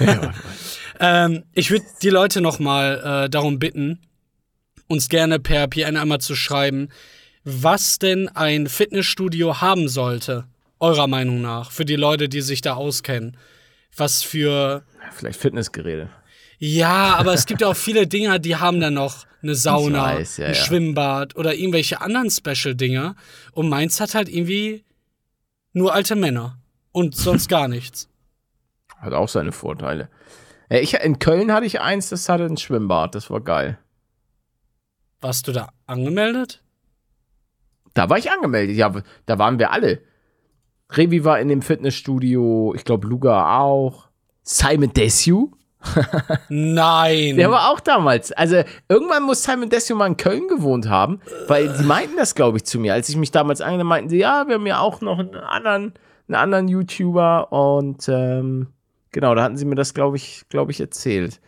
ja. 0.01 0.33
ähm, 0.99 1.45
ich 1.53 1.71
würde 1.71 1.85
die 2.03 2.09
Leute 2.09 2.41
noch 2.41 2.59
mal 2.59 3.25
äh, 3.27 3.31
darum 3.31 3.59
bitten, 3.59 4.01
uns 4.89 5.11
gerne 5.11 5.39
per 5.39 5.69
PN 5.69 5.99
einmal 5.99 6.21
zu 6.21 6.35
schreiben, 6.35 6.89
was 7.45 7.99
denn 7.99 8.29
ein 8.29 8.67
Fitnessstudio 8.67 9.61
haben 9.61 9.89
sollte, 9.89 10.47
eurer 10.79 11.07
Meinung 11.07 11.41
nach, 11.41 11.71
für 11.71 11.85
die 11.85 11.97
Leute, 11.97 12.29
die 12.29 12.41
sich 12.41 12.61
da 12.61 12.75
auskennen. 12.75 13.37
Was 13.97 14.23
für 14.23 14.85
Vielleicht 15.13 15.41
Fitnessgeräte. 15.41 16.11
Ja, 16.59 17.17
aber 17.17 17.35
es 17.35 17.47
gibt 17.47 17.61
ja 17.61 17.69
auch 17.69 17.77
viele 17.77 18.07
Dinger, 18.07 18.39
die 18.39 18.57
haben 18.57 18.81
dann 18.81 18.95
noch 18.95 19.27
eine 19.43 19.55
Sauna, 19.55 20.17
weiß, 20.17 20.39
ja, 20.39 20.47
ein 20.47 20.55
ja. 20.55 20.61
Schwimmbad 20.61 21.37
oder 21.37 21.55
irgendwelche 21.55 22.01
anderen 22.01 22.31
Special-Dinger. 22.31 23.15
Und 23.53 23.69
meins 23.69 24.01
hat 24.01 24.15
halt 24.15 24.29
irgendwie 24.29 24.85
nur 25.73 25.95
alte 25.95 26.17
Männer 26.17 26.59
und 26.93 27.15
sonst 27.15 27.49
gar 27.49 27.69
nichts. 27.69 28.09
Hat 28.99 29.13
auch 29.13 29.29
seine 29.29 29.53
Vorteile. 29.53 30.09
Ja, 30.71 30.79
ich, 30.79 30.95
in 30.95 31.19
Köln 31.19 31.53
hatte 31.53 31.67
ich 31.67 31.81
eins, 31.81 32.09
das 32.09 32.29
hatte 32.29 32.45
ein 32.45 32.57
Schwimmbad. 32.57 33.15
Das 33.15 33.31
war 33.31 33.41
geil. 33.41 33.79
Warst 35.21 35.47
du 35.49 35.53
da 35.53 35.69
angemeldet? 35.87 36.63
Da 37.95 38.09
war 38.09 38.19
ich 38.19 38.31
angemeldet. 38.31 38.77
Ja, 38.77 38.93
da 39.27 39.39
waren 39.39 39.59
wir 39.59 39.71
alle. 39.71 40.03
Revi 40.91 41.25
war 41.25 41.41
in 41.41 41.49
dem 41.49 41.63
Fitnessstudio. 41.63 42.75
Ich 42.77 42.85
glaube, 42.85 43.09
Luga 43.09 43.59
auch. 43.59 44.09
Simon 44.43 44.93
Desue. 44.93 45.51
Nein. 46.49 47.37
Der 47.37 47.51
war 47.51 47.71
auch 47.71 47.81
damals. 47.81 48.33
Also 48.33 48.63
irgendwann 48.89 49.25
muss 49.25 49.43
Simon 49.43 49.69
Desue 49.69 49.97
mal 49.97 50.07
in 50.07 50.17
Köln 50.17 50.49
gewohnt 50.49 50.89
haben, 50.89 51.21
weil 51.49 51.73
die 51.77 51.85
meinten 51.85 52.17
das, 52.17 52.35
glaube 52.35 52.59
ich, 52.59 52.65
zu 52.65 52.79
mir. 52.79 52.95
Als 52.95 53.09
ich 53.09 53.17
mich 53.17 53.31
damals 53.31 53.61
angemeldet 53.61 53.89
meinten 53.89 54.09
sie, 54.11 54.19
ja, 54.19 54.47
wir 54.47 54.55
haben 54.55 54.67
ja 54.67 54.81
auch 54.81 55.01
noch 55.01 55.19
einen 55.19 55.35
anderen, 55.35 55.95
einen 56.29 56.35
anderen 56.35 56.69
YouTuber 56.69 57.53
und 57.53 58.09
ähm, 58.09 58.69
genau, 59.13 59.35
da 59.35 59.43
hatten 59.43 59.57
sie 59.57 59.65
mir 59.65 59.75
das, 59.75 59.95
glaube 59.95 60.17
ich, 60.17 60.45
glaube 60.49 60.73
ich, 60.73 60.81
erzählt. 60.81 61.41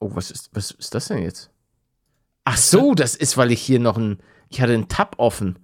Oh, 0.00 0.10
was 0.14 0.30
ist, 0.30 0.50
was 0.54 0.72
ist 0.72 0.94
das 0.94 1.08
denn 1.08 1.22
jetzt? 1.22 1.50
Ach 2.44 2.56
so, 2.56 2.94
das 2.94 3.14
ist, 3.14 3.36
weil 3.36 3.52
ich 3.52 3.62
hier 3.62 3.78
noch 3.78 3.96
ein, 3.96 4.18
ich 4.48 4.60
hatte 4.60 4.74
einen 4.74 4.88
Tab 4.88 5.14
offen 5.18 5.58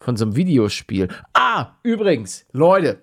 von 0.00 0.16
so 0.16 0.24
einem 0.24 0.36
Videospiel. 0.36 1.08
Ah, 1.34 1.72
übrigens, 1.82 2.46
Leute, 2.52 3.02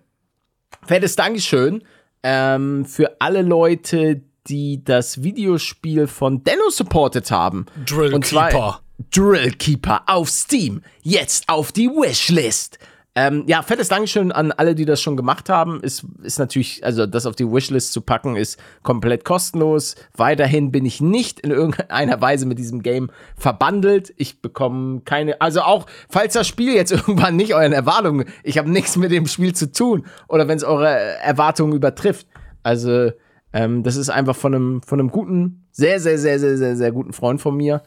fettes 0.83 1.15
Dankeschön 1.15 1.83
ähm, 2.23 2.86
für 2.86 3.21
alle 3.21 3.43
Leute, 3.43 4.21
die 4.47 4.83
das 4.83 5.23
Videospiel 5.23 6.07
von 6.07 6.43
Denno 6.43 6.69
supportet 6.69 7.31
haben. 7.31 7.65
Drill 7.86 8.19
Keeper. 8.19 8.81
Drill 9.12 9.51
Keeper 9.51 10.03
auf 10.07 10.29
Steam. 10.29 10.81
Jetzt 11.03 11.47
auf 11.49 11.71
die 11.71 11.88
Wishlist. 11.88 12.79
Ähm, 13.19 13.45
ja, 13.47 13.63
fettes 13.63 13.88
Dankeschön 13.88 14.32
an 14.32 14.51
alle, 14.51 14.75
die 14.75 14.86
das 14.86 15.01
schon 15.01 15.17
gemacht 15.17 15.49
haben. 15.49 15.82
Ist, 15.82 16.06
ist 16.21 16.38
natürlich, 16.38 16.86
also 16.86 17.08
das 17.08 17.25
auf 17.25 17.36
die 17.36 17.51
Wishlist 17.51 17.91
zu 17.91 18.01
packen, 18.01 18.36
ist 18.36 18.60
komplett 18.84 19.25
kostenlos. 19.25 19.95
Weiterhin 20.15 20.71
bin 20.71 20.86
ich 20.86 21.01
nicht 21.01 21.39
in 21.39 21.49
irgendeiner 21.49 22.21
Weise 22.21 22.45
mit 22.45 22.60
diesem 22.60 22.84
Game 22.84 23.10
verbandelt. 23.36 24.13
Ich 24.17 24.43
bekomme 24.43 25.01
keine, 25.03 25.41
also 25.41 25.62
auch, 25.62 25.88
falls 26.08 26.36
das 26.36 26.47
Spiel 26.47 26.75
jetzt 26.75 26.91
irgendwann 26.91 27.36
nicht 27.36 27.56
euren 27.56 27.73
Erwartungen, 27.73 28.25
ich 28.43 28.60
habe 28.60 28.69
nichts 28.69 28.95
mit 28.97 29.10
dem 29.10 29.25
Spiel 29.25 29.56
zu 29.56 29.71
tun 29.71 30.06
oder 30.27 30.47
wenn 30.47 30.58
es 30.58 30.63
eure 30.63 30.88
Erwartungen 30.88 31.73
übertrifft. 31.73 32.27
Also, 32.62 33.13
ähm, 33.51 33.82
das 33.82 33.95
ist 33.95 34.12
einfach 34.12 34.36
von 34.36 34.53
einem, 34.53 34.82
von 34.84 34.99
einem 34.99 35.10
guten, 35.10 35.65
sehr, 35.71 35.99
sehr, 35.99 36.19
sehr, 36.19 36.38
sehr, 36.38 36.56
sehr, 36.56 36.75
sehr 36.75 36.91
guten 36.91 37.13
Freund 37.13 37.41
von 37.41 37.58
mir 37.58 37.82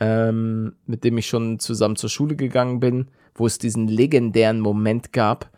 ähm, 0.00 0.72
mit 0.86 1.04
dem 1.04 1.18
ich 1.18 1.26
schon 1.26 1.58
zusammen 1.58 1.96
zur 1.96 2.08
Schule 2.08 2.34
gegangen 2.34 2.80
bin, 2.80 3.08
wo 3.34 3.46
es 3.46 3.58
diesen 3.58 3.88
legendären 3.88 4.60
Moment 4.60 5.12
gab, 5.12 5.50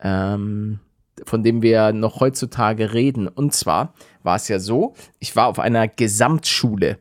ähm, 0.00 0.80
von 1.24 1.42
dem 1.42 1.62
wir 1.62 1.92
noch 1.92 2.20
heutzutage 2.20 2.94
reden. 2.94 3.28
Und 3.28 3.54
zwar 3.54 3.94
war 4.22 4.36
es 4.36 4.48
ja 4.48 4.58
so, 4.58 4.94
ich 5.18 5.36
war 5.36 5.46
auf 5.46 5.58
einer 5.58 5.88
Gesamtschule 5.88 6.98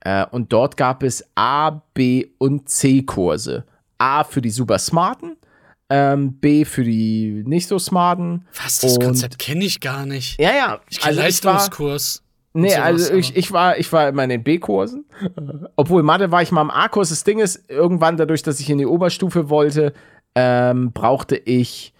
äh, 0.00 0.24
und 0.30 0.52
dort 0.52 0.76
gab 0.76 1.02
es 1.02 1.24
A, 1.34 1.82
B 1.94 2.26
und 2.38 2.68
C 2.68 3.02
Kurse. 3.02 3.64
A 3.98 4.24
für 4.24 4.40
die 4.40 4.50
super 4.50 4.78
Smarten, 4.78 5.36
ähm, 5.90 6.34
B 6.34 6.64
für 6.64 6.84
die 6.84 7.42
nicht 7.46 7.66
so 7.66 7.78
smarten. 7.78 8.46
Was, 8.62 8.78
das 8.78 9.00
Konzept 9.00 9.38
kenne 9.38 9.64
ich 9.64 9.80
gar 9.80 10.06
nicht. 10.06 10.38
Ja, 10.40 10.54
ja. 10.54 10.80
Ich 10.88 11.00
kenne 11.00 11.08
also 11.08 11.20
Leistungskurs. 11.22 12.22
Nee, 12.60 12.74
also 12.74 13.14
ich, 13.14 13.36
ich 13.36 13.52
war, 13.52 13.78
ich 13.78 13.92
war 13.92 14.08
immer 14.08 14.24
in 14.24 14.30
den 14.30 14.42
B-Kursen. 14.42 15.04
Obwohl 15.76 16.02
Mathe 16.02 16.30
war 16.30 16.42
ich 16.42 16.52
mal 16.52 16.62
im 16.62 16.70
A-Kurs. 16.70 17.10
Das 17.10 17.24
Ding 17.24 17.38
ist, 17.38 17.70
irgendwann 17.70 18.16
dadurch, 18.16 18.42
dass 18.42 18.60
ich 18.60 18.70
in 18.70 18.78
die 18.78 18.86
Oberstufe 18.86 19.50
wollte, 19.50 19.92
ähm, 20.34 20.92
brauchte 20.92 21.36
ich 21.36 21.94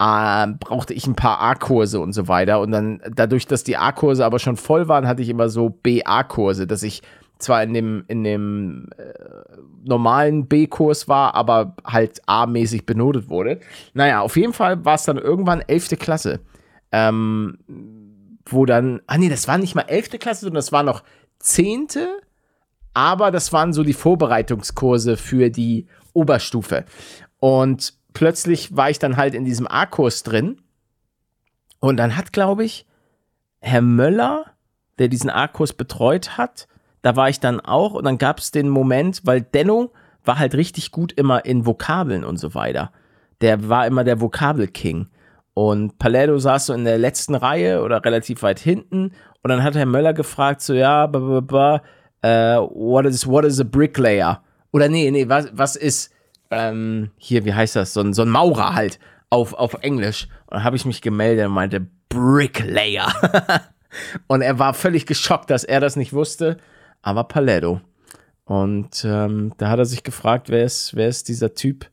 ähm, 0.00 0.56
brauchte 0.58 0.94
ich 0.94 1.06
ein 1.06 1.14
paar 1.14 1.40
A-Kurse 1.40 2.00
und 2.00 2.14
so 2.14 2.26
weiter. 2.26 2.60
Und 2.60 2.70
dann, 2.70 3.02
dadurch, 3.14 3.46
dass 3.46 3.64
die 3.64 3.76
A-Kurse 3.76 4.24
aber 4.24 4.38
schon 4.38 4.56
voll 4.56 4.88
waren, 4.88 5.06
hatte 5.06 5.20
ich 5.20 5.28
immer 5.28 5.50
so 5.50 5.68
BA-Kurse, 5.68 6.66
dass 6.66 6.82
ich 6.82 7.02
zwar 7.38 7.62
in 7.62 7.74
dem, 7.74 8.04
in 8.08 8.24
dem 8.24 8.88
äh, 8.96 9.02
normalen 9.84 10.46
B-Kurs 10.46 11.06
war, 11.08 11.34
aber 11.34 11.76
halt 11.84 12.22
A-mäßig 12.26 12.86
benotet 12.86 13.28
wurde. 13.28 13.60
Naja, 13.92 14.20
auf 14.22 14.36
jeden 14.36 14.54
Fall 14.54 14.84
war 14.84 14.94
es 14.94 15.04
dann 15.04 15.18
irgendwann 15.18 15.60
11. 15.60 15.98
Klasse. 15.98 16.40
Ähm, 16.92 17.58
wo 18.46 18.66
dann, 18.66 19.00
ah 19.06 19.18
nee, 19.18 19.28
das 19.28 19.48
war 19.48 19.58
nicht 19.58 19.74
mal 19.74 19.82
11. 19.82 20.10
Klasse, 20.18 20.42
sondern 20.42 20.56
das 20.56 20.72
war 20.72 20.82
noch 20.82 21.02
10. 21.40 21.88
Aber 22.94 23.30
das 23.30 23.52
waren 23.52 23.72
so 23.72 23.84
die 23.84 23.92
Vorbereitungskurse 23.92 25.16
für 25.16 25.50
die 25.50 25.86
Oberstufe. 26.12 26.84
Und 27.38 27.94
plötzlich 28.12 28.76
war 28.76 28.90
ich 28.90 28.98
dann 28.98 29.16
halt 29.16 29.34
in 29.34 29.44
diesem 29.44 29.66
A-Kurs 29.66 30.22
drin. 30.22 30.60
Und 31.78 31.96
dann 31.96 32.16
hat, 32.16 32.32
glaube 32.32 32.64
ich, 32.64 32.86
Herr 33.60 33.82
Möller, 33.82 34.46
der 34.98 35.08
diesen 35.08 35.30
A-Kurs 35.30 35.72
betreut 35.72 36.36
hat, 36.36 36.66
da 37.02 37.16
war 37.16 37.28
ich 37.28 37.40
dann 37.40 37.60
auch. 37.60 37.94
Und 37.94 38.04
dann 38.04 38.18
gab 38.18 38.38
es 38.38 38.50
den 38.50 38.68
Moment, 38.68 39.22
weil 39.24 39.40
Denno 39.40 39.92
war 40.24 40.38
halt 40.38 40.54
richtig 40.54 40.90
gut 40.90 41.12
immer 41.12 41.44
in 41.44 41.64
Vokabeln 41.64 42.24
und 42.24 42.36
so 42.36 42.54
weiter. 42.54 42.92
Der 43.40 43.68
war 43.68 43.86
immer 43.86 44.04
der 44.04 44.20
Vokabelking. 44.20 45.08
Und 45.54 45.98
Palermo 45.98 46.38
saß 46.38 46.66
so 46.66 46.74
in 46.74 46.84
der 46.84 46.98
letzten 46.98 47.34
Reihe 47.34 47.82
oder 47.82 48.04
relativ 48.04 48.42
weit 48.42 48.60
hinten. 48.60 49.12
Und 49.42 49.48
dann 49.48 49.62
hat 49.62 49.74
Herr 49.74 49.86
Möller 49.86 50.12
gefragt, 50.12 50.60
so, 50.60 50.74
ja, 50.74 51.06
ba, 51.06 51.18
ba, 51.18 51.40
ba, 51.40 51.82
äh, 52.22 52.56
what, 52.58 53.06
is, 53.06 53.26
what 53.26 53.44
is 53.44 53.60
a 53.60 53.64
bricklayer? 53.64 54.42
Oder 54.72 54.88
nee, 54.88 55.10
nee, 55.10 55.28
was, 55.28 55.48
was 55.52 55.76
ist, 55.76 56.12
ähm, 56.50 57.10
hier, 57.16 57.44
wie 57.44 57.54
heißt 57.54 57.76
das? 57.76 57.92
So 57.92 58.00
ein, 58.00 58.12
so 58.12 58.22
ein 58.22 58.28
Maurer 58.28 58.74
halt 58.74 58.98
auf, 59.30 59.54
auf 59.54 59.74
Englisch. 59.82 60.28
Und 60.46 60.56
dann 60.56 60.64
habe 60.64 60.76
ich 60.76 60.84
mich 60.84 61.02
gemeldet 61.02 61.46
und 61.46 61.52
meinte, 61.52 61.86
Bricklayer. 62.08 63.12
und 64.26 64.42
er 64.42 64.58
war 64.58 64.74
völlig 64.74 65.06
geschockt, 65.06 65.50
dass 65.50 65.64
er 65.64 65.80
das 65.80 65.96
nicht 65.96 66.12
wusste. 66.12 66.58
Aber 67.02 67.24
Paletto. 67.24 67.80
Und 68.44 69.04
ähm, 69.04 69.54
da 69.58 69.70
hat 69.70 69.78
er 69.78 69.84
sich 69.84 70.02
gefragt, 70.02 70.50
wer 70.50 70.64
ist, 70.64 70.96
wer 70.96 71.08
ist 71.08 71.28
dieser 71.28 71.54
Typ 71.54 71.86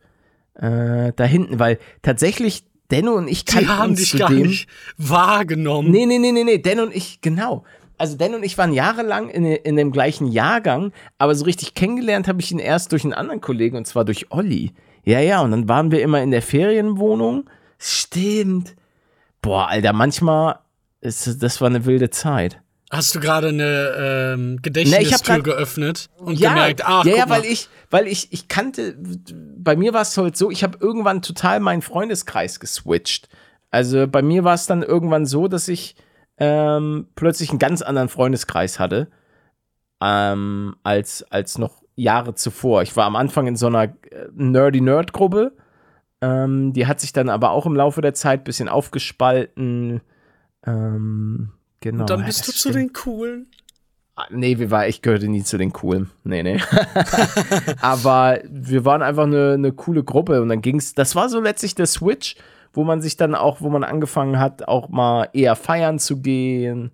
äh, 0.56 1.13
da 1.15 1.24
hinten? 1.24 1.60
Weil 1.60 1.78
tatsächlich 2.02 2.65
Denno 2.91 3.13
und 3.13 3.28
ich 3.28 3.45
Die 3.45 3.54
kannten 3.54 3.78
haben 3.78 3.89
uns 3.91 4.00
dich 4.00 4.12
zu 4.12 4.17
gar 4.17 4.30
nicht 4.30 4.67
wahrgenommen. 4.97 5.91
Nee, 5.91 6.06
nee, 6.06 6.19
nee, 6.19 6.32
nee, 6.32 6.43
nee, 6.43 6.58
Den 6.58 6.80
und 6.80 6.95
ich, 6.95 7.21
genau. 7.21 7.63
Also 7.97 8.15
Den 8.15 8.36
und 8.36 8.43
ich 8.43 8.58
waren 8.58 8.73
jahrelang 8.73 9.30
in, 9.30 9.45
in 9.45 9.76
dem 9.76 9.91
gleichen 9.91 10.28
Jahrgang, 10.28 10.93
aber 11.17 11.36
so 11.36 11.45
richtig 11.45 11.73
kennengelernt 11.73 12.28
habe 12.28 12.41
ich 12.41 12.52
ihn 12.52 12.60
erst 12.60 12.91
durch 12.91 13.04
einen 13.04 13.13
anderen 13.13 13.41
Kollegen 13.41 13.78
und 13.78 13.88
zwar 13.88 14.06
durch 14.06 14.32
Olli. 14.32 14.73
Ja, 15.04 15.19
ja, 15.19 15.41
und 15.41 15.52
dann 15.52 15.67
waren 15.67 15.91
wir 15.91 16.02
immer 16.02 16.21
in 16.21 16.32
der 16.32 16.41
Ferienwohnung. 16.41 17.50
Stimmt. 17.80 18.76
Boah, 19.41 19.67
Alter, 19.67 19.93
manchmal 19.93 20.60
ist 21.02 21.41
das 21.41 21.62
war 21.62 21.67
eine 21.69 21.86
wilde 21.86 22.10
Zeit. 22.10 22.62
Hast 22.89 23.13
du 23.15 23.19
gerade 23.19 23.50
eine 23.50 24.34
ähm, 24.34 24.50
Nee, 24.52 24.56
ich 24.56 24.62
Gedächtnistür 24.63 25.36
grad- 25.36 25.43
geöffnet 25.43 26.10
und 26.19 26.39
ja, 26.39 26.50
gemerkt, 26.50 26.84
ach, 26.86 27.04
ja, 27.06 27.17
ja, 27.17 27.30
weil 27.30 27.43
ich, 27.43 27.67
weil 27.89 28.08
ich, 28.08 28.32
ich 28.32 28.47
kannte, 28.47 28.95
bei 29.58 29.76
mir 29.76 29.93
war 29.93 30.04
es 30.04 30.17
halt 30.17 30.38
so, 30.38 30.50
ich 30.52 30.63
habe 30.63 30.78
irgendwann 30.80 31.21
total 31.21 31.60
meinen 31.60 31.82
Freundeskreis 31.82 32.60
geswitcht. 32.62 33.28
Also 33.71 34.08
bei 34.08 34.21
mir 34.21 34.45
war 34.45 34.54
es 34.54 34.67
dann 34.67 34.84
irgendwann 34.84 35.26
so, 35.26 35.50
dass 35.50 35.67
ich 35.67 35.95
ähm, 36.38 37.08
plötzlich 37.15 37.50
einen 37.50 37.60
ganz 37.60 37.82
anderen 37.82 38.08
Freundeskreis 38.08 38.80
hatte 38.80 39.10
ähm, 40.02 40.76
als, 40.84 41.23
als 41.30 41.58
noch 41.58 41.84
Jahre 41.95 42.36
zuvor. 42.36 42.84
Ich 42.84 42.95
war 42.95 43.06
am 43.06 43.15
Anfang 43.17 43.47
in 43.47 43.56
so 43.58 43.67
einer 43.67 43.84
äh, 43.84 43.89
Nerdy-Nerd-Gruppe. 44.34 45.58
Ähm, 46.21 46.71
die 46.73 46.88
hat 46.88 47.00
sich 47.02 47.12
dann 47.12 47.28
aber 47.30 47.52
auch 47.52 47.65
im 47.65 47.76
Laufe 47.76 48.02
der 48.02 48.13
Zeit 48.13 48.41
ein 48.41 48.43
bisschen 48.45 48.69
aufgespalten. 48.69 50.02
Ähm, 50.65 51.52
genau. 51.91 52.04
Und 52.04 52.10
dann 52.10 52.19
ja, 52.21 52.26
bist 52.26 52.47
du 52.47 52.52
zu 52.52 52.71
den 52.71 52.93
Coolen. 52.93 53.47
Ah, 54.15 54.26
Nee, 54.32 54.58
wir 54.58 54.71
war, 54.71 54.88
ich 54.88 55.02
gehörte 55.02 55.28
nie 55.28 55.43
zu 55.43 55.58
den 55.58 55.71
Coolen. 55.73 56.10
Nee, 56.23 56.43
nee. 56.43 56.60
Aber 57.82 58.39
wir 58.50 58.84
waren 58.86 59.02
einfach 59.02 59.23
eine, 59.23 59.54
eine 59.54 59.71
coole 59.71 60.04
Gruppe 60.04 60.41
und 60.41 60.50
dann 60.50 60.62
ging's. 60.62 60.93
Das 60.95 61.15
war 61.15 61.30
so 61.30 61.39
letztlich 61.39 61.76
der 61.76 61.86
Switch, 61.86 62.36
wo 62.73 62.84
man 62.84 63.02
sich 63.02 63.15
dann 63.17 63.36
auch, 63.36 63.62
wo 63.62 63.69
man 63.69 63.84
angefangen 63.84 64.39
hat, 64.39 64.67
auch 64.67 64.89
mal 64.89 65.30
eher 65.34 65.56
feiern 65.56 66.00
zu 66.00 66.21
gehen 66.21 66.91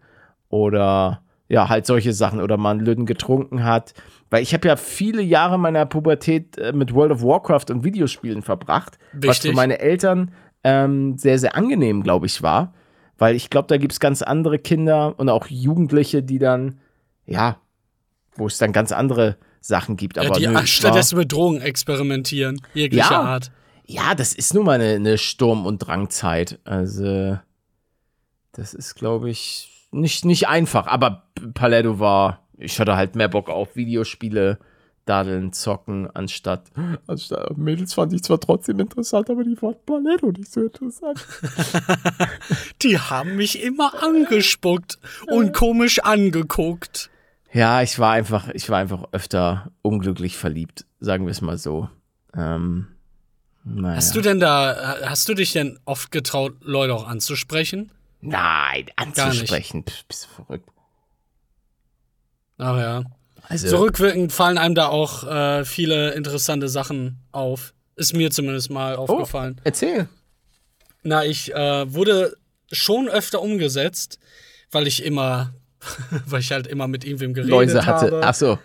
oder 0.50 1.22
ja, 1.48 1.70
halt 1.70 1.86
solche 1.86 2.14
Sachen 2.14 2.42
oder 2.42 2.58
mal 2.58 2.72
einen 2.72 2.86
Lüden 2.86 3.06
getrunken 3.06 3.64
hat. 3.64 3.94
Weil 4.30 4.42
ich 4.42 4.54
habe 4.54 4.68
ja 4.68 4.76
viele 4.76 5.22
Jahre 5.22 5.60
meiner 5.60 5.86
Pubertät 5.86 6.58
äh, 6.58 6.74
mit 6.74 6.94
World 6.94 7.12
of 7.12 7.22
Warcraft 7.22 7.66
und 7.70 7.84
Videospielen 7.84 8.42
verbracht, 8.42 8.98
was 9.14 9.38
für 9.38 9.44
Wichtig. 9.44 9.56
meine 9.56 9.80
Eltern 9.80 10.32
ähm, 10.64 11.18
sehr, 11.18 11.38
sehr 11.38 11.56
angenehm, 11.56 12.04
glaube 12.04 12.26
ich, 12.26 12.42
war. 12.42 12.74
Weil 13.18 13.36
ich 13.36 13.50
glaube, 13.50 13.68
da 13.68 13.78
gibt 13.78 13.94
es 13.94 14.00
ganz 14.00 14.22
andere 14.22 14.60
Kinder 14.60 15.14
und 15.18 15.30
auch 15.30 15.48
Jugendliche, 15.48 16.24
die 16.24 16.40
dann, 16.40 16.80
ja, 17.26 17.58
wo 18.36 18.48
es 18.48 18.58
dann 18.58 18.72
ganz 18.74 18.92
andere 18.92 19.38
Sachen 19.62 19.96
gibt. 19.96 20.18
Ja, 20.18 20.24
Aber 20.24 20.40
die 20.40 20.48
nö, 20.48 20.66
stattdessen 20.66 21.18
mit 21.18 21.32
Drogen 21.32 21.62
experimentieren. 21.62 22.60
Jeglicher 22.74 23.12
Ja. 23.12 23.22
Art. 23.22 23.52
ja, 23.86 24.16
das 24.16 24.34
ist 24.34 24.54
nun 24.54 24.66
mal 24.66 24.74
eine, 24.82 24.96
eine 24.96 25.18
Sturm- 25.18 25.66
und 25.66 25.80
Drangzeit. 25.80 26.60
Also, 26.64 27.38
das 28.52 28.74
ist, 28.74 28.96
glaube 28.96 29.30
ich, 29.30 29.88
nicht, 29.92 30.26
nicht 30.26 30.48
einfach. 30.48 30.88
Aber 30.88 31.30
Paletto 31.54 32.00
war, 32.00 32.48
ich 32.58 32.80
hatte 32.80 32.96
halt 32.96 33.16
mehr 33.16 33.30
Bock 33.30 33.50
auf 33.50 33.76
Videospiele, 33.76 34.58
Daddeln, 35.06 35.52
Zocken, 35.52 36.10
anstatt, 36.14 36.72
anstatt 37.08 37.58
Mädels 37.58 37.94
fand 37.94 38.14
ich 38.14 38.24
zwar 38.24 38.40
trotzdem 38.40 38.80
interessant, 38.80 39.30
aber 39.30 39.44
die 39.44 39.56
fand 39.56 39.86
Paletto 39.86 40.32
nicht 40.32 40.52
so 40.52 40.62
interessant. 40.62 41.26
Die 42.82 43.00
haben 43.00 43.36
mich 43.36 43.62
immer 43.62 44.04
angespuckt 44.04 45.00
und 45.28 45.54
komisch 45.54 46.00
angeguckt. 46.00 47.10
Ja, 47.52 47.82
ich 47.82 48.00
war 48.00 48.14
einfach, 48.14 48.50
ich 48.50 48.70
war 48.70 48.80
einfach 48.80 49.04
öfter 49.12 49.72
unglücklich 49.82 50.38
verliebt, 50.38 50.86
sagen 51.00 51.26
wir 51.26 51.32
es 51.32 51.42
mal 51.42 51.58
so. 51.58 51.90
Ähm, 52.36 52.88
naja. 53.64 53.98
Hast 53.98 54.16
du 54.16 54.22
denn 54.22 54.40
da, 54.40 54.98
hast 55.06 55.30
du 55.30 55.34
dich 55.34 55.54
denn 55.54 55.80
oft 55.86 56.12
getraut, 56.12 56.56
Leute 56.62 56.94
auch 56.94 57.08
anzusprechen? 57.08 57.92
Nein, 58.22 58.86
nicht. 58.86 59.00
anzusprechen. 59.00 59.84
Pff, 59.86 60.06
bist 60.06 60.26
du 60.26 60.44
verrückt. 60.44 60.70
Ach 62.58 62.78
ja. 62.78 63.04
Also, 63.44 63.68
Zurückwirkend 63.68 64.32
fallen 64.32 64.58
einem 64.58 64.76
da 64.76 64.88
auch 64.88 65.24
äh, 65.26 65.66
viele 65.66 66.12
interessante 66.14 66.70
Sachen 66.70 67.20
auf. 67.32 67.74
Ist 67.96 68.14
mir 68.14 68.32
zumindest 68.32 68.72
mal 68.72 68.96
oh, 68.96 69.02
aufgefallen. 69.02 69.62
erzähl. 69.64 70.08
Na, 71.04 71.26
ich 71.26 71.54
äh, 71.54 71.94
wurde 71.94 72.38
schon 72.72 73.10
öfter 73.10 73.42
umgesetzt, 73.42 74.20
weil 74.72 74.88
ich 74.88 75.04
immer, 75.04 75.54
weil 76.26 76.40
ich 76.40 76.52
halt 76.52 76.68
immer 76.68 76.88
mit 76.88 77.04
irgendwem 77.04 77.34
geredet 77.34 77.52
Läuse 77.52 77.86
hatte. 77.86 78.06
habe. 78.08 78.22
Ach 78.24 78.34
so. 78.34 78.58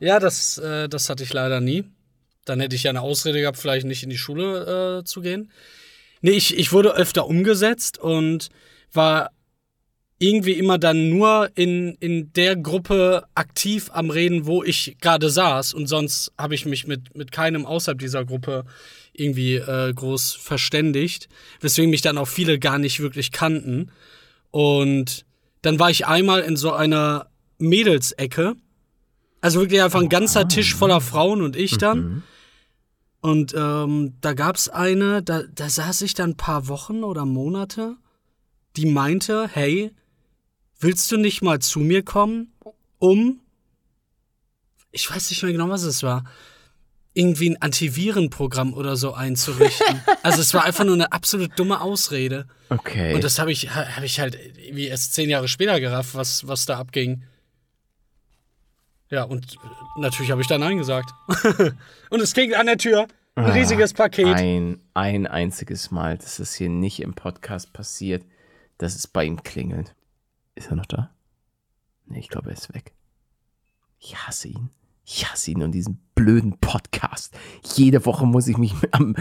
Ja, 0.00 0.18
das, 0.18 0.58
äh, 0.58 0.88
das 0.88 1.08
hatte 1.08 1.22
ich 1.22 1.32
leider 1.32 1.60
nie. 1.60 1.84
Dann 2.44 2.60
hätte 2.60 2.76
ich 2.76 2.82
ja 2.82 2.90
eine 2.90 3.00
Ausrede 3.00 3.40
gehabt, 3.40 3.58
vielleicht 3.58 3.86
nicht 3.86 4.02
in 4.02 4.10
die 4.10 4.18
Schule 4.18 5.00
äh, 5.00 5.04
zu 5.04 5.20
gehen. 5.20 5.50
Nee, 6.20 6.32
ich, 6.32 6.56
ich 6.58 6.72
wurde 6.72 6.94
öfter 6.94 7.26
umgesetzt 7.26 7.98
und 7.98 8.48
war 8.92 9.30
irgendwie 10.18 10.52
immer 10.52 10.78
dann 10.78 11.10
nur 11.10 11.50
in, 11.56 11.94
in 12.00 12.32
der 12.32 12.56
Gruppe 12.56 13.24
aktiv 13.34 13.90
am 13.92 14.08
Reden, 14.08 14.46
wo 14.46 14.62
ich 14.62 14.96
gerade 15.00 15.28
saß. 15.28 15.74
Und 15.74 15.88
sonst 15.88 16.32
habe 16.38 16.54
ich 16.54 16.64
mich 16.64 16.86
mit, 16.86 17.14
mit 17.16 17.32
keinem 17.32 17.66
außerhalb 17.66 17.98
dieser 17.98 18.24
Gruppe 18.24 18.64
irgendwie 19.12 19.56
äh, 19.56 19.92
groß 19.92 20.34
verständigt. 20.34 21.28
Weswegen 21.60 21.90
mich 21.90 22.00
dann 22.00 22.18
auch 22.18 22.28
viele 22.28 22.58
gar 22.58 22.78
nicht 22.78 23.00
wirklich 23.00 23.30
kannten. 23.30 23.90
Und 24.50 25.26
dann 25.60 25.78
war 25.78 25.90
ich 25.90 26.06
einmal 26.06 26.40
in 26.40 26.56
so 26.56 26.72
einer 26.72 27.28
Mädelsecke. 27.58 28.54
Also 29.42 29.60
wirklich 29.60 29.82
einfach 29.82 30.00
ein 30.00 30.08
ganzer 30.08 30.48
Tisch 30.48 30.74
voller 30.74 31.02
Frauen 31.02 31.42
und 31.42 31.56
ich 31.56 31.76
dann. 31.76 32.22
Und 33.20 33.54
ähm, 33.54 34.14
da 34.20 34.32
gab's 34.32 34.68
eine, 34.68 35.22
da, 35.22 35.42
da 35.54 35.68
saß 35.68 36.02
ich 36.02 36.14
dann 36.14 36.30
ein 36.30 36.36
paar 36.36 36.68
Wochen 36.68 37.04
oder 37.04 37.26
Monate, 37.26 37.96
die 38.76 38.86
meinte, 38.86 39.48
hey, 39.52 39.90
willst 40.78 41.10
du 41.10 41.16
nicht 41.16 41.42
mal 41.42 41.60
zu 41.60 41.80
mir 41.80 42.02
kommen, 42.02 42.52
um, 42.98 43.40
ich 44.92 45.10
weiß 45.10 45.30
nicht 45.30 45.42
mehr 45.42 45.52
genau, 45.52 45.68
was 45.68 45.82
es 45.82 46.02
war, 46.02 46.24
irgendwie 47.12 47.50
ein 47.50 47.62
Antivirenprogramm 47.62 48.74
oder 48.74 48.96
so 48.96 49.14
einzurichten. 49.14 50.02
also 50.22 50.40
es 50.40 50.52
war 50.52 50.64
einfach 50.64 50.84
nur 50.84 50.94
eine 50.94 51.12
absolut 51.12 51.58
dumme 51.58 51.80
Ausrede. 51.80 52.46
Okay. 52.68 53.14
Und 53.14 53.24
das 53.24 53.38
habe 53.38 53.50
ich, 53.50 53.74
ha- 53.74 53.96
hab 53.96 54.04
ich 54.04 54.20
halt 54.20 54.34
irgendwie 54.58 54.86
erst 54.86 55.14
zehn 55.14 55.30
Jahre 55.30 55.48
später 55.48 55.80
gerafft, 55.80 56.14
was, 56.14 56.46
was 56.46 56.66
da 56.66 56.78
abging. 56.78 57.24
Ja, 59.08 59.22
und 59.22 59.56
natürlich 59.96 60.30
habe 60.30 60.42
ich 60.42 60.46
da 60.46 60.58
Nein 60.58 60.76
gesagt. 60.76 61.10
und 62.10 62.20
es 62.20 62.34
ging 62.34 62.54
an 62.54 62.66
der 62.66 62.76
Tür. 62.76 63.06
Ein 63.34 63.50
riesiges 63.50 63.94
Paket. 63.94 64.26
Ein, 64.26 64.80
ein 64.94 65.26
einziges 65.26 65.90
Mal, 65.90 66.18
dass 66.18 66.36
das 66.36 66.54
hier 66.54 66.68
nicht 66.68 67.00
im 67.00 67.14
Podcast 67.14 67.72
passiert, 67.72 68.24
dass 68.78 68.94
es 68.94 69.06
bei 69.06 69.24
ihm 69.24 69.42
klingelt. 69.42 69.94
Ist 70.56 70.70
er 70.70 70.76
noch 70.76 70.86
da? 70.86 71.10
Nee, 72.06 72.18
ich 72.18 72.28
glaube, 72.28 72.50
er 72.50 72.56
ist 72.56 72.74
weg. 72.74 72.94
Ich 74.00 74.16
hasse 74.16 74.48
ihn. 74.48 74.70
Ich 75.04 75.30
hasse 75.30 75.52
ihn 75.52 75.62
und 75.62 75.72
diesen 75.72 76.00
blöden 76.16 76.58
Podcast. 76.58 77.32
Jede 77.76 78.04
Woche 78.06 78.26
muss 78.26 78.48
ich 78.48 78.58
mich, 78.58 78.80
mit, 78.80 78.92
am, 78.94 79.14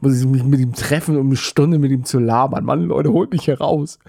muss 0.00 0.18
ich 0.18 0.26
mich 0.26 0.42
mit 0.42 0.58
ihm 0.58 0.72
treffen, 0.72 1.16
um 1.16 1.26
eine 1.26 1.36
Stunde 1.36 1.78
mit 1.78 1.92
ihm 1.92 2.04
zu 2.04 2.18
labern. 2.18 2.64
Mann, 2.64 2.82
Leute, 2.84 3.12
holt 3.12 3.30
mich 3.30 3.44
hier 3.44 3.60
raus. 3.60 4.00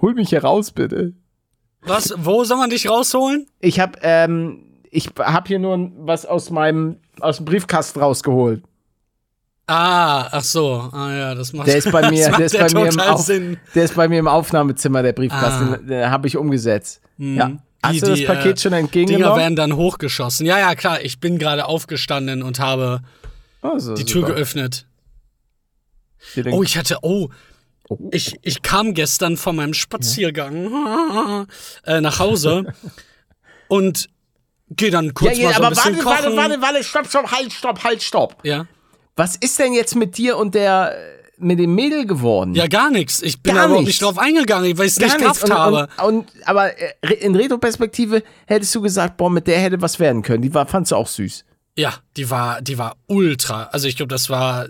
Holt 0.00 0.16
mich 0.16 0.30
hier 0.30 0.42
raus, 0.42 0.72
bitte. 0.72 1.12
Was? 1.82 2.14
Wo 2.16 2.44
soll 2.44 2.56
man 2.56 2.70
dich 2.70 2.88
rausholen? 2.88 3.46
Ich 3.60 3.78
habe 3.78 3.98
ähm, 4.02 4.64
ich 4.90 5.10
hab 5.18 5.48
hier 5.48 5.58
nur 5.58 5.92
was 5.98 6.26
aus 6.26 6.50
meinem 6.50 6.96
aus 7.20 7.36
dem 7.36 7.46
Briefkasten 7.46 8.00
rausgeholt. 8.00 8.62
Ah, 9.66 10.28
ach 10.32 10.42
so. 10.44 10.88
Ah 10.92 11.12
ja, 11.12 11.34
das 11.34 11.52
macht 11.52 11.68
Der 11.68 11.76
ist 11.76 11.90
bei 11.92 12.10
mir, 12.10 12.30
der 12.30 12.40
ist 12.46 12.58
bei 12.58 12.66
ja 12.66 12.74
mir, 12.74 12.84
im 12.86 12.90
total 12.90 13.08
Auf, 13.10 13.20
Sinn. 13.22 13.58
der 13.74 13.84
ist 13.84 13.94
bei 13.94 14.08
mir 14.08 14.18
im 14.18 14.28
Aufnahmezimmer, 14.28 15.02
der 15.02 15.12
Briefkasten. 15.12 15.74
Ah. 15.74 15.76
Den, 15.78 16.10
habe 16.10 16.26
ich 16.28 16.36
umgesetzt. 16.36 17.00
Ja. 17.18 17.48
Die- 17.48 17.58
Hast 17.84 18.02
du 18.02 18.06
das 18.06 18.18
die, 18.20 18.26
Paket 18.26 18.58
äh, 18.58 18.60
schon 18.60 18.70
Dinger 18.70 18.80
entgegengenommen? 18.80 19.38
werden 19.38 19.56
dann 19.56 19.74
hochgeschossen. 19.74 20.46
Ja, 20.46 20.58
ja, 20.60 20.74
klar. 20.76 21.00
Ich 21.02 21.18
bin 21.18 21.38
gerade 21.38 21.64
aufgestanden 21.66 22.42
und 22.44 22.60
habe 22.60 23.00
Oh, 23.62 23.76
so, 23.78 23.94
die 23.94 24.04
Tür 24.04 24.22
super. 24.22 24.34
geöffnet. 24.34 24.86
Oh, 26.50 26.62
ich 26.62 26.76
hatte, 26.78 26.98
oh, 27.02 27.28
Oh. 27.88 27.98
ich, 28.12 28.38
ich 28.42 28.62
kam 28.62 28.94
gestern 28.94 29.36
von 29.36 29.56
meinem 29.56 29.74
Spaziergang 29.74 31.46
äh, 31.84 32.00
nach 32.00 32.20
Hause 32.20 32.72
und 33.68 34.08
gehe 34.70 34.90
dann 34.92 35.12
kurz 35.14 35.36
ja, 35.36 35.50
ja, 35.50 35.50
mal 35.50 35.54
so 35.54 35.60
ein 35.60 35.66
aber 35.66 35.76
warte, 35.76 35.90
bisschen 35.90 36.04
warte, 36.06 36.22
kochen. 36.24 36.36
warte, 36.36 36.62
warte, 36.62 36.84
stopp, 36.84 37.06
stopp, 37.08 37.32
halt, 37.32 37.52
stopp, 37.52 37.82
halt, 37.84 38.02
stopp. 38.02 38.36
Ja. 38.44 38.66
Was 39.22 39.36
ist 39.36 39.56
denn 39.60 39.72
jetzt 39.72 39.94
mit 39.94 40.18
dir 40.18 40.36
und 40.36 40.56
der, 40.56 40.96
mit 41.38 41.60
dem 41.60 41.76
Mädel 41.76 42.06
geworden? 42.06 42.56
ja, 42.56 42.66
gar 42.66 42.90
nichts. 42.90 43.22
Ich 43.22 43.40
bin 43.40 43.54
Gar 43.54 43.68
nichts. 43.68 43.86
nicht 43.86 44.02
drauf 44.02 44.18
eingegangen, 44.18 44.76
weil 44.76 44.86
ich 44.86 44.94
es 44.94 44.98
nicht. 44.98 45.16
Kraft 45.16 45.48
habe. 45.48 45.88
Und, 45.98 46.04
und, 46.04 46.18
und, 46.18 46.48
aber 46.48 46.76
äh, 46.76 47.14
in 47.20 47.36
Retro-Perspektive 47.36 48.24
hättest 48.48 48.74
du 48.74 48.80
gesagt, 48.80 49.18
boah, 49.18 49.30
mit 49.30 49.46
der 49.46 49.60
hätte 49.60 49.80
was 49.80 50.00
werden 50.00 50.22
können. 50.22 50.42
Die 50.42 50.52
war, 50.52 50.66
fandst 50.66 50.90
du 50.90 50.96
auch 50.96 51.06
süß. 51.06 51.44
Ja, 51.78 51.94
die 52.16 52.30
war, 52.30 52.62
die 52.62 52.78
war 52.78 52.96
ultra. 53.06 53.66
Also 53.66 53.86
ich 53.86 53.94
glaube, 53.94 54.08
das 54.08 54.28
war, 54.28 54.66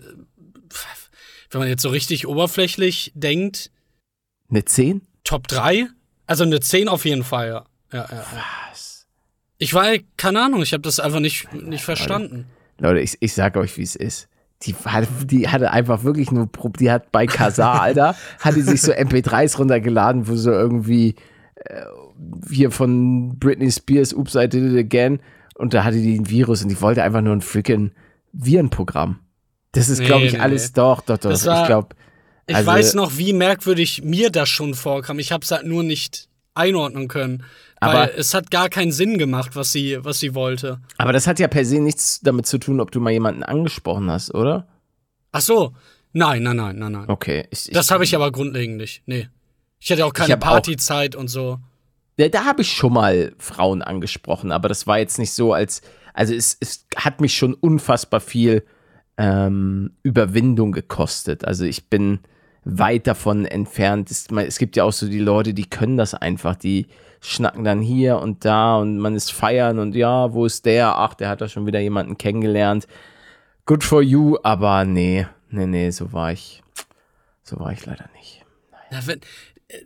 wenn 1.50 1.58
man 1.58 1.68
jetzt 1.68 1.80
so 1.80 1.88
richtig 1.88 2.26
oberflächlich 2.26 3.10
denkt, 3.14 3.70
Eine 4.50 4.66
10? 4.66 5.00
Top 5.24 5.48
3. 5.48 5.88
Also 6.26 6.44
eine 6.44 6.60
10 6.60 6.88
auf 6.88 7.06
jeden 7.06 7.24
Fall, 7.24 7.48
ja. 7.48 7.64
ja, 7.90 8.06
ja. 8.12 8.26
Was? 8.70 9.06
Ich 9.56 9.72
war, 9.72 9.86
keine 10.18 10.42
Ahnung, 10.42 10.60
ich 10.60 10.74
habe 10.74 10.82
das 10.82 11.00
einfach 11.00 11.20
nicht, 11.20 11.50
nicht 11.54 11.84
verstanden. 11.84 12.50
Leute, 12.78 13.00
ich, 13.00 13.16
ich 13.20 13.32
sag 13.32 13.56
euch, 13.56 13.78
wie 13.78 13.82
es 13.82 13.96
ist. 13.96 14.28
Die, 14.64 14.74
hat, 14.74 15.08
die 15.24 15.48
hatte 15.48 15.70
einfach 15.72 16.04
wirklich 16.04 16.30
nur, 16.30 16.48
die 16.78 16.90
hat 16.90 17.10
bei 17.12 17.26
Kazaa, 17.26 17.78
Alter, 17.80 18.14
hat 18.40 18.54
die 18.56 18.60
sich 18.62 18.80
so 18.82 18.92
MP3s 18.92 19.58
runtergeladen, 19.58 20.28
wo 20.28 20.36
so 20.36 20.50
irgendwie 20.52 21.16
äh, 21.56 21.82
hier 22.50 22.70
von 22.70 23.38
Britney 23.38 23.70
Spears, 23.72 24.14
Oops, 24.14 24.34
I 24.36 24.48
Did 24.48 24.72
It 24.72 24.78
Again, 24.78 25.20
und 25.56 25.74
da 25.74 25.84
hatte 25.84 25.96
die 25.96 26.18
ein 26.18 26.28
Virus 26.30 26.62
und 26.62 26.68
die 26.68 26.80
wollte 26.80 27.02
einfach 27.02 27.20
nur 27.22 27.34
ein 27.34 27.40
freaking 27.40 27.90
Virenprogramm. 28.32 29.18
Das 29.72 29.88
ist, 29.88 30.00
Nee, 30.00 30.06
glaube 30.06 30.24
ich, 30.26 30.32
nee, 30.34 30.38
alles 30.38 30.68
nee. 30.68 30.72
doch, 30.76 31.00
doch, 31.02 31.18
doch. 31.18 31.30
Das 31.30 31.46
war- 31.46 31.62
ich 31.62 31.66
glaube, 31.66 31.94
Ich 32.46 32.56
Also- 32.56 32.66
weiß 32.70 32.94
noch, 32.94 33.16
wie 33.18 33.32
merkwürdig 33.32 34.02
mir 34.04 34.28
das 34.30 34.48
schon 34.48 34.74
vorkam. 34.74 35.18
Ich 35.20 35.30
habe 35.32 35.44
es 35.44 35.50
halt 35.52 35.64
nur 35.64 35.82
nicht 35.84 36.28
einordnen 36.54 37.06
können. 37.08 37.44
Weil 37.82 37.96
Aber- 37.96 38.18
es 38.18 38.32
hat 38.34 38.50
gar 38.50 38.68
keinen 38.68 38.92
Sinn 38.92 39.18
gemacht, 39.18 39.56
was 39.56 39.72
sie, 39.72 39.98
was 40.04 40.20
sie 40.20 40.34
wollte. 40.34 40.80
aber 40.98 41.12
das 41.12 41.26
hat 41.26 41.38
ja 41.40 41.48
per 41.48 41.64
se 41.64 41.80
nichts 41.80 42.20
damit 42.20 42.46
zu 42.46 42.58
tun, 42.58 42.80
ob 42.80 42.90
du 42.92 43.00
mal 43.00 43.10
jemanden 43.10 43.42
angesprochen 43.42 44.10
hast, 44.10 44.34
oder? 44.34 44.68
Ach 45.32 45.40
so. 45.40 45.72
Nein, 46.12 46.42
nein, 46.42 46.56
nein, 46.56 46.78
nein, 46.78 46.92
nein. 46.92 47.04
Okay. 47.08 47.46
Ich, 47.50 47.68
ich, 47.68 47.74
Das 47.74 47.90
habe 47.90 48.04
ich 48.04 48.14
aber 48.14 48.30
grundlegend 48.30 48.76
nicht. 48.76 49.02
Nee. 49.06 49.28
Ich 49.80 49.90
hatte 49.90 50.04
auch 50.06 50.12
keine 50.12 50.36
Partyzeit 50.36 51.16
und 51.16 51.28
so. 51.28 51.58
Ja, 52.18 52.28
da 52.28 52.44
habe 52.44 52.60
ich 52.62 52.70
schon 52.70 52.92
mal 52.92 53.32
Frauen 53.38 53.80
angesprochen, 53.82 54.52
aber 54.52 54.68
das 54.68 54.86
war 54.86 54.98
jetzt 54.98 55.18
nicht 55.18 55.32
so, 55.32 55.52
als. 55.54 55.80
Also, 56.14 56.34
es, 56.34 56.56
es 56.60 56.86
hat 56.94 57.22
mich 57.22 57.34
schon 57.34 57.54
unfassbar 57.54 58.20
viel 58.20 58.64
ähm, 59.16 59.92
Überwindung 60.02 60.72
gekostet. 60.72 61.44
Also, 61.46 61.64
ich 61.64 61.88
bin 61.88 62.20
weit 62.64 63.06
davon 63.06 63.46
entfernt. 63.46 64.10
Es, 64.10 64.26
es 64.30 64.58
gibt 64.58 64.76
ja 64.76 64.84
auch 64.84 64.92
so 64.92 65.08
die 65.08 65.18
Leute, 65.18 65.54
die 65.54 65.64
können 65.68 65.96
das 65.96 66.12
einfach. 66.14 66.54
Die 66.54 66.86
schnacken 67.22 67.64
dann 67.64 67.80
hier 67.80 68.18
und 68.18 68.44
da 68.44 68.76
und 68.76 68.98
man 68.98 69.14
ist 69.14 69.32
feiern 69.32 69.78
und 69.78 69.94
ja, 69.94 70.32
wo 70.34 70.44
ist 70.44 70.66
der? 70.66 70.96
Ach, 70.98 71.14
der 71.14 71.28
hat 71.28 71.40
da 71.40 71.48
schon 71.48 71.66
wieder 71.66 71.80
jemanden 71.80 72.18
kennengelernt. 72.18 72.86
Good 73.64 73.84
for 73.84 74.02
you, 74.02 74.36
aber 74.42 74.84
nee, 74.84 75.26
nee, 75.48 75.66
nee, 75.66 75.90
so 75.90 76.12
war 76.12 76.32
ich. 76.32 76.62
So 77.42 77.58
war 77.60 77.72
ich 77.72 77.86
leider 77.86 78.08
nicht. 78.16 78.44
Ja, 78.90 79.06
wenn, 79.06 79.20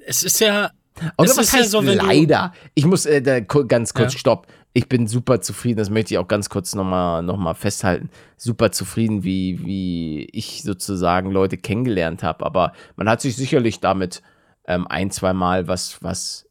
es 0.07 0.22
ist 0.22 0.40
ja. 0.40 0.70
Oder 1.18 1.31
es 1.31 1.37
was 1.37 1.46
ist 1.46 1.55
ja 1.55 1.62
so, 1.64 1.81
leider? 1.83 2.53
Ich 2.75 2.87
muss 2.87 3.05
äh, 3.05 3.20
da, 3.20 3.40
ganz 3.40 3.92
kurz, 3.92 4.14
Ja. 4.14 4.18
stopp. 4.18 4.46
Ich 4.72 4.88
bin 4.88 5.07
super 5.07 5.40
zufrieden, 5.40 5.79
das 5.79 5.88
möchte 5.90 6.14
ich 6.14 6.18
auch 6.18 6.29
ganz 6.29 6.49
kurz 6.51 6.75
nochmal 6.75 7.22
noch 7.22 7.37
mal 7.37 7.55
festhalten. 7.55 8.11
Super 8.37 8.72
zufrieden, 8.72 9.25
wie, 9.25 9.64
wie 9.64 10.25
ich 10.33 10.62
sozusagen 10.62 11.31
Leute 11.31 11.57
kennengelernt 11.57 12.22
habe. 12.22 12.44
Aber 12.44 12.72
man 12.96 13.09
hat 13.09 13.20
sich 13.20 13.37
sicherlich 13.37 13.81
damit 13.81 14.22
ähm, 14.66 14.87
ein, 14.87 15.11
zwei 15.11 15.33
Mal 15.33 15.68
was, 15.68 16.03
was, 16.03 16.45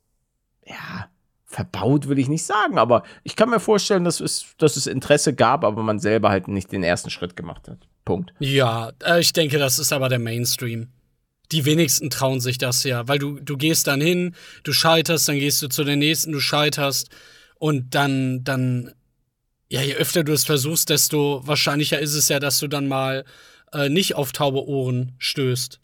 ja, 0.66 1.10
verbaut 1.46 2.08
will 2.08 2.20
ich 2.20 2.28
nicht 2.28 2.44
sagen. 2.44 2.78
Aber 2.78 3.04
ich 3.24 3.36
kann 3.36 3.50
mir 3.50 3.60
vorstellen, 3.60 4.04
dass 4.04 4.20
es, 4.20 4.46
dass 4.58 4.76
es 4.76 4.88
Interesse 4.88 5.34
gab, 5.34 5.64
aber 5.64 5.84
man 5.84 6.00
selber 6.00 6.30
halt 6.30 6.48
nicht 6.48 6.72
den 6.72 6.84
ersten 6.84 7.10
Schritt 7.10 7.36
gemacht 7.36 7.68
hat. 7.68 7.88
Punkt. 8.04 8.34
Ja, 8.40 8.92
äh, 9.04 9.20
ich 9.20 9.34
denke, 9.34 9.58
das 9.58 9.80
ist 9.80 9.94
aber 9.94 10.10
der 10.10 10.20
Mainstream. 10.20 10.90
Die 11.52 11.66
wenigsten 11.66 12.10
trauen 12.10 12.40
sich 12.40 12.58
das 12.58 12.84
ja, 12.84 13.08
weil 13.08 13.20
du, 13.20 13.40
du 13.40 13.56
gehst 13.56 13.88
dann 13.88 14.02
hin, 14.02 14.36
du 14.64 14.74
scheiterst, 14.74 15.30
dann 15.30 15.40
gehst 15.40 15.62
du 15.62 15.70
zu 15.70 15.84
der 15.84 15.96
nächsten, 15.96 16.32
du 16.32 16.40
scheiterst 16.40 17.10
und 17.60 17.94
dann, 17.94 18.44
dann, 18.44 18.92
ja, 19.70 19.82
je 19.82 19.94
öfter 19.96 20.24
du 20.24 20.34
es 20.34 20.44
versuchst, 20.44 20.90
desto 20.90 21.42
wahrscheinlicher 21.46 22.00
ist 22.00 22.16
es 22.16 22.30
ja, 22.30 22.40
dass 22.40 22.60
du 22.60 22.68
dann 22.68 22.88
mal 22.88 23.26
äh, 23.74 23.90
nicht 23.90 24.16
auf 24.16 24.32
taube 24.32 24.68
Ohren 24.68 25.14
stößt. 25.20 25.80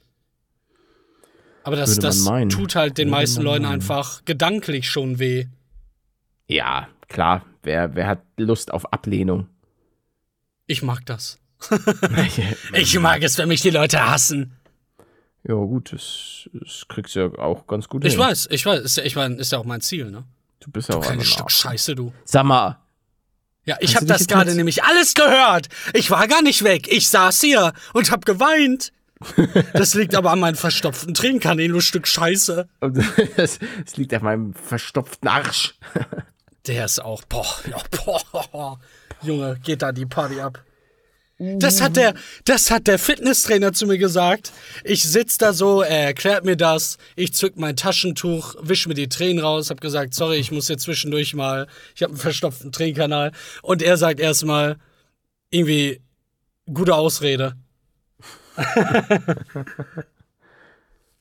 Aber 1.64 1.76
das, 1.76 1.98
das 2.00 2.24
tut 2.50 2.76
halt 2.76 2.98
den 2.98 3.08
Würde 3.08 3.12
meisten 3.12 3.42
Leuten 3.44 3.64
meinen. 3.64 3.74
einfach 3.76 4.26
gedanklich 4.26 4.90
schon 4.90 5.20
weh. 5.20 5.46
Ja, 6.48 6.88
klar. 7.08 7.46
Wer, 7.64 7.94
wer 7.96 8.08
hat 8.08 8.22
Lust 8.38 8.74
auf 8.74 8.92
Ablehnung? 8.92 9.48
Ich 10.66 10.82
mag 10.82 11.06
das. 11.06 11.38
Ich 12.74 12.98
mag 13.00 13.22
es, 13.22 13.38
wenn 13.38 13.48
mich 13.50 13.62
die 13.62 13.70
Leute 13.70 14.10
hassen. 14.10 14.58
Ja, 15.44 15.54
gut, 15.56 15.94
das, 15.94 16.50
das 16.54 16.86
kriegst 16.88 17.16
du 17.16 17.20
ja 17.20 17.28
auch 17.40 17.68
ganz 17.68 17.88
gut 17.88 18.04
Ich 18.06 18.14
hin. 18.14 18.22
weiß, 18.22 18.48
ich 18.52 18.66
weiß, 18.66 18.80
ist 18.82 18.98
ja, 18.98 19.04
ich 19.04 19.16
mein, 19.16 19.38
ist 19.40 19.52
ja 19.52 19.58
auch 19.60 19.66
mein 19.66 19.82
Ziel, 19.82 20.10
ne? 20.12 20.24
Du 20.60 20.70
bist 20.72 20.90
ja 20.90 20.96
auch 20.96 21.08
einfach 21.08 21.24
Stück 21.26 21.40
ein 21.40 21.44
Arsch. 21.44 21.56
Scheiße, 21.58 21.96
du. 21.96 22.14
Sag 22.26 22.44
mal, 22.46 22.80
Ja, 23.66 23.76
ich 23.80 23.94
Kannst 23.94 23.96
hab 23.96 24.00
du 24.02 24.06
dich 24.08 24.18
das 24.18 24.28
gerade 24.28 24.56
nämlich 24.56 24.84
alles 24.84 25.14
gehört. 25.14 25.68
Ich 25.94 26.10
war 26.12 26.28
gar 26.28 26.42
nicht 26.42 26.64
weg. 26.64 26.88
Ich 26.92 27.10
saß 27.10 27.42
hier 27.42 27.74
und 27.94 28.12
hab 28.12 28.26
geweint. 28.26 28.92
Das 29.74 29.94
liegt 29.94 30.16
aber 30.16 30.32
an 30.32 30.40
meinen 30.40 30.56
verstopften 30.56 31.14
Tränenkanälen, 31.14 31.74
du 31.74 31.82
Stück 31.82 32.08
Scheiße. 32.08 32.68
das, 33.38 33.60
das 33.86 33.98
liegt 33.98 34.14
auf 34.14 34.22
meinem 34.22 34.54
verstopften 34.54 35.28
Arsch. 35.28 35.76
Der 36.68 36.86
ist 36.86 37.00
auch, 37.00 37.24
boah, 37.24 37.48
ja, 37.70 37.78
boah. 37.92 38.80
Junge, 39.24 39.60
geht 39.64 39.82
da 39.82 39.92
die 39.92 40.06
Party 40.06 40.40
ab. 40.40 40.64
Das 41.44 41.82
hat 41.82 41.96
der, 41.96 42.14
das 42.46 42.70
hat 42.70 42.86
der 42.86 43.00
Fitnesstrainer 43.00 43.74
zu 43.74 43.88
mir 43.88 43.98
gesagt. 43.98 44.52
Ich 44.84 45.04
sitz 45.04 45.40
da 45.40 45.54
so, 45.54 45.82
er 45.82 46.06
erklärt 46.06 46.46
mir 46.46 46.56
das. 46.56 47.00
Ich 47.16 47.34
zück 47.34 47.58
mein 47.58 47.76
Taschentuch, 47.76 48.56
wisch 48.62 48.86
mir 48.86 48.94
die 48.94 49.10
Tränen 49.10 49.44
raus, 49.44 49.72
hab 49.72 49.82
gesagt, 49.82 50.14
sorry, 50.14 50.38
ich 50.38 50.52
muss 50.52 50.68
jetzt 50.68 50.84
zwischendurch 50.84 51.34
mal, 51.34 51.66
ich 51.96 52.04
habe 52.04 52.12
einen 52.12 52.20
verstopften 52.20 52.72
Tränenkanal. 52.72 53.32
Und 53.64 53.82
er 53.82 53.98
sagt 53.98 54.20
erstmal, 54.20 54.78
irgendwie, 55.50 56.02
gute 56.72 56.94
Ausrede. 56.94 57.56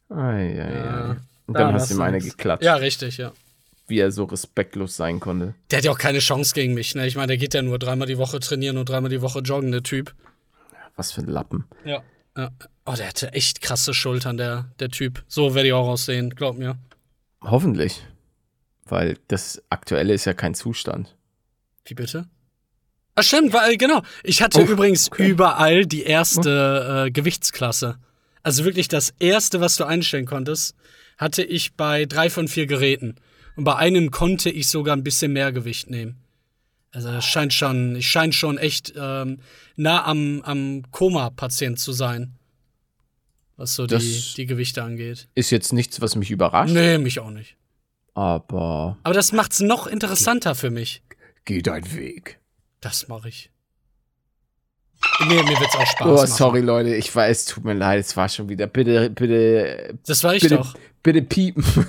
Ei, 0.09 0.61
ei, 0.61 0.61
ei. 0.61 1.17
Und 1.47 1.55
da 1.55 1.65
dann 1.65 1.75
hast 1.75 1.91
du 1.91 1.95
ihm 1.95 2.01
eine 2.01 2.19
geklatscht, 2.21 2.65
Ja, 2.65 2.75
richtig, 2.77 3.17
ja. 3.19 3.33
wie 3.87 3.99
er 3.99 4.11
so 4.13 4.25
respektlos 4.25 4.97
sein 4.97 5.21
konnte. 5.21 5.55
Der 5.71 5.79
hat 5.79 5.85
ja 5.85 5.91
auch 5.93 5.99
keine 5.99 6.19
Chance 6.21 6.55
gegen 6.55 6.75
mich, 6.75 6.95
ne? 6.95 7.07
Ich 7.07 7.17
meine, 7.17 7.29
der 7.29 7.37
geht 7.37 7.55
ja 7.55 7.63
nur 7.63 7.79
dreimal 7.79 8.07
die 8.07 8.19
Woche 8.19 8.41
trainieren 8.41 8.77
und 8.77 8.89
dreimal 8.89 9.11
die 9.11 9.21
Woche 9.23 9.41
joggen, 9.41 9.73
der 9.73 9.83
Typ. 9.83 10.15
Was 10.97 11.13
für 11.13 11.23
ein 11.23 11.27
Lappen. 11.29 11.65
Ja. 11.85 12.03
ja. 12.37 12.51
Oh, 12.87 12.95
der 12.95 13.09
hatte 13.09 13.33
echt 13.33 13.61
krasse 13.63 13.95
Schultern, 13.95 14.37
der, 14.37 14.67
der 14.81 14.89
Typ. 14.91 15.25
So 15.29 15.55
werde 15.55 15.69
ich 15.69 15.75
auch 15.75 15.89
aussehen, 15.89 16.31
glaub 16.31 16.57
mir. 16.59 16.77
Hoffentlich. 17.43 18.05
Weil 18.85 19.17
das 19.29 19.63
Aktuelle 19.71 20.13
ist 20.15 20.25
ja 20.25 20.35
kein 20.35 20.55
Zustand. 20.55 21.17
Wie 21.85 21.95
bitte? 21.95 22.27
Ah, 23.21 23.23
stimmt, 23.23 23.53
weil, 23.53 23.77
genau. 23.77 24.03
Ich 24.25 24.43
hatte 24.43 24.61
Oh, 24.61 24.65
übrigens 24.67 25.09
okay. 25.11 25.29
überall 25.29 25.87
die 25.87 26.03
erste 26.03 27.05
äh, 27.07 27.11
Gewichtsklasse. 27.11 27.97
Also 28.43 28.65
wirklich 28.65 28.89
das 28.89 29.13
erste, 29.19 29.61
was 29.61 29.77
du 29.77 29.85
einstellen 29.85 30.27
konntest, 30.27 30.75
hatte 31.19 31.43
ich 31.43 31.75
bei 31.75 32.07
drei 32.07 32.31
von 32.31 32.49
vier 32.49 32.67
Geräten. 32.67 33.17
Und 33.57 33.65
bei 33.65 33.77
einem 33.77 34.11
konnte 34.11 34.49
ich 34.51 34.69
sogar 34.69 34.97
ein 34.97 35.05
bisschen 35.05 35.33
mehr 35.33 35.53
Gewicht 35.53 35.91
nehmen. 35.91 36.17
Also 36.93 37.09
es 37.11 37.25
scheint 37.25 37.53
schon, 37.53 37.95
ich 37.97 38.09
scheine 38.09 38.33
schon 38.33 38.59
echt 38.59 38.95
ähm, 38.97 39.39
nah 39.77 40.05
am, 40.07 40.41
am 40.43 40.83
Koma-Patient 40.91 41.79
zu 41.79 41.93
sein. 41.93 42.33
Was 43.57 43.75
so 43.77 43.87
die, 43.87 43.95
Das- 43.95 44.35
die 44.37 44.47
Gewichte 44.47 44.83
angeht. 44.83 45.29
Ist 45.35 45.51
jetzt 45.51 45.73
nichts, 45.73 46.01
was 46.01 46.17
mich 46.17 46.31
überrascht, 46.31 46.73
Nee, 46.73 46.99
mich 46.99 47.21
auch 47.21 47.31
nicht. 47.31 47.57
aber 48.15 48.97
Aber 49.03 49.15
das 49.15 49.33
macht's 49.33 49.61
noch 49.61 49.87
interessanter 49.87 50.55
für 50.55 50.71
mich. 50.71 51.03
geh 51.45 51.61
dein 51.63 51.95
Weg. 51.95 52.40
Das 52.81 53.09
mache 53.09 53.29
ich. 53.29 53.51
Mir, 55.27 55.43
mir 55.45 55.59
wird's 55.61 55.77
auch 55.77 55.87
Spaß 55.87 56.07
Oh, 56.07 56.15
machen. 56.15 56.27
sorry, 56.27 56.61
Leute, 56.61 56.95
ich 56.95 57.15
weiß, 57.15 57.47
tut 57.47 57.65
mir 57.65 57.75
leid, 57.75 58.01
es 58.01 58.17
war 58.17 58.29
schon 58.29 58.49
wieder. 58.49 58.67
Bitte, 58.67 59.11
bitte, 59.11 59.99
Das 60.07 60.25
war 60.25 60.35
ich 60.35 60.43
bitte, 60.43 60.57
doch. 60.57 60.75
bitte 61.03 61.23
piepen. 61.23 61.65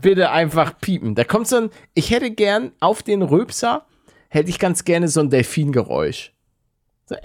bitte 0.00 0.30
einfach 0.30 0.78
piepen. 0.80 1.14
Da 1.14 1.24
kommt 1.24 1.48
so 1.48 1.56
ein, 1.56 1.70
ich 1.94 2.10
hätte 2.10 2.30
gern 2.30 2.72
auf 2.80 3.02
den 3.02 3.22
Röpser, 3.22 3.86
hätte 4.28 4.50
ich 4.50 4.58
ganz 4.58 4.84
gerne 4.84 5.08
so 5.08 5.20
ein 5.20 5.30
Delfingeräusch. 5.30 6.32
So, 7.06 7.16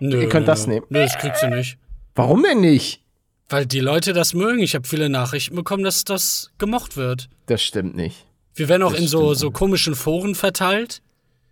Nö, 0.00 0.22
Ihr 0.22 0.28
könnt 0.28 0.46
nö, 0.46 0.52
das 0.52 0.66
nehmen. 0.66 0.86
Nö, 0.90 1.02
das 1.02 1.18
kriegst 1.18 1.42
du 1.42 1.48
nicht. 1.48 1.78
warum 2.14 2.42
denn 2.42 2.60
nicht? 2.60 3.02
Weil 3.48 3.66
die 3.66 3.80
Leute 3.80 4.12
das 4.12 4.34
mögen. 4.34 4.60
Ich 4.60 4.74
habe 4.74 4.86
viele 4.86 5.08
Nachrichten 5.08 5.56
bekommen, 5.56 5.82
dass 5.82 6.04
das 6.04 6.50
gemocht 6.58 6.96
wird. 6.96 7.28
Das 7.46 7.62
stimmt 7.62 7.96
nicht. 7.96 8.26
Wir 8.58 8.68
werden 8.68 8.82
auch 8.82 8.92
Das 8.92 9.00
in 9.00 9.08
so, 9.08 9.34
so 9.34 9.50
komischen 9.50 9.94
Foren 9.94 10.34
verteilt. 10.34 11.02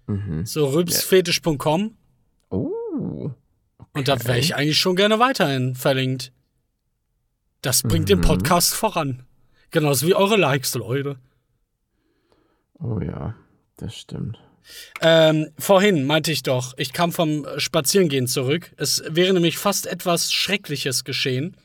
Mhm. 0.07 0.45
So 0.47 0.66
rübsfetisch.com. 0.69 1.97
Oh. 2.51 3.31
Und 3.92 4.09
da 4.09 4.23
wäre 4.25 4.38
ich 4.38 4.55
eigentlich 4.55 4.79
schon 4.79 4.97
gerne 4.97 5.19
weiterhin 5.19 5.75
verlinkt. 5.75 6.33
Das 7.62 7.83
bringt 7.83 8.05
Mhm. 8.05 8.07
den 8.07 8.21
Podcast 8.21 8.75
voran. 8.75 9.25
Genauso 9.71 10.07
wie 10.07 10.14
eure 10.14 10.37
Likes, 10.37 10.75
Leute. 10.75 11.16
Oh 12.79 13.01
ja, 13.01 13.35
das 13.77 13.97
stimmt. 13.97 14.38
Ähm, 15.01 15.49
vorhin 15.59 16.07
meinte 16.07 16.33
ich 16.33 16.42
doch, 16.42 16.75
ich 16.77 16.92
kam 16.92 17.12
vom 17.12 17.47
Spazierengehen 17.57 18.27
zurück. 18.27 18.73
Es 18.77 19.03
wäre 19.09 19.33
nämlich 19.33 19.59
fast 19.59 19.87
etwas 19.87 20.33
Schreckliches 20.33 21.05
geschehen. 21.05 21.57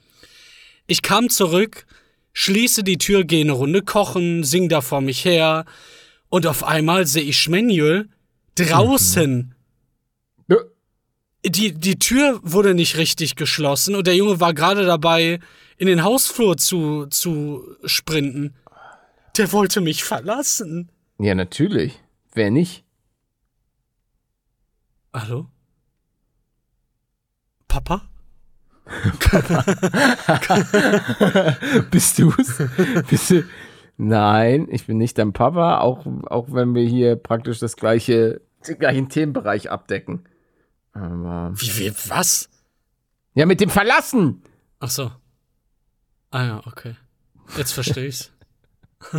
Ich 0.88 1.02
kam 1.02 1.30
zurück, 1.30 1.86
schließe 2.34 2.84
die 2.84 2.98
Tür, 2.98 3.24
gehe 3.24 3.41
eine 3.41 3.52
Runde 3.52 3.82
kochen, 3.82 4.44
sing 4.44 4.70
da 4.70 4.82
vor 4.82 5.02
mich 5.02 5.26
her 5.26 5.65
und 6.30 6.48
auf 6.48 6.63
einmal 6.63 7.06
sehe 7.08 7.24
ich 7.24 7.38
Schmenjul 7.38 8.10
draußen. 8.56 9.56
Ja. 10.48 10.58
Die, 11.46 11.74
die 11.74 12.00
Tür 12.00 12.39
wurde 12.44 12.74
nicht 12.74 12.98
richtig 12.98 13.36
geschlossen 13.36 13.96
und 13.96 14.08
der 14.08 14.15
Junge 14.15 14.39
war 14.39 14.54
gerade 14.54 14.86
dabei, 14.86 15.39
in 15.78 15.88
den 15.88 16.04
Hausflur 16.04 16.58
zu, 16.58 17.08
zu 17.08 17.76
sprinten. 17.86 18.56
Der 19.38 19.52
wollte 19.52 19.82
mich 19.82 20.04
verlassen. 20.04 20.91
Ja, 21.17 21.34
natürlich. 21.34 22.00
Wer 22.34 22.52
nicht? 22.52 22.84
Hallo? 25.13 25.48
Papa? 27.67 28.11
Bist 31.91 32.20
du's? 32.20 32.62
Bist 33.10 33.30
du? 33.30 33.44
Nein, 33.98 34.67
ich 34.70 34.88
bin 34.88 34.98
nicht 34.98 35.17
dein 35.17 35.34
Papa, 35.34 35.80
auch, 35.80 36.06
auch 36.26 36.48
wenn 36.50 36.74
wir 36.74 36.84
hier 36.84 37.15
praktisch 37.15 37.60
das 37.60 37.76
gleiche, 37.76 38.41
den 38.67 38.80
gleichen 38.80 39.10
Themenbereich 39.10 39.70
abdecken. 39.70 40.26
Aber. 40.94 41.52
Wie, 41.56 41.78
wie, 41.78 41.94
was? 42.10 42.50
Ja, 43.34 43.46
mit 43.46 43.62
dem 43.62 43.70
Verlassen! 43.70 44.44
Ach 44.80 44.89
so. 44.89 45.12
Ah 46.32 46.44
ja, 46.44 46.62
okay. 46.65 46.96
Jetzt 47.58 47.74
verstehe 47.74 48.08
ich's. 48.08 48.32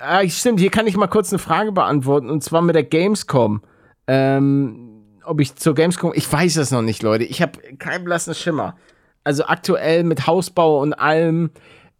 Ah, 0.00 0.28
stimmt, 0.28 0.60
hier 0.60 0.70
kann 0.70 0.86
ich 0.86 0.98
mal 0.98 1.06
kurz 1.06 1.32
eine 1.32 1.38
Frage 1.38 1.72
beantworten, 1.72 2.28
und 2.28 2.44
zwar 2.44 2.60
mit 2.60 2.74
der 2.74 2.84
Gamescom. 2.84 3.62
Ähm, 4.06 4.85
ob 5.26 5.40
ich 5.40 5.56
zur 5.56 5.74
Gamescom, 5.74 6.12
ich 6.14 6.30
weiß 6.30 6.56
es 6.56 6.70
noch 6.70 6.82
nicht, 6.82 7.02
Leute. 7.02 7.24
Ich 7.24 7.42
habe 7.42 7.58
keinen 7.78 8.04
blassen 8.04 8.34
Schimmer. 8.34 8.76
Also 9.24 9.44
aktuell 9.44 10.04
mit 10.04 10.26
Hausbau 10.26 10.80
und 10.80 10.94
allem, 10.94 11.50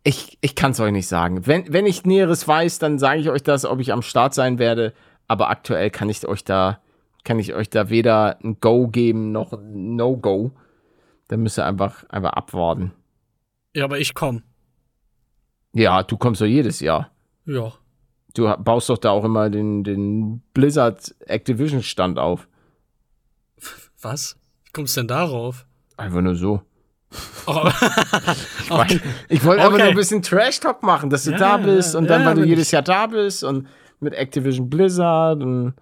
ich, 0.04 0.38
ich 0.40 0.54
kann 0.54 0.70
es 0.70 0.80
euch 0.80 0.92
nicht 0.92 1.08
sagen. 1.08 1.46
Wenn, 1.46 1.72
wenn 1.72 1.86
ich 1.86 2.04
Näheres 2.04 2.46
weiß, 2.46 2.78
dann 2.78 2.98
sage 2.98 3.20
ich 3.20 3.30
euch 3.30 3.42
das, 3.42 3.64
ob 3.64 3.80
ich 3.80 3.92
am 3.92 4.02
Start 4.02 4.34
sein 4.34 4.58
werde. 4.58 4.94
Aber 5.26 5.50
aktuell 5.50 5.90
kann 5.90 6.08
ich 6.08 6.26
euch 6.26 6.44
da, 6.44 6.80
kann 7.24 7.40
ich 7.40 7.54
euch 7.54 7.68
da 7.68 7.90
weder 7.90 8.38
ein 8.44 8.58
Go 8.60 8.86
geben 8.86 9.32
noch 9.32 9.52
ein 9.52 9.96
No-Go. 9.96 10.52
Da 11.28 11.36
müsst 11.36 11.58
ihr 11.58 11.66
einfach, 11.66 12.04
einfach 12.08 12.32
abwarten. 12.34 12.92
Ja, 13.74 13.84
aber 13.84 13.98
ich 13.98 14.14
komm. 14.14 14.42
Ja, 15.72 16.04
du 16.04 16.16
kommst 16.16 16.40
doch 16.40 16.46
jedes 16.46 16.78
Jahr. 16.80 17.10
Ja. 17.44 17.72
Du 18.34 18.54
baust 18.58 18.88
doch 18.88 18.98
da 18.98 19.10
auch 19.10 19.24
immer 19.24 19.50
den, 19.50 19.82
den 19.82 20.42
Blizzard 20.54 21.14
Activision 21.26 21.82
Stand 21.82 22.18
auf. 22.18 22.46
Was? 24.06 24.36
Wie 24.64 24.70
kommst 24.70 24.96
du 24.96 25.00
denn 25.00 25.08
darauf? 25.08 25.66
Einfach 25.96 26.20
nur 26.20 26.36
so. 26.36 26.62
Oh, 27.46 27.68
okay. 28.70 29.00
Ich 29.28 29.44
wollte 29.44 29.62
einfach 29.62 29.74
Okay. 29.74 29.82
nur 29.82 29.90
ein 29.90 29.96
bisschen 29.96 30.22
Trash 30.22 30.60
Talk 30.60 30.82
machen, 30.84 31.10
dass 31.10 31.24
du 31.24 31.32
Ja, 31.32 31.38
da 31.38 31.56
bist 31.56 31.94
ja. 31.94 31.98
und 31.98 32.06
dann, 32.08 32.20
Ja, 32.22 32.28
weil 32.28 32.34
du 32.36 32.44
jedes 32.44 32.68
ich- 32.68 32.72
Jahr 32.72 32.82
da 32.82 33.08
bist 33.08 33.42
und 33.42 33.66
mit 33.98 34.14
Activision 34.14 34.70
Blizzard 34.70 35.42
und 35.42 35.74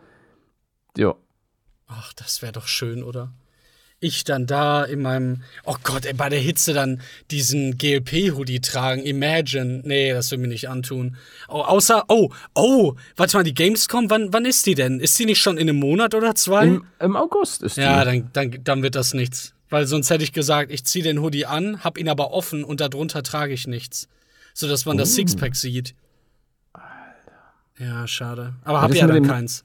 ja. 0.97 1.15
Ach, 1.87 2.13
das 2.15 2.41
wäre 2.41 2.53
doch 2.53 2.67
schön, 2.67 3.03
oder? 3.03 3.31
Ich 4.05 4.25
dann 4.25 4.47
da 4.47 4.85
in 4.85 5.01
meinem, 5.01 5.43
oh 5.65 5.77
Gott, 5.83 6.05
ey, 6.05 6.13
bei 6.13 6.29
der 6.29 6.39
Hitze 6.39 6.75
dann 6.75 7.01
diesen 7.31 7.79
GLP-Hoodie 7.79 8.61
tragen. 8.61 9.03
Imagine. 9.03 9.81
Nee, 9.83 10.13
das 10.13 10.31
will 10.31 10.37
mir 10.39 10.49
nicht 10.49 10.69
antun. 10.69 11.17
Oh, 11.49 11.63
außer, 11.63 12.05
oh, 12.09 12.29
oh, 12.55 12.95
warte 13.17 13.39
mal, 13.39 13.45
die 13.45 13.55
Gamescom, 13.55 14.11
wann, 14.11 14.31
wann 14.35 14.45
ist 14.45 14.67
die 14.67 14.75
denn? 14.75 15.01
Ist 15.01 15.19
die 15.19 15.25
nicht 15.25 15.41
schon 15.41 15.57
in 15.57 15.71
einem 15.71 15.79
Monat 15.79 16.15
oder 16.15 16.35
zwei? 16.35 16.67
Im, 16.67 16.85
Im 17.01 17.17
August 17.17 17.63
ist 17.63 17.79
Ja, 17.79 18.05
die. 18.05 18.21
dann, 18.35 18.51
dann, 18.51 18.65
dann 18.65 18.83
wird 18.83 18.95
das 18.95 19.15
nichts. 19.15 19.55
Weil 19.71 19.87
sonst 19.87 20.11
hätte 20.11 20.23
ich 20.23 20.33
gesagt, 20.33 20.71
ich 20.71 20.85
ziehe 20.85 21.03
den 21.03 21.21
Hoodie 21.23 21.47
an, 21.47 21.83
hab 21.83 21.97
ihn 21.97 22.11
aber 22.11 22.33
offen 22.33 22.63
und 22.63 22.81
darunter 22.83 23.23
trage 23.23 23.55
ich 23.55 23.67
nichts. 23.67 24.09
Sodass 24.53 24.85
man 24.85 24.99
das 24.99 25.15
Sixpack 25.15 25.57
sieht. 25.57 25.95
Ja, 27.79 28.07
schade. 28.07 28.55
Aber 28.65 28.83
hab 28.83 28.91
das 28.91 29.01
ja 29.01 29.07
dann 29.07 29.27
keins. 29.27 29.65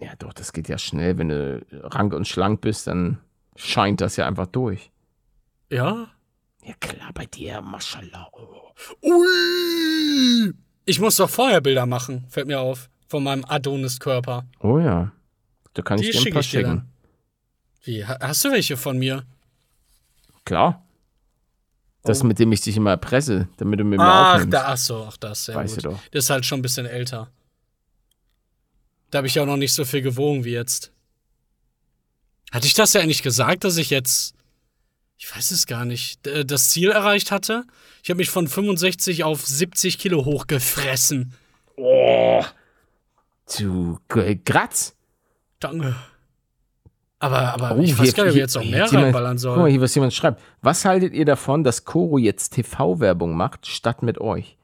Ja, 0.00 0.12
doch, 0.18 0.32
das 0.32 0.52
geht 0.52 0.68
ja 0.68 0.78
schnell. 0.78 1.18
Wenn 1.18 1.28
du 1.28 1.64
rank 1.70 2.14
und 2.14 2.26
schlank 2.26 2.62
bist, 2.62 2.86
dann 2.86 3.18
scheint 3.56 4.00
das 4.00 4.16
ja 4.16 4.26
einfach 4.26 4.46
durch. 4.46 4.90
Ja? 5.70 6.08
Ja, 6.64 6.74
klar, 6.80 7.10
bei 7.14 7.26
dir, 7.26 7.60
mashallah. 7.60 8.28
Oh. 8.32 8.72
Ui! 9.02 10.52
Ich 10.84 11.00
muss 11.00 11.16
doch 11.16 11.30
vorher 11.30 11.60
Bilder 11.60 11.86
machen, 11.86 12.26
fällt 12.28 12.46
mir 12.46 12.60
auf. 12.60 12.88
Von 13.08 13.24
meinem 13.24 13.44
Adonis-Körper. 13.44 14.46
Oh 14.60 14.78
ja. 14.78 15.10
Da 15.74 15.82
kann 15.82 15.98
Die 15.98 16.08
ich 16.10 16.16
dir 16.20 16.28
ein 16.28 16.32
paar 16.32 16.42
dir 16.42 16.48
schicken. 16.48 16.88
Wie? 17.82 18.04
ha- 18.06 18.18
Hast 18.20 18.44
du 18.44 18.50
welche 18.52 18.76
von 18.76 18.98
mir? 18.98 19.24
Klar. 20.44 20.84
Das, 22.02 22.22
Oh. 22.22 22.26
mit 22.26 22.38
dem 22.38 22.52
ich 22.52 22.60
dich 22.60 22.76
immer 22.76 22.90
erpresse, 22.90 23.48
damit 23.56 23.80
du 23.80 23.84
mir 23.84 23.98
Ach, 24.00 24.34
aufnimmst. 24.34 24.52
da, 24.54 24.64
ach 24.68 24.76
so, 24.76 25.04
ach 25.08 25.16
das, 25.16 25.44
sehr 25.46 25.54
Weißt 25.56 25.76
gut. 25.76 25.84
du 25.84 25.88
doch. 25.90 26.00
Das 26.12 26.24
ist 26.24 26.30
halt 26.30 26.46
schon 26.46 26.60
ein 26.60 26.62
bisschen 26.62 26.86
älter. 26.86 27.30
Da 29.10 29.18
habe 29.18 29.26
ich 29.26 29.34
ja 29.34 29.42
auch 29.42 29.46
noch 29.46 29.56
nicht 29.56 29.72
so 29.72 29.84
viel 29.84 30.02
gewogen 30.02 30.44
wie 30.44 30.52
jetzt. 30.52 30.92
Hatte 32.50 32.66
ich 32.66 32.74
das 32.74 32.92
ja 32.92 33.00
eigentlich 33.00 33.22
gesagt, 33.22 33.64
dass 33.64 33.76
ich 33.76 33.90
jetzt, 33.90 34.34
ich 35.18 35.34
weiß 35.34 35.50
es 35.52 35.66
gar 35.66 35.84
nicht, 35.84 36.20
das 36.44 36.70
Ziel 36.70 36.90
erreicht 36.90 37.30
hatte? 37.30 37.64
Ich 38.02 38.10
habe 38.10 38.18
mich 38.18 38.30
von 38.30 38.48
65 38.48 39.24
auf 39.24 39.46
70 39.46 39.98
Kilo 39.98 40.24
hochgefressen. 40.24 41.34
Oh. 41.76 42.42
Du 43.58 43.98
G- 44.08 44.38
Gratz. 44.44 44.94
Danke. 45.60 45.94
Aber, 47.18 47.38
aber 47.52 47.76
Oh, 47.76 47.82
ich 47.82 47.98
weiß 47.98 48.14
gar 48.14 48.24
nicht, 48.24 48.30
ob 48.30 48.36
ich 48.36 48.40
jetzt 48.40 48.54
noch 48.54 48.62
hier 48.62 48.70
mehr 48.70 48.86
jemand- 48.86 49.04
reinballern 49.06 49.36
Guck 49.36 49.44
mal 49.44 49.54
soll. 49.56 49.70
hier, 49.70 49.80
was 49.80 49.94
jemand 49.94 50.14
schreibt. 50.14 50.40
Was 50.62 50.84
haltet 50.86 51.12
ihr 51.12 51.24
davon, 51.26 51.64
dass 51.64 51.84
Koro 51.84 52.16
jetzt 52.18 52.50
TV-Werbung 52.54 53.34
macht, 53.36 53.66
statt 53.66 54.02
mit 54.02 54.18
euch? 54.20 54.56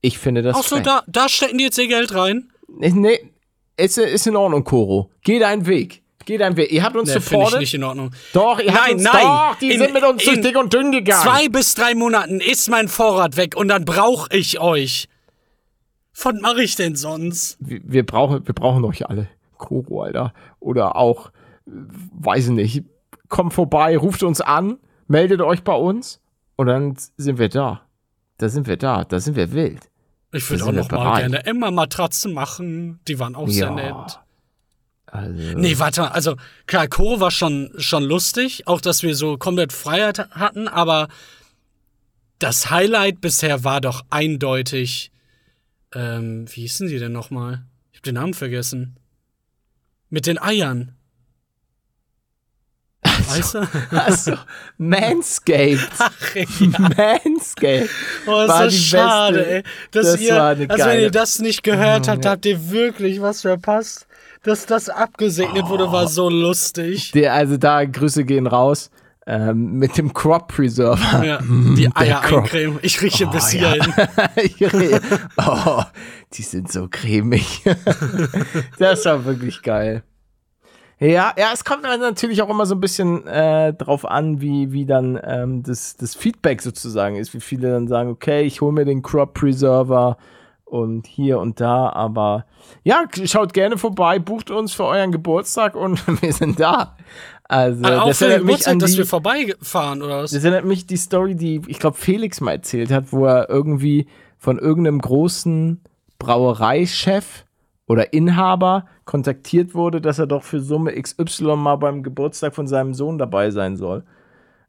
Ich 0.00 0.18
finde 0.18 0.42
das 0.42 0.56
Ach 0.58 0.64
so, 0.64 0.80
da, 0.80 1.04
da 1.06 1.28
stecken 1.28 1.58
die 1.58 1.64
jetzt 1.64 1.78
ihr 1.78 1.86
Geld 1.86 2.12
rein? 2.12 2.50
Nee, 2.66 2.90
nee, 2.90 3.30
ist, 3.76 3.98
ist 3.98 4.26
in 4.26 4.34
Ordnung, 4.34 4.64
Koro. 4.64 5.10
Geh 5.22 5.38
deinen 5.38 5.66
Weg. 5.66 6.01
Geh 6.24 6.38
deinen 6.38 6.56
Weg. 6.56 6.70
Ihr 6.72 6.82
habt 6.82 6.96
uns 6.96 7.08
Nee, 7.08 7.20
finde 7.20 7.24
ich 7.26 7.30
supportet. 7.30 7.60
nicht 7.60 7.74
in 7.74 7.84
Ordnung. 7.84 8.10
Doch, 8.32 8.58
ihr 8.60 8.72
habt 8.72 8.84
Nein, 8.86 8.94
uns, 8.94 9.02
nein. 9.04 9.22
Doch, 9.22 9.54
die 9.60 9.72
In- 9.72 9.78
sind 9.80 9.92
mit 9.94 10.04
uns 10.04 10.24
durch 10.24 10.40
dick 10.40 10.56
und 10.56 10.72
dünn 10.72 10.92
gegangen. 10.92 11.22
Zwei 11.22 11.48
bis 11.48 11.74
drei 11.74 11.94
Monaten 11.94 12.40
ist 12.40 12.68
mein 12.70 12.88
Vorrat 12.88 13.36
weg 13.36 13.56
und 13.56 13.68
dann 13.68 13.84
brauche 13.84 14.34
ich 14.36 14.60
euch. 14.60 15.08
Was 16.22 16.34
mache 16.40 16.62
ich 16.62 16.76
denn 16.76 16.94
sonst? 16.96 17.56
wir, 17.60 17.80
wir, 17.84 18.04
brauchen, 18.06 18.46
wir 18.46 18.54
brauchen 18.54 18.84
euch 18.84 19.08
alle. 19.08 19.28
Koro, 19.56 20.02
Alter. 20.02 20.32
Oder 20.60 20.96
auch, 20.96 21.30
weiß 21.66 22.46
ich 22.46 22.50
nicht, 22.52 22.84
kommt 23.28 23.54
vorbei, 23.54 23.96
ruft 23.96 24.22
uns 24.22 24.40
an, 24.40 24.78
meldet 25.08 25.40
euch 25.40 25.62
bei 25.64 25.74
uns 25.74 26.20
und 26.56 26.66
dann 26.66 26.96
sind 27.16 27.38
wir 27.38 27.48
da. 27.48 27.82
Da 28.38 28.48
sind 28.48 28.66
wir 28.66 28.76
da, 28.76 29.04
da 29.04 29.20
sind 29.20 29.36
wir 29.36 29.52
wild. 29.52 29.88
Ich 30.32 30.48
würde 30.50 30.64
auch 30.64 30.72
noch 30.72 30.90
mal 30.90 31.20
gerne 31.20 31.44
Emma-Matratzen 31.46 32.32
machen. 32.32 33.00
Die 33.06 33.18
waren 33.18 33.34
auch 33.34 33.48
sehr 33.48 33.70
nett. 33.70 34.20
Also, 35.14 35.58
Nee, 35.58 35.78
warte 35.78 36.00
mal. 36.00 36.08
Also, 36.08 36.36
klar, 36.66 36.88
Koro 36.88 37.20
war 37.20 37.30
schon, 37.30 37.70
schon 37.76 38.02
lustig. 38.02 38.66
Auch, 38.66 38.80
dass 38.80 39.02
wir 39.02 39.14
so 39.14 39.36
komplett 39.36 39.72
Freiheit 39.72 40.18
hatten. 40.30 40.68
Aber 40.68 41.08
das 42.38 42.70
Highlight 42.70 43.20
bisher 43.20 43.62
war 43.62 43.80
doch 43.82 44.04
eindeutig 44.10 45.10
Ähm, 45.94 46.46
wie 46.48 46.62
hießen 46.62 46.88
die 46.88 46.98
denn 46.98 47.12
nochmal? 47.12 47.62
Ich 47.92 47.98
hab 47.98 48.04
den 48.04 48.14
Namen 48.14 48.32
vergessen. 48.32 48.96
Mit 50.08 50.26
den 50.26 50.38
Eiern. 50.40 50.96
Weißt 53.02 53.54
du? 53.54 53.68
Also, 53.90 54.36
Manscaped. 54.78 55.86
Ach, 55.98 56.34
ja. 56.34 56.44
Manscaped. 56.78 57.90
Oh, 58.26 58.40
ist 58.42 58.48
war 58.48 58.68
die 58.68 58.78
schade, 58.78 59.36
beste- 59.38 59.50
ey. 59.52 59.62
Dass 59.90 60.06
das 60.12 60.20
ihr, 60.20 60.34
war 60.36 60.48
eine 60.50 60.70
also 60.70 60.84
wenn 60.84 60.92
ihr 60.94 61.00
geile- 61.02 61.10
das 61.10 61.38
nicht 61.40 61.62
gehört 61.62 62.08
habt, 62.08 62.24
habt 62.26 62.46
ihr 62.46 62.70
wirklich 62.70 63.20
was 63.20 63.42
verpasst. 63.42 64.06
Dass 64.42 64.66
das 64.66 64.88
abgesegnet 64.88 65.68
wurde, 65.68 65.88
Oh. 65.88 65.92
war 65.92 66.08
so 66.08 66.28
lustig. 66.28 67.12
Der, 67.12 67.32
also 67.34 67.56
da, 67.56 67.84
Grüße 67.84 68.24
gehen 68.24 68.46
raus. 68.46 68.90
Ähm, 69.24 69.74
mit 69.74 69.96
dem 69.98 70.12
Crop 70.12 70.48
Preserver. 70.48 71.24
Ja, 71.24 71.38
die 71.76 71.88
Eier 71.94 72.20
Crop. 72.22 72.42
eincremen. 72.42 72.80
Ich 72.82 73.00
rieche 73.02 73.28
bis 73.28 73.54
Oh, 73.54 73.58
ja. 73.58 73.74
hierhin. 74.58 74.98
Oh, 75.36 75.82
die 76.32 76.42
sind 76.42 76.72
so 76.72 76.88
cremig. 76.90 77.62
das 78.80 79.04
war 79.04 79.24
wirklich 79.24 79.62
geil. 79.62 80.02
Ja, 80.98 81.32
ja, 81.36 81.50
es 81.52 81.64
kommt 81.64 81.82
natürlich 81.84 82.42
auch 82.42 82.48
immer 82.50 82.66
so 82.66 82.74
ein 82.74 82.80
bisschen 82.80 83.24
äh, 83.28 83.72
drauf 83.74 84.04
an, 84.04 84.40
wie, 84.40 84.72
wie 84.72 84.86
dann 84.86 85.18
ähm, 85.24 85.62
das, 85.62 85.96
das 85.96 86.14
Feedback 86.16 86.60
sozusagen 86.62 87.14
ist, 87.16 87.32
wie 87.34 87.40
viele 87.40 87.70
dann 87.70 87.86
sagen, 87.88 88.08
okay, 88.10 88.42
ich 88.42 88.60
hole 88.60 88.72
mir 88.72 88.84
den 88.84 89.02
Crop 89.02 89.34
Preserver 89.34 90.16
und 90.72 91.06
hier 91.06 91.38
und 91.38 91.60
da, 91.60 91.90
aber 91.90 92.46
ja, 92.82 93.04
schaut 93.24 93.52
gerne 93.52 93.76
vorbei, 93.76 94.18
bucht 94.18 94.50
uns 94.50 94.72
für 94.72 94.84
euren 94.84 95.12
Geburtstag 95.12 95.76
und 95.76 96.02
wir 96.22 96.32
sind 96.32 96.58
da. 96.58 96.96
Also, 97.44 97.84
auch 97.84 98.06
das 98.08 98.22
erinnert 98.22 98.44
mich 98.44 98.66
an 98.66 98.78
dass 98.78 98.92
die, 98.92 98.98
wir 98.98 99.06
vorbeifahren, 99.06 100.00
oder 100.00 100.22
was? 100.22 100.30
das 100.30 100.42
erinnert 100.42 100.64
mich 100.64 100.86
die 100.86 100.96
Story, 100.96 101.34
die 101.34 101.60
ich 101.66 101.78
glaube 101.78 101.98
Felix 101.98 102.40
mal 102.40 102.52
erzählt 102.52 102.90
hat, 102.90 103.12
wo 103.12 103.26
er 103.26 103.50
irgendwie 103.50 104.06
von 104.38 104.58
irgendeinem 104.58 105.02
großen 105.02 105.82
Brauereichef 106.18 107.44
oder 107.86 108.14
Inhaber 108.14 108.86
kontaktiert 109.04 109.74
wurde, 109.74 110.00
dass 110.00 110.18
er 110.18 110.26
doch 110.26 110.42
für 110.42 110.60
Summe 110.60 110.94
XY 110.98 111.56
mal 111.56 111.76
beim 111.76 112.02
Geburtstag 112.02 112.54
von 112.54 112.66
seinem 112.66 112.94
Sohn 112.94 113.18
dabei 113.18 113.50
sein 113.50 113.76
soll. 113.76 114.04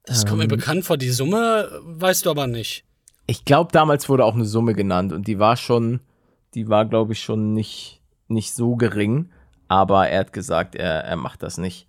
Das 0.05 0.25
kommt 0.25 0.39
mir 0.39 0.43
Ähm. 0.43 0.49
bekannt 0.49 0.83
vor. 0.83 0.97
Die 0.97 1.11
Summe 1.11 1.69
weißt 1.81 2.25
du 2.25 2.29
aber 2.31 2.47
nicht. 2.47 2.83
Ich 3.25 3.45
glaube, 3.45 3.71
damals 3.71 4.09
wurde 4.09 4.25
auch 4.25 4.35
eine 4.35 4.45
Summe 4.45 4.73
genannt 4.73 5.13
und 5.13 5.27
die 5.27 5.39
war 5.39 5.55
schon, 5.55 6.01
die 6.53 6.67
war 6.69 6.85
glaube 6.85 7.13
ich 7.13 7.21
schon 7.21 7.53
nicht, 7.53 8.01
nicht 8.27 8.53
so 8.53 8.75
gering, 8.75 9.29
aber 9.67 10.07
er 10.09 10.21
hat 10.21 10.33
gesagt, 10.33 10.75
er, 10.75 11.03
er 11.03 11.15
macht 11.15 11.41
das 11.43 11.57
nicht. 11.57 11.87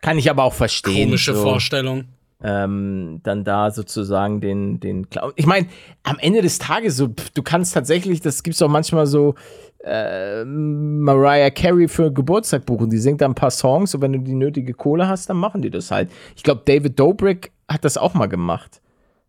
Kann 0.00 0.18
ich 0.18 0.28
aber 0.28 0.42
auch 0.42 0.52
verstehen. 0.52 1.08
Komische 1.08 1.34
so. 1.34 1.42
Vorstellung. 1.42 2.06
ähm, 2.42 3.20
dann 3.22 3.44
da 3.44 3.70
sozusagen 3.70 4.40
den, 4.40 4.80
den 4.80 5.08
Clown. 5.08 5.32
Ich 5.36 5.46
meine, 5.46 5.68
am 6.02 6.18
Ende 6.18 6.42
des 6.42 6.58
Tages, 6.58 6.96
so, 6.96 7.08
pff, 7.08 7.30
du 7.30 7.42
kannst 7.42 7.72
tatsächlich, 7.72 8.20
das 8.20 8.42
gibt's 8.42 8.60
auch 8.62 8.68
manchmal 8.68 9.06
so, 9.06 9.36
äh, 9.84 10.44
Mariah 10.44 11.50
Carey 11.50 11.88
für 11.88 12.12
Geburtstag 12.12 12.66
buchen. 12.66 12.90
Die 12.90 12.98
singt 12.98 13.20
da 13.20 13.26
ein 13.26 13.34
paar 13.34 13.50
Songs 13.50 13.94
und 13.94 14.00
wenn 14.00 14.12
du 14.12 14.18
die 14.18 14.34
nötige 14.34 14.74
Kohle 14.74 15.08
hast, 15.08 15.30
dann 15.30 15.36
machen 15.36 15.62
die 15.62 15.70
das 15.70 15.90
halt. 15.90 16.10
Ich 16.36 16.42
glaube, 16.42 16.62
David 16.64 16.98
Dobrik 16.98 17.52
hat 17.68 17.84
das 17.84 17.96
auch 17.96 18.14
mal 18.14 18.26
gemacht. 18.26 18.80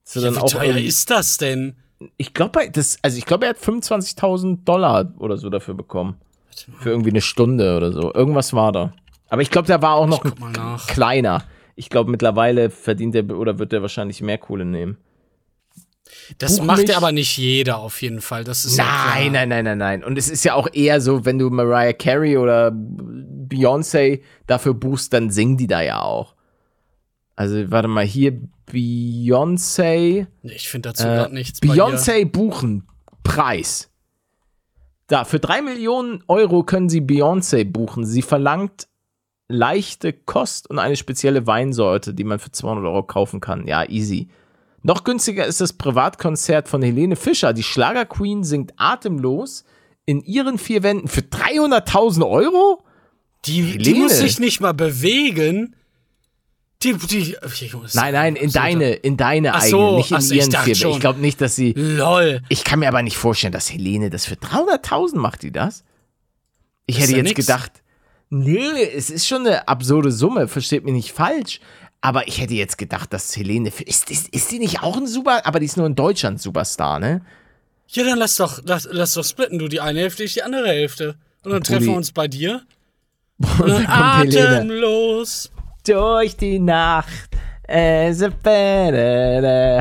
So 0.03 0.19
Ja, 0.19 0.27
dann 0.27 0.35
wie 0.35 0.39
auch 0.39 0.49
teuer 0.49 0.77
ist 0.77 1.09
das 1.09 1.37
denn? 1.37 1.75
ich 2.17 2.33
glaube, 2.33 2.69
das, 2.71 2.97
also 3.01 3.17
ich 3.17 3.25
glaube, 3.25 3.45
er 3.45 3.51
hat 3.51 3.57
25.000 3.59 4.63
Dollar 4.65 5.13
oder 5.19 5.37
so 5.37 5.49
dafür 5.49 5.73
bekommen. 5.73 6.15
Für 6.79 6.89
irgendwie 6.89 7.09
eine 7.09 7.21
Stunde 7.21 7.77
oder 7.77 7.91
so. 7.91 8.13
Irgendwas 8.13 8.53
war 8.53 8.71
da. 8.71 8.93
Aber 9.29 9.41
ich 9.41 9.49
glaube, 9.49 9.67
der 9.67 9.81
war 9.81 9.95
auch 9.95 10.05
noch 10.05 10.23
kleiner. 10.87 11.43
Ich 11.75 11.89
glaube, 11.89 12.11
mittlerweile 12.11 12.69
verdient 12.69 13.15
er 13.15 13.29
oder 13.31 13.57
wird 13.57 13.73
er 13.73 13.81
wahrscheinlich 13.81 14.21
mehr 14.21 14.37
Kohle 14.37 14.65
nehmen. 14.65 14.97
Das 16.37 16.59
Buch 16.59 16.65
macht 16.65 16.81
mich. 16.81 16.89
ja 16.89 16.97
aber 16.97 17.11
nicht 17.11 17.37
jeder 17.37 17.79
auf 17.79 18.01
jeden 18.01 18.21
Fall. 18.21 18.43
Das 18.43 18.65
ist 18.65 18.77
Nein, 18.77 19.31
nein, 19.31 19.49
nein, 19.49 19.65
nein, 19.65 19.77
nein. 19.77 20.03
Und 20.03 20.17
es 20.17 20.29
ist 20.29 20.43
ja 20.43 20.53
auch 20.53 20.67
eher 20.71 21.01
so, 21.01 21.25
wenn 21.25 21.39
du 21.39 21.49
Mariah 21.49 21.93
Carey 21.93 22.37
oder 22.37 22.71
Beyoncé 22.71 24.21
dafür 24.45 24.75
buchst, 24.75 25.13
dann 25.13 25.31
singen 25.31 25.57
die 25.57 25.67
da 25.67 25.81
ja 25.81 26.01
auch. 26.01 26.32
Also, 27.35 27.71
warte 27.71 27.87
mal, 27.87 28.05
hier 28.05 28.39
Beyoncé. 28.71 30.27
Nee, 30.41 30.53
Ich 30.53 30.69
finde 30.69 30.89
dazu 30.89 31.03
Äh, 31.03 31.07
gerade 31.15 31.33
nichts. 31.33 31.61
Beyoncé 31.61 32.25
buchen. 32.25 32.87
Preis. 33.23 33.89
Da, 35.07 35.25
für 35.25 35.39
drei 35.39 35.61
Millionen 35.61 36.23
Euro 36.27 36.63
können 36.63 36.89
Sie 36.89 37.01
Beyoncé 37.01 37.65
buchen. 37.65 38.05
Sie 38.05 38.21
verlangt 38.21 38.87
leichte 39.49 40.13
Kost 40.13 40.69
und 40.69 40.79
eine 40.79 40.95
spezielle 40.95 41.45
Weinsorte, 41.47 42.13
die 42.13 42.23
man 42.23 42.39
für 42.39 42.51
200 42.51 42.85
Euro 42.85 43.03
kaufen 43.03 43.39
kann. 43.39 43.67
Ja, 43.67 43.87
easy. 43.89 44.29
Noch 44.81 45.03
günstiger 45.03 45.45
ist 45.45 45.61
das 45.61 45.73
Privatkonzert 45.73 46.67
von 46.67 46.81
Helene 46.81 47.15
Fischer. 47.15 47.53
Die 47.53 47.63
Schlagerqueen 47.63 48.43
singt 48.43 48.73
atemlos 48.77 49.63
in 50.05 50.21
ihren 50.21 50.57
vier 50.57 50.83
Wänden 50.83 51.07
für 51.07 51.21
300.000 51.21 52.27
Euro? 52.27 52.83
Die, 53.45 53.77
die 53.77 53.93
muss 53.95 54.17
sich 54.17 54.39
nicht 54.39 54.59
mal 54.61 54.73
bewegen. 54.73 55.75
Die, 56.83 56.93
die, 56.97 57.37
ich 57.45 57.75
Nein, 57.93 58.13
nein, 58.13 58.35
in 58.35 58.51
deine, 58.51 58.91
in 58.91 59.15
deine 59.15 59.53
eigene, 59.53 59.69
so, 59.69 59.97
nicht 59.97 60.11
in 60.11 60.17
ach 60.17 60.21
so, 60.21 60.33
ich 60.33 60.39
ihren 60.41 60.75
schon. 60.75 60.91
Ich 60.91 60.99
glaube 60.99 61.19
nicht, 61.21 61.39
dass 61.39 61.55
sie. 61.55 61.73
Lol. 61.73 62.41
Ich 62.49 62.63
kann 62.63 62.79
mir 62.79 62.89
aber 62.89 63.01
nicht 63.01 63.17
vorstellen, 63.17 63.53
dass 63.53 63.71
Helene 63.71 64.09
das 64.09 64.25
für 64.25 64.35
300.000 64.35 65.17
macht, 65.17 65.43
die 65.43 65.51
das. 65.51 65.83
Ich 66.85 66.97
Ist 66.97 67.03
hätte 67.03 67.11
ja 67.13 67.17
jetzt 67.19 67.27
nix. 67.29 67.45
gedacht, 67.45 67.71
nee, 68.29 68.83
es 68.95 69.09
ist 69.09 69.27
schon 69.27 69.47
eine 69.47 69.67
absurde 69.67 70.11
Summe, 70.11 70.47
versteht 70.47 70.83
mich 70.83 70.93
nicht 70.93 71.13
falsch. 71.13 71.61
Aber 72.01 72.27
ich 72.27 72.41
hätte 72.41 72.53
jetzt 72.53 72.77
gedacht, 72.77 73.13
dass 73.13 73.33
Helene, 73.37 73.69
ist, 73.69 74.11
ist, 74.11 74.27
ist 74.27 74.51
die 74.51 74.59
nicht 74.59 74.83
auch 74.83 74.97
ein 74.97 75.07
Super, 75.07 75.45
aber 75.45 75.61
die 75.61 75.67
ist 75.67 75.77
nur 75.77 75.85
in 75.85 75.95
Deutschland 75.95 76.41
Superstar, 76.41 76.99
ne? 76.99 77.21
Ja, 77.87 78.03
dann 78.03 78.17
lass 78.17 78.35
doch, 78.35 78.59
lass, 78.65 78.89
lass 78.91 79.13
doch 79.13 79.23
splitten. 79.23 79.57
Du 79.57 79.69
die 79.69 79.79
eine 79.79 80.01
Hälfte, 80.01 80.25
ich 80.25 80.33
die 80.33 80.43
andere 80.43 80.67
Hälfte. 80.67 81.15
Und 81.43 81.51
dann 81.51 81.63
treffen 81.63 81.85
wir 81.87 81.93
uns 81.93 82.11
bei 82.11 82.27
dir. 82.27 82.63
Und 83.59 83.69
dann 83.69 83.85
atemlos. 83.87 85.49
Durch 85.85 86.37
die 86.37 86.59
Nacht, 86.59 87.29
es 87.63 88.21
ist 88.21 88.31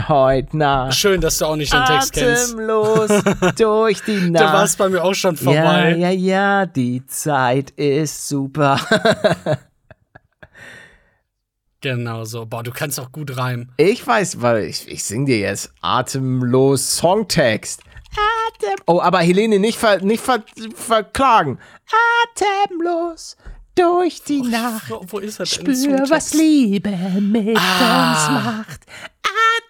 heute 0.08 0.56
Nacht. 0.56 0.94
Schön, 0.94 1.20
dass 1.20 1.38
du 1.38 1.46
auch 1.46 1.54
nicht 1.54 1.72
den 1.72 1.84
Text 1.84 2.12
kennst. 2.12 2.54
Atemlos, 2.54 3.08
durch 3.56 4.02
die 4.02 4.30
Nacht. 4.30 4.42
Da 4.44 4.52
war 4.52 4.64
es 4.64 4.74
bei 4.74 4.88
mir 4.88 5.04
auch 5.04 5.14
schon 5.14 5.36
Ja, 5.36 5.42
vorbei. 5.42 5.94
ja, 5.96 6.10
ja, 6.10 6.66
die 6.66 7.06
Zeit 7.06 7.70
ist 7.72 8.28
super. 8.28 8.78
Genau 11.84 12.22
so. 12.22 12.46
Boah, 12.46 12.62
du 12.62 12.70
kannst 12.70 13.00
auch 13.00 13.10
gut 13.10 13.36
reimen. 13.36 13.72
Ich 13.76 14.06
weiß, 14.06 14.40
weil 14.40 14.66
ich, 14.66 14.86
ich 14.86 15.02
sing 15.02 15.26
dir 15.26 15.38
jetzt 15.38 15.72
atemlos 15.80 16.96
Songtext. 16.98 17.82
Atem. 18.12 18.76
Oh, 18.86 19.00
aber 19.00 19.18
Helene, 19.18 19.58
nicht, 19.58 19.78
ver, 19.78 19.98
nicht 20.00 20.22
ver, 20.22 20.44
verklagen. 20.76 21.58
Atemlos 22.36 23.36
durch 23.74 24.22
die 24.22 24.42
Nacht. 24.42 24.90
Wo, 24.90 25.00
wo 25.06 25.18
ist 25.18 25.40
er 25.40 25.46
denn? 25.46 25.74
Spür, 25.76 26.04
was 26.08 26.34
Liebe 26.34 26.90
mit 27.20 27.56
Ah. 27.58 28.10
uns 28.10 28.44
macht. 28.44 28.80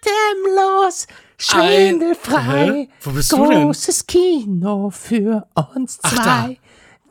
Atemlos, 0.01 1.07
schwindelfrei. 1.37 2.87
Wo 3.01 3.11
bist 3.11 3.31
du 3.31 3.47
denn? 3.47 3.63
Großes 3.63 4.05
Kino 4.07 4.89
für 4.89 5.45
uns 5.75 5.99
zwei. 5.99 6.09
Ach. 6.15 6.47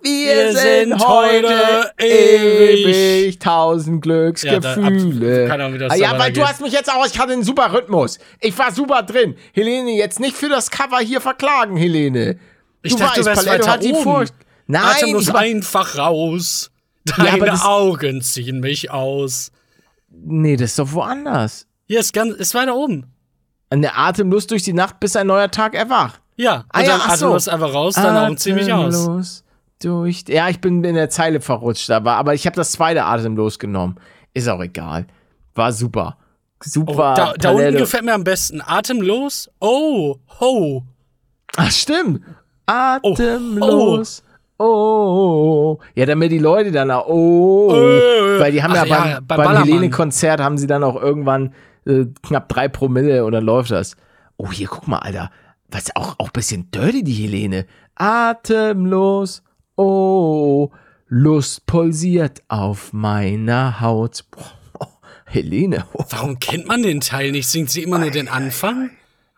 Wir, 0.05 0.35
Wir 0.35 0.53
sind 0.53 1.07
heute 1.07 1.93
ewig. 1.97 3.39
Tausend 3.39 4.05
Ja, 4.05 4.59
da- 4.59 4.75
Glücksgefühle. 4.75 5.49
ab- 5.53 5.91
ah, 5.91 5.95
ja, 5.95 6.19
weil 6.19 6.33
du 6.33 6.45
hast 6.45 6.61
mich 6.61 6.73
jetzt 6.73 6.93
auch, 6.93 7.07
ich 7.07 7.17
hatte 7.21 7.35
einen 7.35 7.45
super 7.45 7.73
Rhythmus. 7.73 8.19
Ich 8.41 8.59
war 8.59 8.73
super 8.73 9.05
drin. 9.05 9.37
Helene, 9.53 9.93
jetzt 9.93 10.19
nicht 10.19 10.37
für 10.37 10.49
das 10.49 10.73
Cover 10.73 10.99
hier 10.99 11.21
verklagen, 11.21 11.77
Helene. 11.77 12.37
Ich 12.83 12.97
dachte, 12.97 13.21
du 13.21 13.27
wärst 13.27 13.45
Paletto 13.45 13.63
weiter 13.65 13.73
hat 13.75 13.85
die 13.85 13.93
oben. 13.93 14.03
Vor 14.03 14.25
Nein, 14.67 14.83
Atemlos 14.83 15.23
ich 15.29 15.33
war, 15.33 15.41
einfach 15.43 15.97
raus. 15.97 16.72
Deine 17.05 17.47
das- 17.47 17.65
Augen 17.65 18.23
ziehen 18.23 18.61
mich 18.61 18.91
aus. 18.91 19.51
nee, 20.09 20.57
das 20.57 20.71
ist 20.71 20.79
doch 20.79 20.93
woanders. 20.93 21.67
Hier 21.87 22.01
ist 22.01 22.13
ganz, 22.13 22.35
ist 22.35 22.55
weiter 22.55 22.77
oben. 22.77 23.07
Eine 23.71 23.97
Atemlos 23.97 24.47
durch 24.47 24.63
die 24.63 24.73
Nacht, 24.73 25.01
bis 25.01 25.17
ein 25.17 25.27
neuer 25.27 25.51
Tag 25.51 25.75
erwacht. 25.75 26.21
Ja, 26.37 26.59
und 26.59 26.65
Ah 26.71 26.81
ja, 26.83 26.89
dann 26.99 27.01
so. 27.01 27.07
atemlos 27.27 27.49
einfach 27.49 27.75
raus, 27.75 27.95
deine 27.95 28.21
Augen 28.27 28.37
ziehen 28.37 28.55
mich 28.55 28.73
aus. 28.73 29.45
Durch. 29.81 30.25
Ja, 30.29 30.49
ich 30.49 30.61
bin 30.61 30.85
in 30.85 30.95
der 30.95 31.11
Zeile 31.11 31.41
verrutscht, 31.41 31.91
aber, 31.91 32.13
aber 32.13 32.35
ich 32.35 32.47
habe 32.47 32.55
das 32.57 32.73
zweite 32.73 33.05
atemlos 33.05 33.59
genommen. 33.59 33.97
Ist 34.33 34.49
auch 34.49 34.61
egal. 34.61 35.07
War 35.55 35.73
super. 35.73 36.17
Oh, 36.19 36.25
Super. 36.65 37.15
da, 37.15 37.33
da 37.33 37.51
unten 37.51 37.77
gefällt 37.77 38.05
mir 38.05 38.15
am 38.15 38.23
besten. 38.23 38.61
Atemlos. 38.61 39.51
Oh, 39.61 40.17
ho. 40.41 40.85
Ach, 41.57 41.71
stimmt. 41.73 42.23
Atemlos. 42.67 44.23
Oh, 44.25 44.32
Ja, 44.59 46.07
damit 46.07 46.31
die 46.33 46.39
Leute 46.39 46.71
dann 46.71 46.91
auch, 46.91 47.07
oh, 47.09 47.73
Äh. 47.75 48.39
weil 48.41 48.53
die 48.53 48.63
haben 48.63 48.75
ja 48.75 48.83
beim, 48.83 48.91
ja, 48.91 49.21
bei 49.21 49.37
beim 49.37 49.45
Ballermann. 49.47 49.65
Helene-Konzert 49.69 50.41
haben 50.41 50.57
sie 50.59 50.67
dann 50.67 50.85
auch 50.85 50.95
irgendwann 51.01 51.53
äh, 51.87 52.05
knapp 52.23 52.49
drei 52.49 52.69
Promille 52.69 53.25
und 53.25 53.33
dann 53.33 53.45
läuft 53.45 53.71
das. 53.73 53.97
Oh, 54.37 54.51
hier, 54.53 54.69
guck 54.69 54.87
mal, 54.89 54.99
Alter. 54.99 55.31
Was 55.69 55.95
auch, 55.97 56.15
auch 56.19 56.27
ein 56.27 56.33
bisschen 56.33 56.71
dirty, 56.71 57.03
die 57.03 57.13
Helene. 57.13 57.67
Atemlos. 57.97 59.43
Oh, 59.77 60.71
Lust 61.09 61.67
pulsiert 61.67 62.43
auf 62.49 62.93
meiner 62.93 63.81
Haut. 63.81 64.25
Boah, 64.31 64.89
Helene. 65.27 65.85
Oh. 65.93 66.05
Warum 66.11 66.39
kennt 66.39 66.69
man 66.69 66.83
den 66.83 67.01
Teil 67.01 67.33
nicht? 67.33 67.49
Singt 67.49 67.71
sie 67.71 67.83
immer 67.83 67.99
nur 67.99 68.11
den 68.11 68.29
Anfang? 68.29 68.91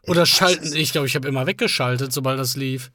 Oder 0.06 0.26
schalten, 0.26 0.74
ich 0.74 0.92
glaube, 0.92 1.06
ich 1.06 1.14
habe 1.16 1.28
immer 1.28 1.46
weggeschaltet, 1.46 2.12
sobald 2.12 2.38
das 2.38 2.56
lief. 2.56 2.90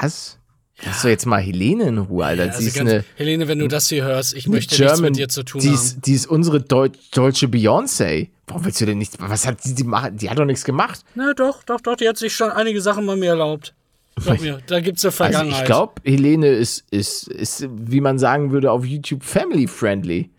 Was? 0.00 0.38
Lass 0.84 1.02
doch 1.02 1.08
jetzt 1.08 1.24
mal 1.24 1.40
Helene 1.40 1.84
in 1.84 1.98
Ruhe, 1.98 2.24
Alter. 2.26 2.42
Also 2.44 2.60
sie 2.60 2.66
ist 2.66 2.76
ganz, 2.76 2.90
eine, 2.90 3.04
Helene, 3.16 3.48
wenn 3.48 3.58
du 3.58 3.66
das 3.68 3.88
hier 3.88 4.04
hörst, 4.04 4.34
ich 4.34 4.46
eine 4.46 4.56
möchte 4.56 4.74
nichts 4.74 4.94
German, 4.98 5.12
mit 5.12 5.18
dir 5.18 5.28
zu 5.28 5.42
tun 5.42 5.60
die 5.62 5.68
haben. 5.68 5.74
ist, 5.74 6.06
die 6.06 6.12
ist 6.12 6.26
unsere 6.26 6.60
Deu 6.60 6.90
deutsche 7.12 7.46
Beyoncé. 7.46 8.28
Warum 8.46 8.64
willst 8.64 8.80
du 8.80 8.86
denn 8.86 8.98
nicht, 8.98 9.14
was 9.18 9.46
hat 9.46 9.62
sie, 9.62 9.74
die? 9.74 9.84
Die 10.12 10.30
hat 10.30 10.38
doch 10.38 10.44
nichts 10.44 10.64
gemacht. 10.64 11.00
Na 11.14 11.32
doch, 11.32 11.62
doch, 11.64 11.80
doch, 11.80 11.96
die 11.96 12.08
hat 12.08 12.18
sich 12.18 12.34
schon 12.34 12.50
einige 12.50 12.80
Sachen 12.82 13.06
bei 13.06 13.16
mir 13.16 13.30
erlaubt. 13.30 13.74
Glaub 14.22 14.40
mir, 14.40 14.60
da 14.66 14.80
gibt's 14.80 15.04
eine 15.04 15.10
Also 15.10 15.16
Vergangenheit. 15.24 15.60
ich 15.60 15.66
glaube, 15.66 16.00
Helene 16.04 16.48
ist, 16.48 16.84
ist, 16.90 17.28
ist, 17.28 17.66
wie 17.70 18.00
man 18.00 18.18
sagen 18.18 18.50
würde, 18.50 18.70
auf 18.70 18.84
YouTube 18.84 19.22
family-friendly. 19.24 20.30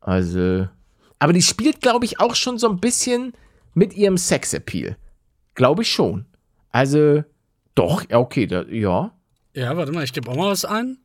Also, 0.00 0.68
aber 1.18 1.32
die 1.32 1.42
spielt, 1.42 1.80
glaube 1.80 2.04
ich, 2.04 2.20
auch 2.20 2.34
schon 2.34 2.58
so 2.58 2.68
ein 2.68 2.78
bisschen 2.78 3.32
mit 3.74 3.94
ihrem 3.94 4.16
Sexappeal. 4.16 4.96
Glaube 5.54 5.82
ich 5.82 5.90
schon. 5.90 6.24
Also, 6.70 7.24
doch, 7.74 8.08
ja, 8.08 8.18
okay, 8.18 8.46
da, 8.46 8.62
ja. 8.62 9.12
Ja, 9.58 9.76
warte 9.76 9.90
mal, 9.90 10.04
ich 10.04 10.12
gebe 10.12 10.30
auch 10.30 10.36
mal 10.36 10.52
was 10.52 10.64
ein. 10.64 10.98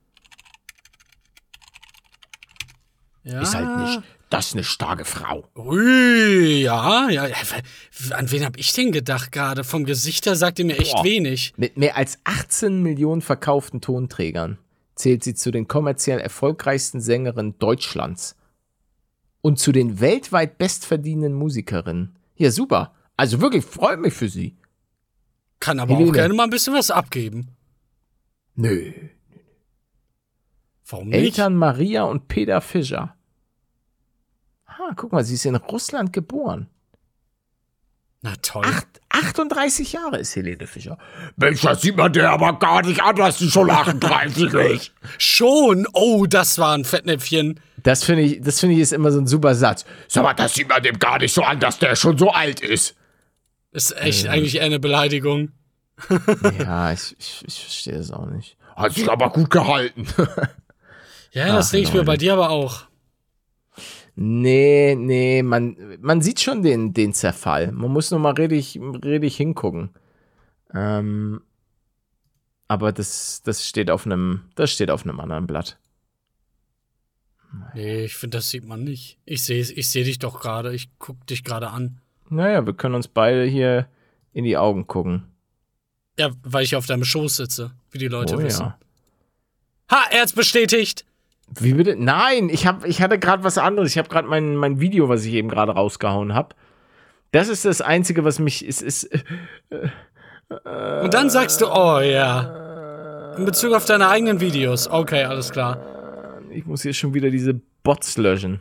Ja. 3.24 3.42
Ist 3.42 3.56
halt 3.56 3.80
nicht, 3.80 4.04
das 4.30 4.48
ist 4.48 4.54
eine 4.54 4.64
starke 4.64 5.06
Frau. 5.06 5.50
Ui, 5.56 6.62
ja, 6.62 7.10
ja. 7.10 7.24
An 8.12 8.30
wen 8.30 8.46
hab 8.46 8.58
ich 8.58 8.72
denn 8.74 8.92
gedacht 8.92 9.32
gerade? 9.32 9.64
Vom 9.64 9.86
Gesicht 9.86 10.28
her 10.28 10.36
sagt 10.36 10.60
ihr 10.60 10.66
mir 10.66 10.78
echt 10.78 10.94
Boah. 10.94 11.04
wenig. 11.04 11.54
Mit 11.58 11.78
mehr 11.78 11.98
als 11.98 12.20
18 12.26 12.84
Millionen 12.84 13.24
verkauften 13.24 13.82
Tonträgern 13.82 14.60
zählt 14.94 15.24
sie 15.24 15.34
zu 15.34 15.50
den 15.50 15.68
kommerziell 15.68 16.20
erfolgreichsten 16.20 17.02
Sängerinnen 17.02 17.58
Deutschlands 17.58 18.36
und 19.42 19.58
zu 19.58 19.72
den 19.72 20.00
weltweit 20.00 20.60
bestverdienenden 20.60 21.34
Musikerinnen. 21.34 22.16
Ja, 22.36 22.52
super. 22.52 22.94
Also 23.18 23.42
wirklich, 23.42 23.66
freut 23.66 24.00
mich 24.00 24.14
für 24.14 24.30
sie. 24.30 24.56
Kann 25.60 25.80
aber 25.80 25.96
Helene. 25.96 26.12
auch 26.12 26.14
gerne 26.14 26.34
mal 26.36 26.44
ein 26.44 26.52
bisschen 26.52 26.76
was 26.76 26.92
abgeben. 26.92 27.56
Nö. 28.56 28.92
Warum 30.86 31.10
nicht? 31.10 31.20
Eltern 31.20 31.56
Maria 31.56 32.04
und 32.04 32.28
Peter 32.28 32.62
Fischer. 32.62 33.16
Ah, 34.66 34.94
guck 34.96 35.12
mal, 35.12 35.24
sie 35.24 35.36
ist 35.36 35.46
in 35.46 35.56
Russland 35.56 36.14
geboren. 36.14 36.68
Na 38.22 38.36
toll. 38.42 38.64
Acht, 38.66 38.88
38 39.10 39.94
Jahre 39.94 40.18
ist 40.18 40.36
Helene 40.36 40.66
Fischer. 40.66 40.98
Mensch, 41.36 41.62
das 41.62 41.82
sieht 41.82 41.98
man 41.98 42.14
der 42.14 42.32
aber 42.32 42.58
gar 42.58 42.82
nicht 42.82 43.04
an, 43.04 43.16
dass 43.18 43.38
sie 43.38 43.52
schon 43.52 43.70
38 43.70 44.54
ist. 44.54 44.94
Schon? 45.18 45.86
Oh, 45.94 46.26
das 46.26 46.58
war 46.58 46.74
ein 46.74 46.86
Fettnäpfchen. 46.86 47.60
Das 47.84 48.06
finde 48.06 48.24
ich, 48.24 48.42
das 48.42 48.62
finde 48.62 48.76
ich 48.76 48.82
ist 48.82 48.94
immer 48.94 49.12
so 49.12 49.20
ein 49.20 49.28
super 49.28 49.56
Satz. 49.56 49.84
Sag 50.08 50.24
mal, 50.24 50.34
das 50.34 50.54
sieht 50.54 50.70
man 50.70 50.82
dem 50.82 51.00
gar 51.00 51.20
nicht 51.20 51.34
so 51.34 51.44
an, 51.44 51.60
dass 51.60 51.80
der 51.80 51.98
schon 51.98 52.18
so 52.18 52.32
alt 52.32 52.62
ist. 52.62 52.96
Ist 53.72 53.92
echt 53.98 54.28
eigentlich 54.28 54.56
eher 54.56 54.64
eine 54.66 54.80
Beleidigung. 54.80 55.52
Ja, 56.60 56.92
ich, 56.92 57.16
ich, 57.20 57.44
ich 57.48 57.60
verstehe 57.62 57.96
es 57.96 58.12
auch 58.12 58.26
nicht. 58.26 58.58
Hat 58.76 58.94
sich 58.94 59.10
aber 59.10 59.30
gut 59.30 59.50
gehalten. 59.50 60.08
Ja, 61.34 61.48
das 61.56 61.72
denke 61.72 61.88
ich 61.88 61.94
mir 61.96 62.04
bei 62.04 62.16
dir 62.16 62.34
aber 62.34 62.52
auch. 62.52 62.84
nee, 64.16 64.96
nee, 64.96 65.42
man, 65.42 65.76
man 66.00 66.22
sieht 66.22 66.40
schon 66.40 66.62
den, 66.62 66.94
den 66.94 67.12
Zerfall. 67.12 67.72
Man 67.72 67.92
muss 67.92 68.12
nur 68.12 68.20
mal 68.20 68.34
richtig, 68.34 68.80
richtig 69.04 69.36
hingucken. 69.38 69.90
Ähm, 70.76 71.42
aber 72.68 72.92
das, 72.92 73.42
das 73.44 73.68
steht 73.68 73.90
auf 73.90 74.06
einem, 74.06 74.44
das 74.54 74.70
steht 74.70 74.92
auf 74.92 75.06
einem 75.06 75.20
anderen 75.20 75.48
Blatt. 75.48 75.80
Nee, 77.74 78.06
ich 78.06 78.16
finde, 78.16 78.38
das 78.38 78.50
sieht 78.50 78.66
man 78.66 78.84
nicht. 78.84 79.18
Ich 79.26 79.44
sehe 79.44 79.62
ich 79.62 79.90
seh 79.90 80.04
dich 80.04 80.20
doch 80.20 80.40
gerade. 80.40 80.74
Ich 80.74 80.90
guck 81.00 81.26
dich 81.28 81.44
gerade 81.44 81.70
an. 81.70 82.00
Naja, 82.30 82.66
wir 82.66 82.74
können 82.74 82.96
uns 82.96 83.08
beide 83.08 83.44
hier 83.46 83.88
in 84.34 84.44
die 84.44 84.58
Augen 84.58 84.88
gucken. 84.88 85.33
Ja, 86.18 86.32
weil 86.44 86.64
ich 86.64 86.76
auf 86.76 86.86
deinem 86.86 87.04
Schoß 87.04 87.38
sitze, 87.38 87.72
wie 87.92 87.98
die 87.98 88.08
Leute 88.08 88.36
oh 88.36 88.40
wissen. 88.40 88.66
ja. 88.66 88.78
Ha, 89.92 90.04
er 90.12 90.22
hat's 90.22 90.34
bestätigt. 90.34 91.06
Wie 91.60 91.74
bitte? 91.74 91.96
Nein, 91.96 92.50
ich, 92.50 92.66
hab, 92.66 92.86
ich 92.86 93.02
hatte 93.02 93.20
gerade 93.20 93.44
was 93.44 93.58
anderes. 93.58 93.92
Ich 93.92 93.98
habe 93.98 94.10
gerade 94.10 94.28
mein, 94.28 94.56
mein 94.56 94.80
Video, 94.80 95.10
was 95.10 95.26
ich 95.26 95.34
eben 95.34 95.50
gerade 95.50 95.74
rausgehauen 95.74 96.34
habe. 96.34 96.56
Das 97.32 97.48
ist 97.48 97.66
das 97.66 97.82
Einzige, 97.82 98.24
was 98.24 98.40
mich. 98.40 98.64
Ist, 98.66 98.82
ist, 98.82 99.10
Und 100.50 101.14
dann 101.14 101.30
sagst 101.30 101.62
du, 101.62 101.68
oh 101.68 102.00
ja. 102.00 103.34
In 103.38 103.46
Bezug 103.46 103.74
auf 103.74 103.86
deine 103.86 104.08
eigenen 104.10 104.40
Videos. 104.40 104.88
Okay, 104.88 105.24
alles 105.24 105.50
klar. 105.50 105.80
ich 106.52 106.66
muss 106.66 106.84
hier 106.84 106.94
schon 106.94 107.14
wieder 107.14 107.30
diese 107.32 107.60
Bots 107.84 108.18
löschen. 108.18 108.60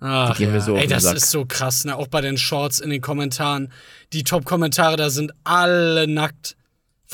Ach, 0.00 0.36
gehen 0.36 0.48
ja. 0.48 0.54
mir 0.54 0.60
so 0.60 0.76
Ey, 0.76 0.86
das 0.86 1.04
Sack. 1.04 1.16
ist 1.16 1.30
so 1.30 1.44
krass, 1.44 1.84
ne? 1.84 1.96
Auch 1.96 2.08
bei 2.08 2.20
den 2.20 2.36
Shorts 2.36 2.80
in 2.80 2.90
den 2.90 3.00
Kommentaren. 3.00 3.72
Die 4.12 4.24
Top-Kommentare, 4.24 4.96
da 4.96 5.10
sind 5.10 5.32
alle 5.44 6.08
nackt, 6.08 6.56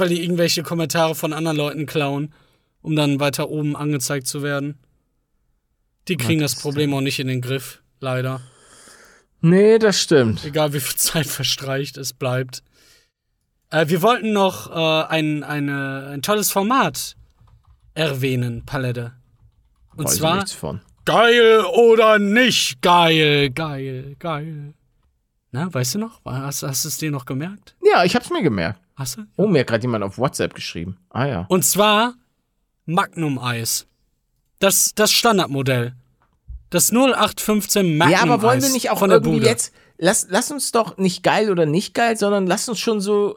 weil 0.00 0.08
die 0.08 0.22
irgendwelche 0.22 0.62
Kommentare 0.62 1.14
von 1.14 1.32
anderen 1.32 1.56
Leuten 1.56 1.86
klauen, 1.86 2.32
um 2.82 2.94
dann 2.96 3.20
weiter 3.20 3.48
oben 3.48 3.76
angezeigt 3.76 4.26
zu 4.26 4.42
werden. 4.42 4.78
Die 6.08 6.16
kriegen 6.16 6.40
das 6.40 6.56
Problem 6.56 6.94
auch 6.94 7.00
nicht 7.00 7.18
in 7.18 7.26
den 7.26 7.40
Griff, 7.40 7.82
leider. 8.00 8.40
Nee, 9.40 9.78
das 9.78 10.00
stimmt. 10.00 10.44
Egal 10.44 10.72
wie 10.72 10.80
viel 10.80 10.96
Zeit 10.96 11.26
verstreicht, 11.38 11.96
es 11.96 12.12
bleibt. 12.12 12.62
Äh, 13.70 13.88
wir 13.88 14.02
wollten 14.02 14.32
noch 14.32 14.70
äh, 14.70 15.06
ein, 15.08 15.44
eine, 15.44 16.08
ein 16.14 16.22
tolles 16.22 16.50
Format 16.50 17.16
erwähnen, 17.94 18.64
Palette. 18.64 19.12
Und 19.96 20.06
Weiß 20.06 20.16
zwar 20.16 20.36
nichts 20.36 20.52
von. 20.52 20.80
geil 21.04 21.60
oder 21.64 22.18
nicht 22.18 22.80
geil, 22.80 23.50
geil, 23.50 24.16
geil. 24.18 24.74
Na, 25.50 25.72
weißt 25.72 25.96
du 25.96 25.98
noch? 25.98 26.20
Hast, 26.24 26.62
hast 26.62 26.84
du 26.84 26.88
es 26.88 26.98
dir 26.98 27.10
noch 27.10 27.24
gemerkt? 27.26 27.74
Ja, 27.82 28.04
ich 28.04 28.14
hab's 28.14 28.30
mir 28.30 28.42
gemerkt. 28.42 28.80
Hast 28.98 29.16
du? 29.16 29.22
Oh, 29.36 29.46
mir 29.46 29.60
hat 29.60 29.68
gerade 29.68 29.82
jemand 29.82 30.02
auf 30.04 30.18
WhatsApp 30.18 30.54
geschrieben. 30.54 30.98
Ah 31.10 31.26
ja. 31.26 31.46
Und 31.48 31.64
zwar 31.64 32.14
Magnum-Eis. 32.86 33.86
Das, 34.58 34.92
das 34.94 35.12
Standardmodell. 35.12 35.94
Das 36.70 36.90
0815 36.90 37.96
Magnum-Eis. 37.96 38.12
ja, 38.26 38.32
aber 38.32 38.42
wollen 38.42 38.60
wir 38.62 38.70
nicht 38.70 38.90
auch 38.90 38.98
von 38.98 39.10
der 39.10 39.18
irgendwie 39.18 39.38
Bude. 39.38 39.46
jetzt. 39.46 39.72
Lass, 39.98 40.26
lass 40.30 40.50
uns 40.50 40.72
doch 40.72 40.96
nicht 40.96 41.22
geil 41.22 41.50
oder 41.50 41.64
nicht 41.66 41.94
geil, 41.94 42.16
sondern 42.16 42.46
lass 42.46 42.68
uns 42.68 42.78
schon 42.78 43.00
so 43.00 43.36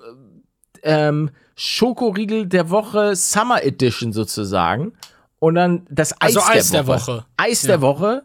ähm, 0.84 1.30
Schokoriegel 1.56 2.48
der 2.48 2.70
Woche 2.70 3.16
Summer 3.16 3.64
Edition 3.64 4.14
sozusagen. 4.14 4.94
Und 5.40 5.56
dann 5.56 5.86
das 5.90 6.14
Eis, 6.22 6.36
Also 6.38 6.40
der, 6.40 6.50
Eis 6.50 6.70
der 6.72 6.88
Woche. 6.88 7.08
Woche. 7.08 7.26
Eis 7.38 7.62
Ja. 7.64 7.68
der 7.68 7.82
Woche 7.82 8.24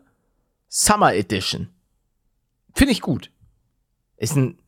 Summer 0.68 1.14
Edition. 1.14 1.68
Finde 2.74 2.92
ich 2.92 3.00
gut. 3.00 3.30
Ist 4.16 4.36
ein. 4.36 4.58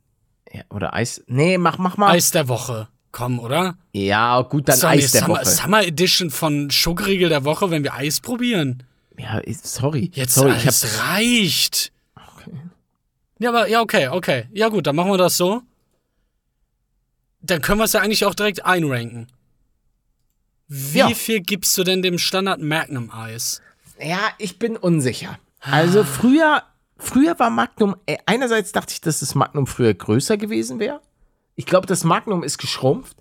Ja, 0.51 0.61
oder 0.69 0.93
Eis. 0.93 1.23
Nee, 1.27 1.57
mach, 1.57 1.77
mach 1.77 1.97
mal. 1.97 2.11
Eis 2.11 2.31
der 2.31 2.47
Woche. 2.47 2.87
Komm, 3.11 3.39
oder? 3.39 3.77
Ja, 3.91 4.41
gut, 4.41 4.67
dann 4.69 4.79
doch 4.79 4.89
Eis 4.89 5.11
der 5.11 5.21
Summer, 5.21 5.35
Woche. 5.39 5.45
Summer 5.45 5.83
Edition 5.83 6.29
von 6.29 6.69
Schokoriegel 6.71 7.29
der 7.29 7.43
Woche, 7.45 7.71
wenn 7.71 7.83
wir 7.83 7.93
Eis 7.95 8.19
probieren. 8.19 8.83
Ja, 9.17 9.41
sorry. 9.63 10.11
Jetzt 10.13 10.35
sorry, 10.35 10.51
ich 10.51 10.61
hab, 10.61 10.69
es 10.69 10.99
reicht. 10.99 11.91
Ja, 13.39 13.49
aber 13.49 13.67
ja, 13.67 13.81
okay, 13.81 14.07
okay. 14.09 14.47
Ja, 14.53 14.69
gut, 14.69 14.85
dann 14.87 14.95
machen 14.95 15.11
wir 15.11 15.17
das 15.17 15.37
so. 15.37 15.61
Dann 17.41 17.61
können 17.61 17.79
wir 17.79 17.85
es 17.85 17.93
ja 17.93 18.01
eigentlich 18.01 18.25
auch 18.25 18.35
direkt 18.35 18.65
einranken. 18.65 19.27
Wie 20.67 20.99
Ja. 20.99 21.09
viel 21.09 21.41
gibst 21.41 21.77
du 21.77 21.83
denn 21.83 22.01
dem 22.01 22.17
Standard 22.19 22.61
Magnum 22.61 23.11
Eis? 23.11 23.61
Ja, 23.99 24.19
ich 24.37 24.59
bin 24.59 24.77
unsicher. 24.77 25.39
Also 25.61 26.03
früher, 26.03 26.63
früher 26.99 27.39
war 27.39 27.49
Magnum, 27.49 27.95
äh, 28.05 28.17
einerseits 28.25 28.71
dachte 28.71 28.93
ich, 28.93 29.01
dass 29.01 29.21
das 29.21 29.33
Magnum 29.33 29.65
früher 29.65 29.93
größer 29.93 30.37
gewesen 30.37 30.79
wäre. 30.79 31.01
Ich 31.55 31.65
glaube, 31.65 31.87
das 31.87 32.03
Magnum 32.03 32.43
ist 32.43 32.57
geschrumpft. 32.57 33.17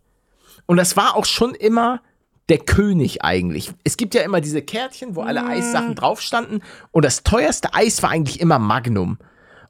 Und 0.67 0.77
das 0.77 0.97
war 0.97 1.17
auch 1.17 1.25
schon 1.25 1.55
immer 1.55 2.03
der 2.49 2.59
König 2.59 3.25
eigentlich. 3.25 3.73
Es 3.85 3.97
gibt 3.97 4.15
ja 4.15 4.23
immer 4.23 4.41
diese 4.41 4.63
Kärtchen, 4.63 5.17
wo 5.17 5.23
alle 5.23 5.45
Eissachen 5.45 5.95
drauf 5.95 6.21
standen. 6.21 6.61
Und 6.93 7.05
das 7.05 7.23
teuerste 7.23 7.75
Eis 7.75 8.03
war 8.03 8.11
eigentlich 8.11 8.41
immer 8.41 8.59
Magnum. 8.59 9.19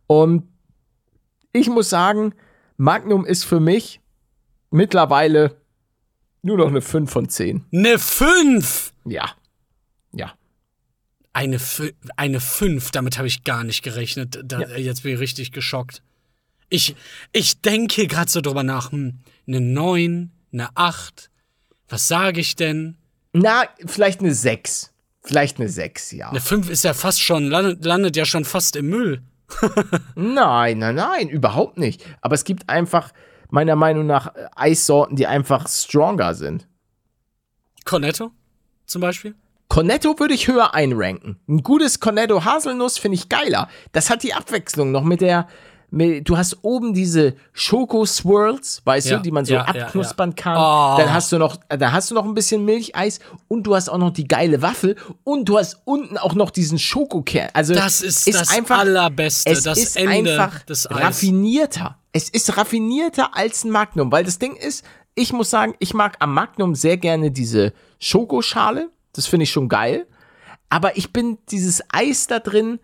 Und 0.07 0.49
ich 1.53 1.69
muss 1.69 1.89
sagen, 1.91 2.35
Magnum 2.77 3.25
ist 3.25 3.45
für 3.45 3.61
mich 3.61 4.01
mittlerweile 4.71 5.57
nur 6.43 6.59
noch 6.59 6.69
eine 6.69 6.81
5 6.81 7.11
von 7.11 7.29
10. 7.29 7.65
Eine 7.73 7.99
5! 7.99 8.93
Ja. 9.05 9.31
Ja. 10.13 10.33
Eine, 11.39 11.61
eine 12.17 12.41
5, 12.41 12.91
damit 12.91 13.17
habe 13.17 13.29
ich 13.29 13.45
gar 13.45 13.63
nicht 13.63 13.85
gerechnet. 13.85 14.41
Da, 14.43 14.59
Jetzt 14.77 15.05
bin 15.05 15.15
ich 15.15 15.21
richtig 15.21 15.53
geschockt. 15.53 16.03
Ich, 16.69 16.97
ich 17.31 17.61
denke 17.61 18.09
gerade 18.09 18.29
so 18.29 18.41
drüber 18.41 18.65
nach. 18.65 18.91
Hm, 18.91 19.21
eine 19.47 19.61
9, 19.61 20.33
eine 20.53 20.69
8. 20.75 21.31
Was 21.89 22.09
sage 22.09 22.41
ich 22.41 22.57
denn? 22.57 22.97
Na, 23.33 23.63
vielleicht 23.87 24.19
eine 24.19 24.35
6. 24.35 24.93
Vielleicht 25.23 25.61
eine 25.61 25.69
6, 25.69 26.11
ja. 26.11 26.31
Eine 26.31 26.41
5 26.41 26.71
ist 26.71 26.83
ja 26.83 26.93
fast 26.93 27.23
schon, 27.23 27.47
landet, 27.47 27.85
landet 27.85 28.17
ja 28.17 28.25
schon 28.25 28.45
fast 28.45 28.75
im 28.75 28.89
Müll. 28.89 29.23
Nein, 30.17 30.79
nein, 30.79 30.97
nein, 30.97 31.29
überhaupt 31.29 31.79
nicht. 31.79 32.05
Aber 32.21 32.35
es 32.35 32.43
gibt 32.43 32.69
einfach, 32.69 33.13
meiner 33.49 33.77
Meinung 33.77 34.07
nach, 34.07 34.35
äh, 34.35 34.49
Eissorten, 34.57 35.15
die 35.15 35.29
einfach 35.29 35.69
stronger 35.69 36.35
sind. 36.35 36.67
Cornetto 37.85 38.33
zum 38.87 39.03
Beispiel? 39.03 39.37
Cornetto 39.69 40.19
würde 40.19 40.35
ich 40.35 40.49
höher 40.49 40.75
einranken. 40.75 41.39
Ein 41.47 41.63
gutes 41.63 42.01
Cornetto 42.01 42.45
Haselnuss 42.45 42.99
finde 42.99 43.17
ich 43.17 43.29
geiler. 43.29 43.69
Das 43.93 44.09
hat 44.11 44.23
die 44.23 44.33
Abwechslung 44.33 44.91
noch 44.91 45.03
mit 45.03 45.21
der, 45.21 45.47
mit, 45.91 46.29
du 46.29 46.37
hast 46.39 46.59
oben 46.63 46.95
diese 46.95 47.35
Schoko-Swirls, 47.53 48.83
weißt 48.85 49.09
Ja, 49.11 49.17
du, 49.17 49.23
die 49.23 49.31
man 49.31 49.45
so 49.45 49.55
ja, 49.55 49.63
abknuspern 49.63 50.31
ja. 50.31 50.37
kann. 50.37 50.57
Oh. 50.57 50.99
Dann 50.99 51.13
hast 51.13 51.33
du 51.33 51.39
noch, 51.39 51.57
da 51.69 51.93
hast 51.93 52.11
du 52.11 52.15
noch 52.15 52.25
ein 52.25 52.35
bisschen 52.35 52.65
Milcheis 52.65 53.21
und 53.49 53.65
du 53.65 53.75
hast 53.75 53.89
auch 53.89 53.99
noch 53.99 54.11
die 54.11 54.27
geile 54.27 54.63
Waffel 54.63 54.97
und 55.25 55.49
du 55.49 55.59
hast 55.59 55.83
unten 55.85 56.17
auch 56.17 56.35
noch 56.35 56.51
diesen 56.51 56.79
Schokokern. 56.79 57.49
Also 57.53 57.75
Das 57.75 58.01
ist 58.01 58.27
das 58.33 58.49
Allerbeste, 58.71 59.51
es 59.51 59.63
das 59.65 59.79
ist 59.79 59.97
Ende 59.97 60.33
einfach 60.33 60.63
raffinierter. 60.91 61.99
Es 62.13 62.31
ist 62.31 62.57
raffinierter 62.57 63.37
als 63.37 63.65
ein 63.65 63.71
Magnum, 63.71 64.11
weil 64.11 64.25
das 64.25 64.39
Ding 64.39 64.57
ist, 64.57 64.85
ich 65.15 65.33
muss 65.33 65.51
sagen, 65.51 65.75
ich 65.79 65.95
mag 65.95 66.17
am 66.21 66.33
Magnum 66.33 66.75
sehr 66.75 66.97
gerne 66.97 67.31
diese 67.31 67.73
Schokoschale. 67.99 68.89
Das 69.13 69.27
finde 69.27 69.45
ich 69.45 69.51
schon 69.51 69.69
geil. 69.69 70.07
Aber 70.69 70.97
ich 70.97 71.13
bin 71.13 71.39
dieses 71.51 71.83
Eis 71.89 72.27
da 72.27 72.39
drin, 72.41 72.79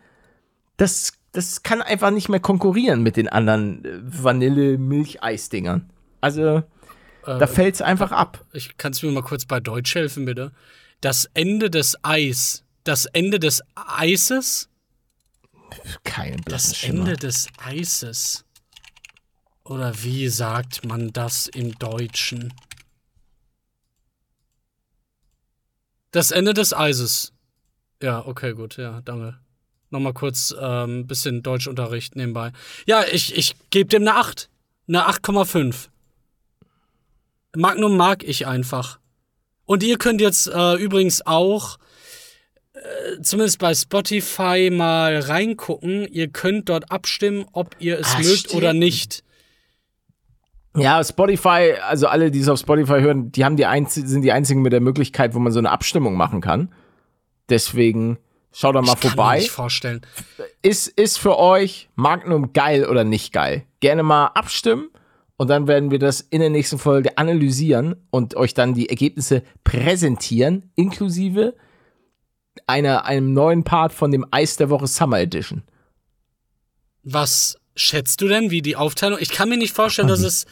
das, 0.77 1.13
das 1.33 1.63
kann 1.63 1.83
einfach 1.83 2.11
nicht 2.11 2.29
mehr 2.29 2.41
konkurrieren 2.41 3.03
mit 3.03 3.17
den 3.17 3.29
anderen 3.29 3.85
äh, 3.85 4.01
Vanille-Milch-Eis-Dingern. 4.03 5.91
Also, 6.21 6.63
Äh, 7.27 7.39
da 7.39 7.47
fällt 7.47 7.75
es 7.77 7.83
einfach 7.83 8.13
ab. 8.13 8.45
Ich 8.53 8.77
kannst 8.77 9.03
du 9.03 9.07
mir 9.07 9.13
mal 9.13 9.23
kurz 9.23 9.45
bei 9.45 9.61
Deutsch 9.61 9.95
helfen, 9.95 10.25
bitte? 10.25 10.53
Das 11.01 11.31
Ende 11.35 11.71
des 11.71 11.97
Eis. 12.03 12.65
Das 12.85 13.07
Ende 13.07 13.39
des 13.39 13.63
Eises? 13.75 14.69
Kein 16.05 16.41
Das. 16.45 16.83
Ende 16.85 17.17
des 17.17 17.49
Eises. 17.65 18.45
Oder 19.65 20.03
wie 20.03 20.29
sagt 20.29 20.85
man 20.87 21.13
das 21.13 21.47
im 21.47 21.79
Deutschen? 21.79 22.53
Das 26.15 26.31
Ende 26.31 26.55
des 26.55 26.73
Eises. 26.73 27.33
Ja, 28.01 28.25
okay, 28.25 28.53
gut, 28.53 28.77
ja, 28.77 29.01
danke. 29.05 29.37
Nochmal 29.91 30.13
kurz 30.13 30.53
ein 30.53 30.91
ähm, 30.91 31.07
bisschen 31.09 31.43
Deutschunterricht 31.43 32.15
nebenbei. 32.15 32.53
Ja, 32.87 33.03
ich, 33.11 33.37
ich 33.37 33.57
gebe 33.71 33.89
dem 33.89 34.03
eine 34.03 34.15
8. 34.15 34.49
Eine 34.87 35.09
8,5. 35.09 35.89
Magnum 37.57 37.97
mag 37.97 38.23
ich 38.23 38.47
einfach. 38.47 39.01
Und 39.65 39.83
ihr 39.83 39.99
könnt 39.99 40.21
jetzt 40.21 40.47
äh, 40.47 40.75
übrigens 40.77 41.27
auch 41.27 41.79
äh, 42.75 43.21
zumindest 43.21 43.59
bei 43.59 43.75
Spotify 43.75 44.71
mal 44.73 45.19
reingucken. 45.19 46.07
Ihr 46.07 46.29
könnt 46.29 46.69
dort 46.69 46.93
abstimmen, 46.93 47.45
ob 47.51 47.75
ihr 47.81 47.99
es 47.99 48.15
Ah, 48.15 48.19
mögt 48.19 48.39
stimmt. 48.39 48.55
oder 48.55 48.73
nicht. 48.73 49.24
Ja, 50.77 51.03
Spotify, 51.05 51.75
also 51.87 52.09
alle, 52.09 52.31
die 52.31 52.41
es 52.41 52.49
auf 52.49 52.59
Spotify 52.59 53.01
hören, 53.01 53.31
die 53.31 53.45
haben 53.45 53.57
die 53.57 53.67
einz 53.67 53.95
sind 53.95 54.23
die 54.23 54.33
einzigen 54.33 54.63
mit 54.63 54.73
der 54.73 54.81
Möglichkeit, 54.81 55.35
wo 55.35 55.39
man 55.39 55.53
so 55.53 55.61
eine 55.61 55.71
Abstimmung 55.71 56.17
machen 56.17 56.41
kann. 56.41 56.73
Deswegen 57.49 58.19
schaut 58.53 58.75
da 58.75 58.83
mal 58.83 58.95
ich 58.95 59.01
kann 59.01 59.11
mir 59.11 59.17
vorbei. 59.17 59.39
nicht 59.39 59.51
vorstellen. 59.51 60.01
Ist, 60.63 60.89
ist 60.89 61.19
für 61.19 61.39
euch 61.39 61.89
Magnum 61.95 62.53
geil 62.53 62.87
oder 62.87 63.05
nicht 63.05 63.33
geil? 63.33 63.65
Gerne 63.81 64.03
mal 64.03 64.27
abstimmen 64.29 64.89
und 65.37 65.49
dann 65.49 65.69
werden 65.69 65.91
wir 65.91 65.99
das 65.99 66.21
in 66.21 66.41
der 66.41 66.51
nächsten 66.51 66.79
Folge 66.79 67.19
analysieren 67.19 67.97
und 68.11 68.37
euch 68.37 68.55
dann 68.55 68.75
die 68.75 68.89
Ergebnisse 68.89 69.43
präsentieren, 69.63 70.71
inklusive 70.75 71.55
einer, 72.67 73.05
einem 73.05 73.33
neuen 73.33 73.65
Part 73.65 73.93
von 73.93 74.11
dem 74.11 74.27
Eis 74.31 74.57
der 74.57 74.71
Woche 74.71 74.87
Summer 74.87 75.21
Edition. 75.21 75.63
Was 77.03 77.61
schätzt 77.77 78.21
du 78.21 78.29
denn, 78.29 78.51
wie 78.51 78.63
die 78.63 78.77
Aufteilung? 78.77 79.19
Ich 79.21 79.31
kann 79.31 79.49
mir 79.49 79.57
nicht 79.57 79.75
vorstellen, 79.75 80.09
dass 80.09 80.21
es, 80.21 80.47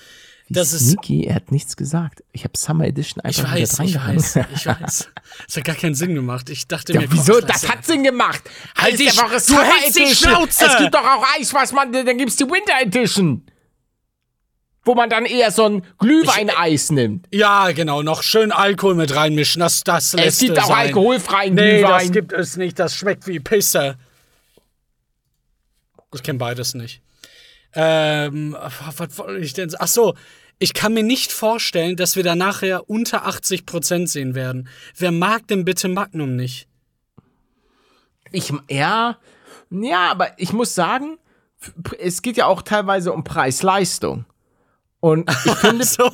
dass 0.49 0.73
es 0.73 0.91
Niki, 0.91 1.25
er 1.25 1.37
hat 1.37 1.51
nichts 1.53 1.77
gesagt. 1.77 2.23
Ich 2.33 2.45
habe 2.45 2.57
Summer 2.59 2.85
Edition 2.85 3.23
Ich 3.27 3.39
einfach 3.39 3.55
wieder 3.55 3.63
weiß, 3.69 3.79
ich 3.81 3.95
weiß, 3.97 4.37
ich 4.55 4.67
weiß. 4.67 5.09
Das 5.47 5.57
hat 5.57 5.65
gar 5.65 5.77
keinen 5.77 5.95
Sinn 5.95 6.15
gemacht. 6.15 6.51
Ich 6.51 6.67
dachte 6.67 6.93
Ja, 6.93 7.01
mir, 7.01 7.11
wieso? 7.13 7.35
komm, 7.35 7.47
Das 7.47 7.69
hat 7.69 7.85
Sinn 7.87 8.03
gemacht. 8.03 8.43
Halt 8.77 8.99
dich- 8.99 9.17
Woche 9.17 9.41
du 9.47 9.59
hältst 9.63 9.99
die. 9.99 10.15
Schnauze. 10.15 10.67
Es 10.67 10.77
gibt 10.79 10.95
doch 10.95 11.05
auch 11.05 11.25
Eis, 11.39 11.55
was 11.55 11.73
man, 11.73 11.93
dann 11.93 12.19
gibt's 12.19 12.37
die 12.37 12.45
Winter 12.45 12.75
Edition. 12.81 13.47
Wo 14.85 14.97
man 14.97 15.09
dann 15.09 15.27
eher 15.27 15.53
so 15.53 15.65
ein 15.65 15.87
Glühwein-Eis 16.01 16.91
nimmt. 16.91 17.29
Ja, 17.33 17.71
genau, 17.71 18.03
noch 18.03 18.25
schön 18.25 18.51
Alkohol 18.51 18.97
mit 18.97 19.15
reinmischen. 19.15 19.61
Das, 19.61 19.85
das 19.85 20.13
lässt 20.13 20.27
Es 20.27 20.39
gibt 20.41 20.59
auch 20.59 20.67
sein. 20.67 20.89
alkoholfreien 20.89 21.55
Nee, 21.55 21.79
Glühwein. 21.79 22.01
das 22.07 22.11
gibt 22.13 22.33
es 22.33 22.57
nicht. 22.57 22.79
Das 22.81 22.97
schmeckt 22.97 23.29
wie 23.29 23.39
Pisse. 23.39 23.97
Ich 26.15 26.23
kenne 26.23 26.39
beides 26.39 26.75
nicht. 26.75 27.02
Ähm, 27.75 28.57
was 28.99 29.19
wollte 29.19 29.39
ich 29.45 29.55
denn? 29.55 29.71
Ach 29.79 29.89
so, 29.89 30.15
ich 30.59 30.75
kann 30.75 30.95
mir 30.95 31.03
nicht 31.03 31.33
vorstellen, 31.33 31.97
dass 31.97 32.17
wir 32.17 32.23
da 32.23 32.35
nachher 32.37 32.89
unter 32.89 33.27
80% 33.27 34.07
sehen 34.07 34.35
werden. 34.35 34.69
Wer 34.97 35.11
mag 35.11 35.49
denn 35.49 35.65
bitte 35.65 35.89
Magnum 35.89 36.37
nicht? 36.37 36.69
Ich, 38.31 38.53
ja, 38.71 39.19
ja, 39.71 40.11
aber 40.11 40.39
ich 40.39 40.53
muss 40.53 40.75
sagen, 40.75 41.19
es 41.99 42.23
geht 42.23 42.37
ja 42.37 42.47
auch 42.47 42.63
teilweise 42.63 43.13
um 43.13 43.25
Preis-Leistung. 43.25 44.25
Und 45.01 45.29
ich 45.29 45.53
finde, 45.57 45.85
So, 45.85 46.11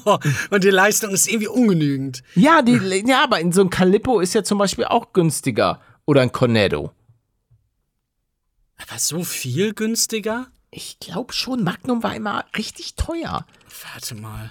und 0.51 0.65
die 0.65 0.71
Leistung 0.71 1.11
ist 1.11 1.29
irgendwie 1.29 1.49
ungenügend. 1.49 2.23
ja, 2.35 2.63
die, 2.63 2.77
ja, 3.07 3.23
aber 3.25 3.41
in 3.41 3.53
so 3.53 3.61
ein 3.61 3.71
Calippo 3.71 4.21
ist 4.21 4.35
ja 4.35 4.43
zum 4.43 4.59
Beispiel 4.59 4.85
auch 4.87 5.13
günstiger. 5.13 5.81
Oder 6.07 6.23
ein 6.23 6.33
Cornetto. 6.33 6.93
Aber 8.79 8.99
so 8.99 9.25
viel 9.25 9.75
günstiger? 9.75 10.47
Ich 10.71 10.99
glaube 10.99 11.33
schon, 11.33 11.64
Magnum 11.64 12.03
war 12.03 12.14
immer 12.14 12.45
richtig 12.57 12.95
teuer. 12.95 13.47
Warte 13.93 14.14
mal. 14.14 14.51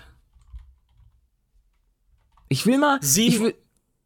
Ich 2.50 2.66
will 2.66 2.78
mal. 2.78 3.00
Sieben- 3.02 3.46
will, 3.46 3.56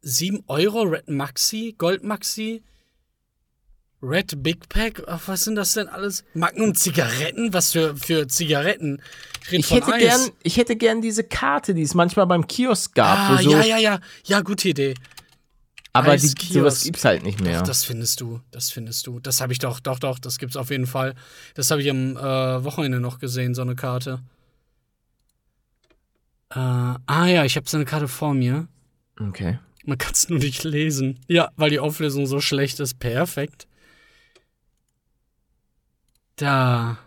7 0.02 0.42
Euro 0.48 0.82
Red 0.82 1.08
Maxi, 1.08 1.74
Gold 1.78 2.02
Maxi, 2.02 2.62
Red 4.02 4.42
Big 4.42 4.68
Pack, 4.68 5.00
ach, 5.06 5.20
was 5.26 5.44
sind 5.44 5.54
das 5.54 5.74
denn 5.74 5.86
alles? 5.86 6.24
Magnum 6.34 6.74
Zigaretten? 6.74 7.54
Was 7.54 7.70
für, 7.70 7.96
für 7.96 8.26
Zigaretten? 8.26 9.00
Ich, 9.46 9.60
ich 9.60 9.70
hätte, 9.70 9.92
Eis. 9.92 10.00
gern, 10.02 10.30
ich 10.42 10.56
hätte 10.56 10.74
gern 10.74 11.00
diese 11.00 11.22
Karte, 11.22 11.72
die 11.72 11.82
es 11.82 11.94
manchmal 11.94 12.26
beim 12.26 12.48
Kiosk 12.48 12.96
gab. 12.96 13.16
Ah, 13.30 13.38
so, 13.40 13.50
ja, 13.52 13.64
ja, 13.64 13.78
ja. 13.78 14.00
Ja, 14.24 14.40
gute 14.40 14.70
Idee. 14.70 14.94
Aber 15.92 16.16
die, 16.16 16.28
sowas 16.28 16.84
gibt's 16.84 17.04
halt 17.04 17.22
nicht 17.22 17.40
mehr. 17.40 17.58
Doch, 17.60 17.66
das 17.66 17.84
findest 17.84 18.20
du. 18.20 18.40
Das 18.50 18.70
findest 18.70 19.06
du. 19.06 19.20
Das 19.20 19.40
habe 19.40 19.52
ich 19.52 19.58
doch, 19.58 19.80
doch, 19.80 19.98
doch. 19.98 20.18
Das 20.18 20.38
gibt's 20.38 20.56
auf 20.56 20.70
jeden 20.70 20.86
Fall. 20.86 21.14
Das 21.54 21.70
habe 21.70 21.82
ich 21.82 21.90
am 21.90 22.16
äh, 22.16 22.64
Wochenende 22.64 22.98
noch 23.00 23.18
gesehen, 23.18 23.54
so 23.54 23.62
eine 23.62 23.74
Karte. 23.74 24.22
Äh, 26.50 26.58
ah 26.58 27.26
ja, 27.26 27.44
ich 27.44 27.56
habe 27.56 27.68
so 27.68 27.76
eine 27.76 27.84
Karte 27.84 28.08
vor 28.08 28.34
mir. 28.34 28.68
okay. 29.20 29.58
Man 29.84 29.98
kann 29.98 30.12
es 30.12 30.28
nur 30.28 30.38
nicht 30.38 30.62
lesen. 30.62 31.18
Ja, 31.26 31.50
weil 31.56 31.70
die 31.70 31.80
Auflösung 31.80 32.26
so 32.26 32.40
schlecht 32.40 32.78
ist. 32.78 33.00
Perfekt. 33.00 33.66
Da. 36.36 36.98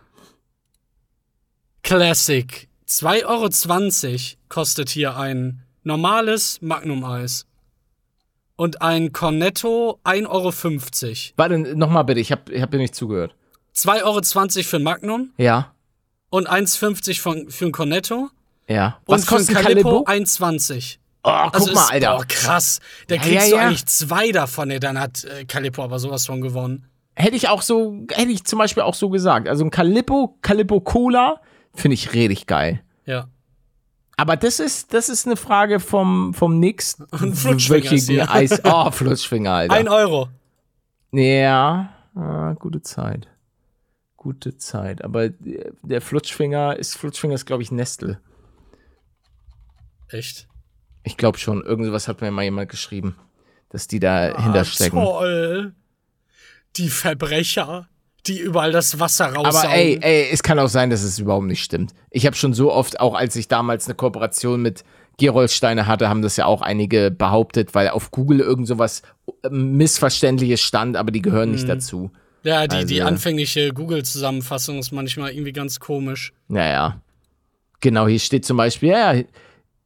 Classic. 1.82 2.68
2,20 2.86 3.24
Euro 3.24 4.36
kostet 4.48 4.90
hier 4.90 5.16
ein 5.16 5.62
normales 5.84 6.60
Magnum-Eis. 6.60 7.45
Und 8.56 8.80
ein 8.82 9.12
Cornetto 9.12 10.00
1,50 10.04 10.28
Euro. 10.28 11.32
Warte, 11.36 11.58
nochmal 11.76 12.04
bitte, 12.04 12.20
ich 12.20 12.32
habe 12.32 12.52
ich 12.52 12.62
hab 12.62 12.70
dir 12.70 12.78
nicht 12.78 12.94
zugehört. 12.94 13.34
2,20 13.74 14.04
Euro 14.04 14.22
für 14.64 14.76
ein 14.76 14.82
Magnum 14.82 15.30
Ja, 15.36 15.72
und 16.30 16.48
1,50 16.48 17.20
von- 17.20 17.50
für 17.50 17.66
ein 17.66 17.72
Cornetto. 17.72 18.30
ja. 18.68 18.98
Und 19.04 19.14
Was 19.14 19.22
ein 19.22 19.26
kostet 19.26 19.56
ein 19.56 19.62
Calippo 19.62 20.04
Calippo? 20.04 20.10
1,20 20.10 20.98
Oh, 21.28 21.30
guck 21.46 21.54
Also 21.54 21.72
mal, 21.72 21.82
ist, 21.82 21.90
Alter. 21.92 22.16
Boah, 22.18 22.24
krass. 22.26 22.78
Da 23.08 23.16
Ja, 23.16 23.20
kriegst 23.20 23.46
ja, 23.48 23.50
du 23.50 23.56
ja. 23.56 23.66
eigentlich 23.66 23.86
zwei 23.86 24.30
davon. 24.30 24.70
Ey. 24.70 24.78
Dann 24.78 24.98
hat 25.00 25.24
äh, 25.24 25.44
Calippo 25.44 25.82
aber 25.82 25.98
sowas 25.98 26.24
von 26.24 26.40
gewonnen. 26.40 26.86
Hätte 27.16 27.34
ich 27.34 27.48
auch 27.48 27.62
so, 27.62 28.04
hätte 28.12 28.30
ich 28.30 28.44
zum 28.44 28.60
Beispiel 28.60 28.84
auch 28.84 28.94
so 28.94 29.08
gesagt. 29.10 29.48
Also 29.48 29.64
ein 29.64 29.70
Calippo, 29.72 30.38
Calippo 30.40 30.80
Cola 30.80 31.40
finde 31.74 31.94
ich 31.94 32.12
richtig 32.14 32.46
geil. 32.46 32.80
Ja. 33.06 33.26
Aber 34.16 34.36
das 34.36 34.60
ist, 34.60 34.94
das 34.94 35.08
ist 35.08 35.26
eine 35.26 35.36
Frage 35.36 35.78
vom, 35.78 36.32
vom 36.32 36.58
nächsten 36.58 37.06
hier. 38.06 38.30
Eis. 38.30 38.60
Oh, 38.64 38.90
Flutschfinger, 38.90 39.52
Alter. 39.52 39.74
Ein 39.74 39.88
Euro. 39.88 40.28
Ja, 41.12 41.92
ah, 42.14 42.54
gute 42.54 42.82
Zeit. 42.82 43.28
Gute 44.16 44.56
Zeit. 44.56 45.04
Aber 45.04 45.28
der 45.28 46.00
Flutschfinger 46.00 46.76
ist, 46.76 46.96
Flutschfinger 46.96 47.34
ist, 47.34 47.46
glaube 47.46 47.62
ich, 47.62 47.70
Nestle. 47.70 48.20
Echt? 50.08 50.48
Ich 51.04 51.16
glaube 51.16 51.38
schon. 51.38 51.62
Irgendwas 51.62 52.08
hat 52.08 52.20
mir 52.20 52.30
mal 52.30 52.42
jemand 52.42 52.70
geschrieben, 52.70 53.16
dass 53.68 53.86
die 53.86 54.00
dahinter 54.00 54.60
Ah, 54.60 54.64
stecken. 54.64 54.96
Toll. 54.96 55.74
Die 56.76 56.88
Verbrecher, 56.88 57.88
die 58.28 58.38
überall 58.40 58.72
das 58.72 58.98
Wasser 59.00 59.26
raussaugen. 59.26 59.68
Aber 59.70 59.74
ey, 59.74 59.98
ey, 60.00 60.28
es 60.32 60.42
kann 60.42 60.58
auch 60.58 60.68
sein, 60.68 60.90
dass 60.90 61.02
es 61.02 61.18
überhaupt 61.18 61.46
nicht 61.46 61.62
stimmt. 61.62 61.92
Ich 62.10 62.26
habe 62.26 62.36
schon 62.36 62.54
so 62.54 62.72
oft, 62.72 63.00
auch 63.00 63.14
als 63.14 63.36
ich 63.36 63.48
damals 63.48 63.86
eine 63.86 63.94
Kooperation 63.94 64.60
mit 64.62 64.84
Gerolsteiner 65.18 65.86
hatte, 65.86 66.08
haben 66.08 66.20
das 66.22 66.36
ja 66.36 66.44
auch 66.46 66.60
einige 66.62 67.10
behauptet, 67.10 67.74
weil 67.74 67.88
auf 67.88 68.10
Google 68.10 68.40
irgend 68.40 68.66
sowas 68.68 69.02
äh, 69.44 69.48
Missverständliches 69.50 70.60
stand, 70.60 70.96
aber 70.96 71.10
die 71.10 71.22
gehören 71.22 71.48
Mhm. 71.50 71.54
nicht 71.54 71.68
dazu. 71.68 72.10
ja, 72.42 72.66
die, 72.66 72.84
die 72.84 73.00
also- 73.00 73.08
anfängliche 73.14 73.72
Google-Zusammenfassung 73.72 74.78
ist 74.78 74.92
manchmal 74.92 75.32
irgendwie 75.32 75.52
ganz 75.52 75.80
komisch. 75.80 76.32
Naja. 76.48 77.00
Genau, 77.80 78.06
hier 78.08 78.18
steht 78.20 78.44
zum 78.44 78.56
Beispiel, 78.56 78.90
ja, 78.90 79.12
ja, 79.14 79.22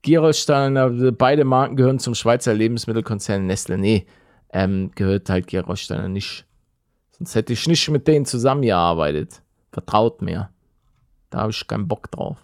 Gerolsteiner, 0.02 0.90
beide 1.12 1.44
Marken 1.44 1.76
gehören 1.76 1.98
zum 1.98 2.14
Schweizer 2.14 2.54
Lebensmittelkonzern 2.54 3.46
Nestle. 3.46 3.76
Nee, 3.78 4.06
ähm, 4.52 4.90
gehört 4.94 5.28
halt 5.28 5.46
Gerolsteiner 5.46 6.08
nicht. 6.08 6.46
Sonst 7.20 7.34
hätte 7.34 7.52
ich 7.52 7.68
nicht 7.68 7.88
mit 7.90 8.08
denen 8.08 8.24
zusammengearbeitet. 8.24 9.42
Vertraut 9.72 10.22
mir. 10.22 10.48
Da 11.28 11.40
habe 11.42 11.50
ich 11.52 11.66
keinen 11.66 11.86
Bock 11.86 12.10
drauf. 12.10 12.38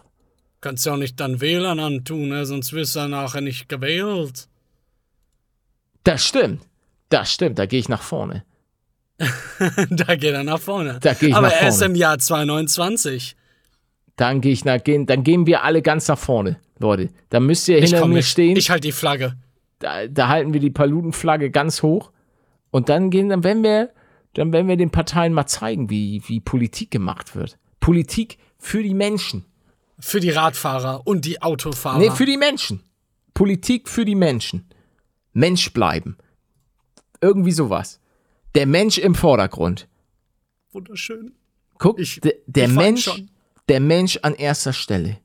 Kannst 0.61 0.85
ja 0.85 0.93
auch 0.93 0.97
nicht 0.97 1.19
dann 1.19 1.41
WLAN 1.41 1.79
antun, 1.79 2.29
ne? 2.29 2.45
sonst 2.45 2.73
wirst 2.73 2.95
du 2.95 3.07
nachher 3.07 3.41
nicht 3.41 3.67
gewählt. 3.69 4.47
Das 6.03 6.23
stimmt. 6.23 6.61
Das 7.09 7.33
stimmt. 7.33 7.57
Da 7.59 7.65
gehe 7.65 7.79
ich 7.79 7.89
nach 7.89 8.03
vorne. 8.03 8.43
da 9.89 10.15
geht 10.15 10.33
er 10.33 10.43
nach 10.43 10.59
vorne. 10.59 10.99
Da 11.01 11.13
geh 11.15 11.27
ich 11.27 11.35
Aber 11.35 11.47
nach 11.47 11.53
er 11.61 11.69
ist 11.69 11.79
vorne. 11.79 11.93
im 11.93 11.99
Jahr 11.99 12.19
229. 12.19 13.35
Dann 14.15 14.41
gehe 14.41 14.51
ich 14.53 14.63
nach, 14.63 14.83
gehen, 14.83 15.05
dann 15.07 15.23
gehen 15.23 15.47
wir 15.47 15.63
alle 15.63 15.81
ganz 15.81 16.07
nach 16.07 16.17
vorne, 16.19 16.59
Leute. 16.79 17.09
Da 17.29 17.39
müsst 17.39 17.67
ihr 17.67 17.79
Ich 17.79 17.89
hinter 17.91 18.07
mir 18.07 18.21
stehen. 18.23 18.57
Ich 18.57 18.69
halte 18.69 18.87
die 18.87 18.91
Flagge. 18.91 19.35
da, 19.79 20.07
da 20.07 20.27
halten 20.27 20.53
wir 20.53 20.59
die 20.59 20.69
Palutenflagge 20.69 21.49
ganz 21.49 21.81
hoch. 21.83 22.11
Und 22.71 22.89
dann 22.89 23.09
gehen, 23.09 23.29
dann 23.29 23.43
werden 23.43 23.63
wir, 23.63 23.91
dann 24.33 24.51
werden 24.53 24.67
wir 24.67 24.77
den 24.77 24.91
Parteien 24.91 25.33
mal 25.33 25.47
zeigen, 25.47 25.89
wie, 25.89 26.21
wie 26.27 26.39
Politik 26.39 26.91
gemacht 26.91 27.35
wird. 27.35 27.57
Politik 27.79 28.37
für 28.59 28.83
die 28.83 28.93
Menschen. 28.93 29.45
Für 29.99 30.19
die 30.19 30.29
Radfahrer 30.29 31.05
und 31.07 31.25
die 31.25 31.41
Autofahrer. 31.41 31.97
Nee, 31.99 32.11
für 32.11 32.25
die 32.25 32.37
Menschen. 32.37 32.83
Politik 33.33 33.89
für 33.89 34.05
die 34.05 34.15
Menschen. 34.15 34.67
Mensch 35.33 35.71
bleiben. 35.73 36.17
Irgendwie 37.21 37.51
sowas. 37.51 37.99
Der 38.55 38.67
Mensch 38.67 38.97
im 38.97 39.15
Vordergrund. 39.15 39.87
Wunderschön. 40.71 41.33
Guck, 41.79 41.99
Ich- 41.99 42.19
der, 42.21 42.33
der 42.47 42.67
Mensch, 42.67 43.03
schon. 43.03 43.29
der 43.69 43.79
Mensch 43.79 44.17
an 44.21 44.33
erster 44.35 44.73
Stelle. 44.73 45.17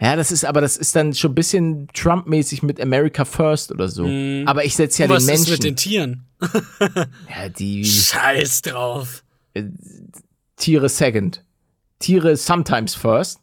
Ja, 0.00 0.14
das 0.14 0.30
ist 0.30 0.44
aber, 0.44 0.60
das 0.60 0.76
ist 0.76 0.94
dann 0.94 1.12
schon 1.12 1.32
ein 1.32 1.34
bisschen 1.34 1.88
Trump-mäßig 1.92 2.62
mit 2.62 2.80
America 2.80 3.24
First 3.24 3.72
oder 3.72 3.88
so. 3.88 4.04
Aber 4.46 4.64
ich 4.64 4.76
setze 4.76 5.02
ja 5.02 5.08
Was 5.08 5.26
den 5.26 5.34
ist 5.34 5.40
Menschen. 5.40 5.52
mit 5.54 5.64
den 5.64 5.76
Tieren? 5.76 6.24
ja, 7.28 7.48
die 7.48 7.84
Scheiß 7.84 8.62
drauf. 8.62 9.24
Tiere 10.56 10.88
second. 10.88 11.42
Tiere 11.98 12.36
sometimes 12.36 12.94
first. 12.94 13.40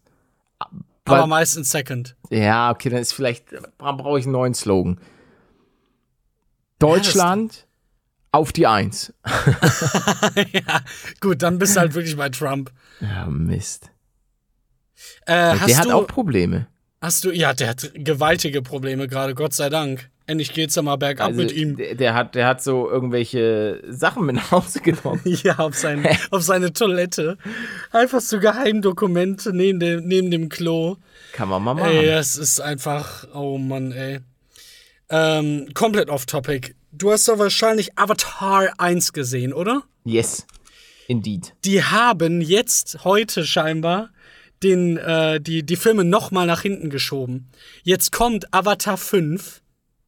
Weil- 1.05 1.17
Aber 1.19 1.27
meistens 1.27 1.69
second. 1.71 2.15
Ja, 2.29 2.71
okay, 2.71 2.89
dann 2.89 2.99
ist 2.99 3.11
vielleicht, 3.13 3.47
brauche 3.77 4.17
ich 4.17 4.25
einen 4.25 4.31
neuen 4.31 4.53
Slogan. 4.53 4.99
Deutschland 6.79 7.67
auf 8.31 8.51
die 8.53 8.67
Eins. 8.67 9.13
ja, 10.53 10.81
gut, 11.21 11.41
dann 11.41 11.57
bist 11.57 11.75
du 11.75 11.79
halt 11.81 11.93
wirklich 11.93 12.15
bei 12.17 12.29
Trump. 12.29 12.71
Ja, 13.01 13.25
Mist. 13.25 13.91
Äh, 15.25 15.57
der 15.67 15.77
hat 15.77 15.85
du, 15.85 15.91
auch 15.91 16.07
Probleme. 16.07 16.67
Hast 17.01 17.23
du, 17.23 17.31
ja, 17.31 17.53
der 17.53 17.69
hat 17.69 17.91
gewaltige 17.93 18.61
Probleme 18.61 19.07
gerade, 19.07 19.35
Gott 19.35 19.53
sei 19.53 19.69
Dank. 19.69 20.09
Endlich 20.27 20.53
geht's 20.53 20.73
ja 20.73 20.81
mal 20.81 20.95
bergab 20.95 21.27
Also, 21.27 21.41
mit 21.41 21.51
ihm. 21.51 21.77
Der, 21.77 21.93
der, 21.93 22.13
hat, 22.15 22.33
der 22.33 22.47
hat 22.47 22.63
so 22.63 22.89
irgendwelche 22.89 23.83
Sachen 23.87 24.25
mit 24.25 24.35
nach 24.35 24.51
Hause 24.51 24.79
genommen. 24.79 25.21
Ja, 25.43 25.59
auf, 25.59 25.75
sein, 25.75 26.07
auf 26.31 26.41
seine 26.41 26.73
Toilette. 26.73 27.37
Einfach 27.91 28.21
so 28.21 28.39
Geheimdokumente 28.39 29.53
neben 29.53 29.79
dem, 29.79 30.07
neben 30.07 30.31
dem 30.31 30.49
Klo. 30.49 30.97
Kann 31.33 31.49
man 31.49 31.61
mal 31.61 31.75
machen. 31.75 31.91
Ey, 31.91 32.07
das 32.07 32.37
ist 32.37 32.59
einfach, 32.59 33.27
oh 33.35 33.59
Mann, 33.59 33.91
ey. 33.91 34.19
Ähm, 35.09 35.67
komplett 35.75 36.09
off 36.09 36.25
topic. 36.25 36.75
Du 36.91 37.11
hast 37.11 37.27
doch 37.27 37.37
wahrscheinlich 37.37 37.95
Avatar 37.97 38.73
1 38.79 39.13
gesehen, 39.13 39.53
oder? 39.53 39.83
Yes. 40.05 40.47
Indeed. 41.07 41.53
Die 41.65 41.83
haben 41.83 42.41
jetzt 42.41 43.03
heute 43.03 43.45
scheinbar 43.45 44.09
den, 44.65 44.97
äh, 44.97 45.39
die, 45.39 45.63
die 45.63 45.75
Filme 45.75 46.03
nochmal 46.03 46.47
nach 46.47 46.61
hinten 46.61 46.89
geschoben. 46.89 47.49
Jetzt 47.83 48.11
kommt 48.11 48.53
Avatar 48.53 48.97
5. 48.97 49.61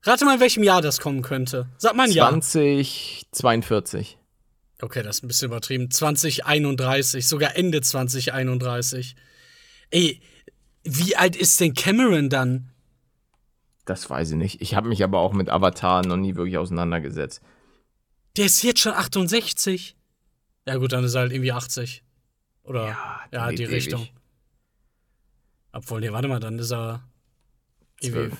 Rate 0.03 0.25
mal, 0.25 0.35
in 0.35 0.39
welchem 0.39 0.63
Jahr 0.63 0.81
das 0.81 0.99
kommen 0.99 1.21
könnte. 1.21 1.67
Sag 1.77 1.95
mal 1.95 2.03
ein 2.03 2.11
Jahr. 2.11 2.39
2042. 2.39 4.17
Okay, 4.81 5.03
das 5.03 5.17
ist 5.17 5.23
ein 5.23 5.27
bisschen 5.27 5.47
übertrieben. 5.47 5.89
2031, 5.89 7.27
sogar 7.27 7.55
Ende 7.55 7.81
2031. 7.81 9.15
Ey, 9.89 10.21
wie 10.83 11.15
alt 11.15 11.35
ist 11.35 11.59
denn 11.59 11.73
Cameron 11.73 12.29
dann? 12.29 12.69
Das 13.85 14.09
weiß 14.09 14.31
ich 14.31 14.37
nicht. 14.37 14.61
Ich 14.61 14.75
habe 14.75 14.87
mich 14.89 15.03
aber 15.03 15.19
auch 15.19 15.33
mit 15.33 15.49
Avatar 15.49 16.05
noch 16.05 16.17
nie 16.17 16.35
wirklich 16.35 16.57
auseinandergesetzt. 16.57 17.41
Der 18.35 18.45
ist 18.45 18.61
jetzt 18.61 18.81
schon 18.81 18.93
68. 18.93 19.95
Ja, 20.67 20.75
gut, 20.75 20.91
dann 20.93 21.03
ist 21.03 21.15
er 21.15 21.21
halt 21.21 21.31
irgendwie 21.31 21.53
80. 21.53 22.03
Oder 22.63 22.97
ja, 23.31 23.49
die 23.49 23.57
lebt 23.57 23.71
Richtung. 23.71 24.07
Obwohl, 25.71 26.01
nee, 26.01 26.11
warte 26.11 26.27
mal, 26.27 26.39
dann 26.39 26.59
ist 26.59 26.71
er. 26.71 27.03
Zwölf. 28.01 28.37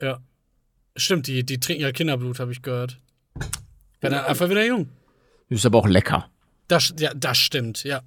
Ja. 0.00 0.18
Stimmt, 0.96 1.26
die, 1.26 1.44
die 1.44 1.60
trinken 1.60 1.82
ja 1.82 1.92
Kinderblut, 1.92 2.40
habe 2.40 2.52
ich 2.52 2.62
gehört. 2.62 2.98
Werden 4.00 4.14
dann 4.14 4.24
einfach 4.24 4.48
wieder 4.48 4.64
jung. 4.64 4.88
Ist 5.48 5.66
aber 5.66 5.78
auch 5.78 5.86
lecker. 5.86 6.28
Das, 6.66 6.94
ja, 6.98 7.14
das 7.14 7.38
stimmt, 7.38 7.84
ja. 7.84 8.02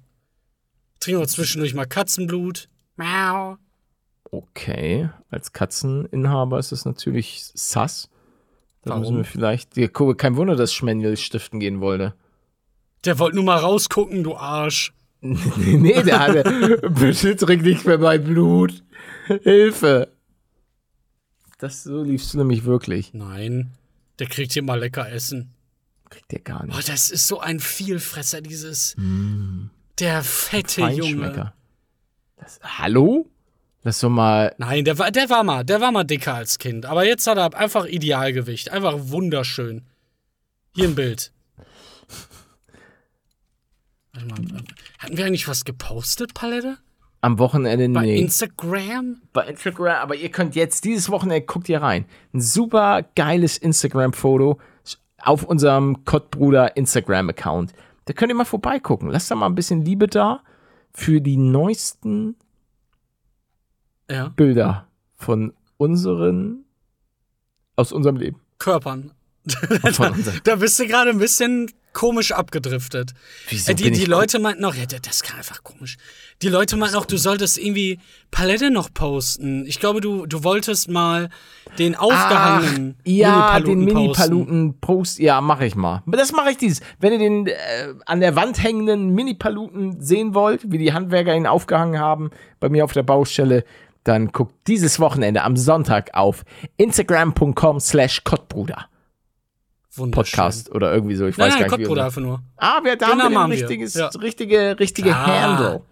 Trinken 1.00 1.22
auch 1.22 1.26
zwischendurch 1.26 1.74
mal 1.74 1.86
Katzenblut. 1.86 2.68
Miau. 2.96 3.56
Okay. 4.30 5.10
Als 5.30 5.52
Katzeninhaber 5.52 6.58
ist 6.58 6.72
das 6.72 6.84
natürlich 6.84 7.50
sass. 7.54 8.08
Da 8.82 8.90
Warum? 8.90 9.00
müssen 9.00 9.16
wir 9.16 9.24
vielleicht. 9.24 9.76
Ja, 9.76 9.88
guck, 9.88 10.16
kein 10.18 10.36
Wunder, 10.36 10.56
dass 10.56 10.72
Schmendel 10.72 11.16
stiften 11.16 11.60
gehen 11.60 11.80
wollte. 11.80 12.14
Der 13.04 13.18
wollte 13.18 13.36
nur 13.36 13.44
mal 13.44 13.58
rausgucken, 13.58 14.22
du 14.22 14.36
Arsch. 14.36 14.92
nee, 15.56 16.02
der 16.02 16.18
hatte. 16.18 16.88
Bitte 16.90 17.36
trink 17.36 17.62
nicht 17.62 17.84
mehr 17.86 17.98
mein 17.98 18.24
Blut. 18.24 18.82
Hilfe. 19.42 20.08
Das 21.58 21.84
so 21.84 22.02
liefst 22.02 22.34
du 22.34 22.38
nämlich 22.38 22.64
wirklich. 22.64 23.14
Nein, 23.14 23.70
der 24.18 24.26
kriegt 24.26 24.52
hier 24.52 24.62
mal 24.64 24.80
lecker 24.80 25.10
Essen. 25.10 25.54
Kriegt 26.10 26.32
der 26.32 26.40
gar 26.40 26.62
Oh, 26.62 26.66
nicht. 26.66 26.88
das 26.88 27.10
ist 27.10 27.26
so 27.28 27.38
ein 27.40 27.60
Vielfresser, 27.60 28.40
dieses. 28.40 28.96
Der 30.00 30.22
fette 30.24 30.82
Junge. 30.88 31.52
Das, 32.36 32.58
hallo? 32.62 33.28
Lass 33.84 34.00
doch 34.00 34.10
mal. 34.10 34.54
Nein, 34.58 34.84
der 34.84 34.98
war, 34.98 35.10
der 35.12 35.30
war 35.30 35.44
mal, 35.44 35.64
der 35.64 35.80
war 35.80 35.92
mal 35.92 36.04
dicker 36.04 36.34
als 36.34 36.58
Kind. 36.58 36.84
Aber 36.86 37.04
jetzt 37.06 37.26
hat 37.28 37.38
er 37.38 37.54
einfach 37.56 37.86
Idealgewicht. 37.86 38.70
Einfach 38.70 38.94
wunderschön. 38.98 39.86
Hier 40.74 40.88
ein 40.88 40.94
Bild. 40.96 41.32
Warte 44.14 44.26
mal, 44.26 44.62
hatten 44.98 45.16
wir 45.16 45.24
eigentlich 45.26 45.48
was 45.48 45.64
gepostet, 45.64 46.34
Palette? 46.34 46.78
Am 47.22 47.38
Wochenende 47.38 47.88
Bei 47.90 48.02
nee. 48.02 48.20
Instagram? 48.20 49.22
bei 49.32 49.46
Instagram, 49.46 49.96
aber 50.02 50.16
ihr 50.16 50.28
könnt 50.30 50.54
jetzt 50.56 50.84
dieses 50.84 51.08
Wochenende, 51.08 51.46
guckt 51.46 51.68
ihr 51.68 51.80
rein. 51.80 52.04
Ein 52.34 52.40
super 52.40 53.02
geiles 53.14 53.56
Instagram-Foto 53.58 54.58
auf 55.18 55.44
unserem 55.44 56.04
Kottbruder 56.04 56.76
Instagram-Account. 56.76 57.72
Da 58.06 58.12
könnt 58.12 58.30
ihr 58.32 58.34
mal 58.34 58.44
vorbeigucken. 58.44 59.08
Lasst 59.10 59.30
da 59.30 59.36
mal 59.36 59.46
ein 59.46 59.54
bisschen 59.54 59.84
Liebe 59.84 60.08
da 60.08 60.42
für 60.92 61.20
die 61.20 61.36
neuesten 61.36 62.34
Ja. 64.10 64.28
Bilder 64.30 64.88
von 65.14 65.52
unseren, 65.76 66.64
aus 67.76 67.92
unserem 67.92 68.16
Leben. 68.16 68.40
Körpern. 68.58 69.12
Unserem. 69.82 70.22
Da 70.44 70.54
bist 70.56 70.78
du 70.78 70.86
gerade 70.86 71.10
ein 71.10 71.18
bisschen 71.18 71.70
komisch 71.92 72.32
abgedriftet. 72.32 73.12
Wieso 73.48 73.72
Äh, 73.72 73.74
die 73.74 73.90
die 73.90 74.04
Leute 74.04 74.38
meinten 74.38 74.64
auch, 74.64 74.74
ja, 74.74 74.84
das- 74.86 75.22
kann 75.22 75.38
einfach 75.38 75.62
komisch. 75.62 75.96
Die 76.42 76.48
Leute 76.48 76.76
meinten 76.76 76.96
auch, 76.96 77.04
du 77.06 77.16
solltest 77.16 77.58
irgendwie 77.58 77.98
Palette 78.30 78.70
noch 78.70 78.92
posten. 78.92 79.66
Ich 79.66 79.78
glaube, 79.80 80.00
du, 80.00 80.26
du 80.26 80.42
wolltest 80.44 80.88
mal 80.90 81.28
den 81.78 81.94
aufgehangenen 81.94 82.96
Ach, 82.98 83.02
ja, 83.06 83.28
Mini-Paluten 83.30 83.86
den 83.86 83.94
posten. 83.94 84.34
Mini-Paluten-Post, 84.34 85.18
ja, 85.20 85.40
mache 85.40 85.66
ich 85.66 85.74
mal. 85.74 86.02
Aber 86.06 86.16
Das 86.16 86.32
mache 86.32 86.50
ich 86.50 86.56
dieses. 86.56 86.80
Wenn 86.98 87.12
ihr 87.12 87.18
den 87.18 87.46
äh, 87.46 87.54
an 88.06 88.20
der 88.20 88.34
Wand 88.36 88.62
hängenden 88.62 89.10
Mini-Paluten 89.14 90.00
sehen 90.00 90.34
wollt, 90.34 90.70
wie 90.70 90.78
die 90.78 90.92
Handwerker 90.92 91.34
ihn 91.36 91.46
aufgehangen 91.46 91.98
haben, 92.00 92.30
bei 92.60 92.68
mir 92.68 92.84
auf 92.84 92.92
der 92.92 93.02
Baustelle, 93.04 93.64
dann 94.04 94.32
guckt 94.32 94.54
dieses 94.66 94.98
Wochenende 94.98 95.42
am 95.44 95.56
Sonntag 95.56 96.10
auf 96.14 96.44
instagram.com 96.76 97.78
slash 97.78 98.24
kottbruder. 98.24 98.86
Podcast 100.10 100.70
oder 100.74 100.92
irgendwie 100.92 101.14
so. 101.16 101.26
Ich 101.26 101.36
Nein, 101.36 101.48
weiß 101.48 101.54
nein, 101.54 101.62
gar 101.62 101.68
nicht, 101.70 101.78
wie 101.78 101.82
Kottbruder 101.84 102.04
einfach 102.06 102.20
nur. 102.22 102.40
Ah, 102.56 102.80
wir 102.82 102.96
da 102.96 103.06
Den 103.10 103.22
haben 103.22 103.32
wir 103.32 103.40
ein 103.44 103.50
richtiges, 103.50 103.94
Ja. 103.94 104.08
richtige, 104.08 104.76
richtige 104.78 105.14
Ah. 105.14 105.26
Handle. 105.26 105.72
Guck 105.72 105.82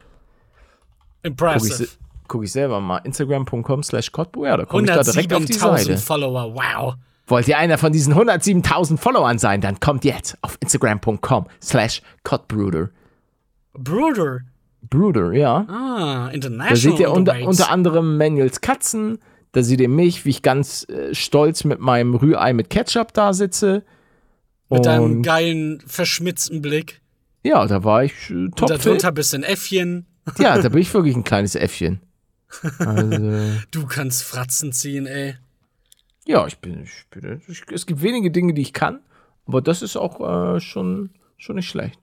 ich, 1.22 1.30
Impressive. 1.30 1.88
guck 2.28 2.44
ich 2.44 2.52
selber 2.52 2.80
mal. 2.80 2.98
Instagram.com 2.98 3.82
slash 3.82 4.10
kottbruder. 4.12 4.48
Ja, 4.50 4.56
da 4.56 4.64
komme 4.64 4.84
ich 4.84 4.90
da 4.90 5.02
direkt 5.02 5.32
auf 5.34 5.44
die 5.44 5.52
107.000 5.54 5.84
Seite. 5.84 5.96
Follower, 5.98 6.54
wow. 6.54 6.94
Wollt 7.26 7.46
ihr 7.46 7.58
einer 7.58 7.78
von 7.78 7.92
diesen 7.92 8.14
107.000 8.14 8.98
Followern 8.98 9.38
sein, 9.38 9.60
dann 9.60 9.78
kommt 9.78 10.04
jetzt 10.04 10.36
auf 10.42 10.56
instagram.com 10.60 11.46
slash 11.62 12.02
codbruder. 12.24 12.88
Bruder. 13.74 14.40
Bruder, 14.82 15.32
ja. 15.32 15.66
Ah, 15.68 16.30
international. 16.32 16.68
Da 16.70 16.76
seht 16.76 16.98
ihr 16.98 17.12
unter, 17.12 17.36
unter 17.46 17.70
anderem 17.70 18.16
Manuels 18.16 18.60
Katzen. 18.60 19.18
Da 19.52 19.62
seht 19.62 19.80
ihr 19.80 19.88
mich, 19.88 20.24
wie 20.24 20.30
ich 20.30 20.42
ganz 20.42 20.88
äh, 20.88 21.14
stolz 21.14 21.64
mit 21.64 21.80
meinem 21.80 22.14
Rührei 22.14 22.52
mit 22.52 22.70
Ketchup 22.70 23.12
da 23.12 23.32
sitze. 23.32 23.84
Mit 24.68 24.86
deinem 24.86 25.02
Und 25.04 25.22
geilen, 25.22 25.80
verschmitzten 25.86 26.62
Blick. 26.62 27.00
ja, 27.42 27.66
da 27.66 27.82
war 27.82 28.04
ich 28.04 28.30
äh, 28.30 28.34
Und 28.34 28.56
top 28.56 28.68
darunter 28.68 29.10
bist 29.12 29.32
du 29.32 29.38
ein 29.38 29.42
Äffchen. 29.42 30.06
Ja, 30.38 30.60
da 30.60 30.68
bin 30.68 30.80
ich 30.80 30.94
wirklich 30.94 31.16
ein 31.16 31.24
kleines 31.24 31.56
Äffchen. 31.56 32.00
Also, 32.78 33.58
Du 33.72 33.86
kannst 33.86 34.22
Fratzen 34.22 34.72
ziehen, 34.72 35.06
ey. 35.06 35.34
ja, 36.26 36.46
ich 36.46 36.58
bin, 36.58 36.84
ich 36.84 37.06
bin 37.10 37.42
ich, 37.48 37.62
es 37.72 37.86
gibt 37.86 38.02
wenige 38.02 38.30
Dinge, 38.30 38.54
die 38.54 38.62
ich 38.62 38.72
kann, 38.72 39.00
aber 39.46 39.60
das 39.60 39.82
ist 39.82 39.96
auch 39.96 40.20
äh, 40.56 40.60
schon, 40.60 41.10
schon 41.36 41.56
nicht 41.56 41.68
schlecht. 41.68 41.98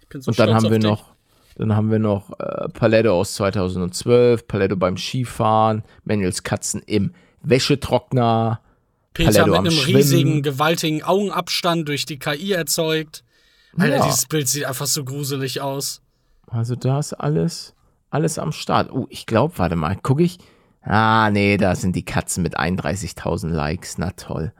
Ich 0.00 0.08
bin 0.08 0.20
so 0.20 0.30
Und 0.30 0.38
dann 0.38 0.52
haben 0.54 0.64
wir 0.70 0.78
dich. 0.78 0.82
noch, 0.90 1.14
Dann 1.58 1.74
haben 1.74 1.90
wir 1.90 1.98
noch 1.98 2.30
äh, 2.38 2.68
Paletto 2.68 3.18
aus 3.18 3.34
2012, 3.34 4.46
Paletto 4.46 4.76
beim 4.76 4.96
Skifahren, 4.96 5.82
Manuels 6.04 6.44
Katzen 6.44 6.80
im 6.86 7.12
Wäschetrockner. 7.42 8.60
Peter 9.12 9.32
Paletto 9.32 9.50
mit 9.50 9.58
einem 9.58 9.70
Schwimmen. 9.72 9.96
riesigen, 9.96 10.42
gewaltigen 10.42 11.02
Augenabstand 11.02 11.88
durch 11.88 12.06
die 12.06 12.18
KI 12.18 12.52
erzeugt. 12.52 13.24
Alter, 13.76 13.96
Ja. 13.96 14.04
dieses 14.06 14.26
Bild 14.26 14.48
sieht 14.48 14.64
einfach 14.64 14.86
so 14.86 15.04
gruselig 15.04 15.60
aus. 15.60 16.00
Also 16.46 16.76
da 16.76 17.00
ist 17.00 17.12
alles, 17.14 17.74
alles 18.10 18.38
am 18.38 18.52
Start. 18.52 18.92
Oh, 18.92 19.06
ich 19.10 19.26
glaube, 19.26 19.58
warte 19.58 19.74
mal, 19.76 19.96
gucke 19.96 20.22
ich. 20.22 20.38
Ah, 20.82 21.30
nee, 21.30 21.56
da 21.56 21.74
sind 21.74 21.96
die 21.96 22.04
Katzen 22.04 22.44
mit 22.44 22.58
31.000 22.58 23.48
Likes. 23.48 23.98
Na 23.98 24.12
toll. 24.12 24.52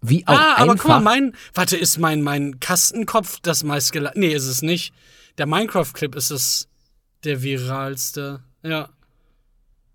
Wie 0.00 0.26
auch 0.26 0.32
ah, 0.32 0.54
aber 0.56 0.72
einfach. 0.72 0.82
guck 0.82 0.88
mal, 0.90 1.00
mein, 1.00 1.34
warte, 1.54 1.76
ist 1.76 1.98
mein, 1.98 2.22
mein 2.22 2.60
Kastenkopf 2.60 3.38
das 3.40 3.62
meistgela... 3.64 4.12
Nee, 4.14 4.34
ist 4.34 4.46
es 4.46 4.62
nicht. 4.62 4.92
Der 5.38 5.46
Minecraft-Clip 5.46 6.14
ist 6.16 6.30
es 6.30 6.68
der 7.24 7.42
viralste. 7.42 8.40
Ja. 8.62 8.88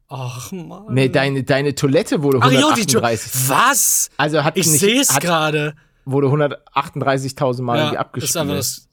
Ach, 0.07 0.51
Mann. 0.51 0.93
nee, 0.93 1.09
deine, 1.09 1.43
deine 1.43 1.73
Toilette 1.75 2.21
wurde 2.21 2.39
Ach 2.41 2.51
jo, 2.51 2.71
die 2.75 2.85
Tu- 2.85 2.99
138. 2.99 3.49
Was? 3.49 4.09
also 4.17 4.43
hat 4.43 4.57
Ich 4.57 4.67
nicht- 4.67 4.79
sehe 4.79 5.01
es 5.01 5.09
gerade. 5.19 5.75
Wurde 6.05 6.27
138.000 6.27 7.61
Mal 7.65 7.77
irgendwie 7.77 7.95
Ja, 7.95 8.03
das 8.03 8.23
ist 8.23 8.35
abgespielt. 8.37 8.37
einfach 8.41 8.55
das 8.55 8.89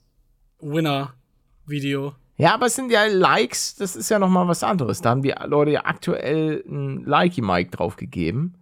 Winner-Video. 0.59 2.15
Ja, 2.37 2.53
aber 2.55 2.65
es 2.67 2.75
sind 2.75 2.91
ja 2.91 3.05
Likes, 3.05 3.75
das 3.75 3.95
ist 3.95 4.09
ja 4.09 4.17
nochmal 4.17 4.47
was 4.47 4.63
anderes. 4.63 5.01
Da 5.01 5.11
haben 5.11 5.21
die 5.21 5.33
Leute 5.45 5.71
ja 5.71 5.85
aktuell 5.85 6.63
ein 6.67 7.03
Likey-Mike 7.05 7.69
draufgegeben. 7.71 8.55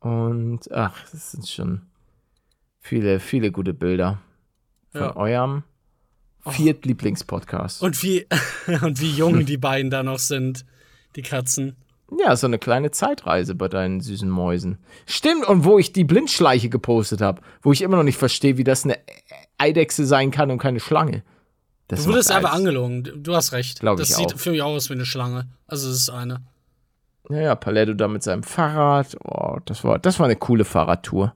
Und 0.00 0.70
ach, 0.72 0.94
das 1.10 1.32
sind 1.32 1.48
schon 1.48 1.82
viele, 2.80 3.18
viele 3.20 3.50
gute 3.50 3.72
Bilder 3.74 4.20
von 4.92 5.00
Ja. 5.00 5.16
eurem 5.16 5.62
Viertlieblingspodcast. 6.52 7.82
Und 7.82 8.02
wie, 8.02 8.26
und 8.82 9.00
wie 9.00 9.10
jung 9.10 9.44
die 9.46 9.56
beiden 9.58 9.90
da 9.90 10.02
noch 10.02 10.18
sind, 10.18 10.64
die 11.16 11.22
Katzen. 11.22 11.76
Ja, 12.24 12.34
so 12.36 12.46
eine 12.46 12.58
kleine 12.58 12.90
Zeitreise 12.90 13.54
bei 13.54 13.68
deinen 13.68 14.00
süßen 14.00 14.30
Mäusen. 14.30 14.78
Stimmt, 15.06 15.46
und 15.46 15.64
wo 15.64 15.78
ich 15.78 15.92
die 15.92 16.04
Blindschleiche 16.04 16.70
gepostet 16.70 17.20
habe, 17.20 17.42
wo 17.60 17.72
ich 17.72 17.82
immer 17.82 17.96
noch 17.98 18.02
nicht 18.02 18.16
verstehe, 18.16 18.56
wie 18.56 18.64
das 18.64 18.84
eine 18.84 18.96
Eidechse 19.58 20.06
sein 20.06 20.30
kann 20.30 20.50
und 20.50 20.58
keine 20.58 20.80
Schlange. 20.80 21.22
Das 21.88 22.04
Du 22.04 22.10
wurdest 22.10 22.30
alles. 22.30 22.50
angelogen. 22.50 23.02
Du 23.22 23.34
hast 23.34 23.52
recht. 23.52 23.80
Glaub 23.80 23.98
das 23.98 24.10
ich 24.10 24.16
sieht 24.16 24.34
auch. 24.34 24.38
für 24.38 24.50
mich 24.50 24.62
auch 24.62 24.74
aus 24.74 24.88
wie 24.88 24.94
eine 24.94 25.06
Schlange. 25.06 25.48
Also 25.66 25.88
es 25.88 25.96
ist 25.96 26.10
eine. 26.10 26.42
Ja, 27.30 27.40
ja, 27.40 27.54
Paletto 27.54 27.92
da 27.94 28.08
mit 28.08 28.22
seinem 28.22 28.42
Fahrrad. 28.42 29.16
Oh, 29.24 29.58
das 29.66 29.84
war, 29.84 29.98
das 29.98 30.18
war 30.18 30.26
eine 30.26 30.36
coole 30.36 30.64
Fahrradtour. 30.64 31.34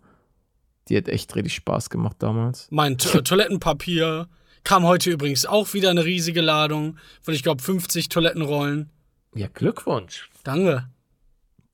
Die 0.89 0.97
hat 0.97 1.09
echt 1.09 1.35
richtig 1.37 1.55
Spaß 1.55 1.91
gemacht 1.91 2.17
damals. 2.21 2.67
Mein 2.71 2.97
to 2.99 3.21
Toilettenpapier 3.21 4.27
kam 4.65 4.85
heute 4.85 5.11
übrigens 5.11 5.47
auch 5.47 5.75
wieder 5.75 5.91
eine 5.91 6.05
riesige 6.05 6.41
Ladung 6.41 6.97
von, 7.21 7.35
ich 7.35 7.43
glaube, 7.43 7.63
50 7.63 8.09
Toilettenrollen. 8.09 8.91
Ja, 9.35 9.49
Glückwunsch. 9.53 10.31
Danke. 10.45 10.89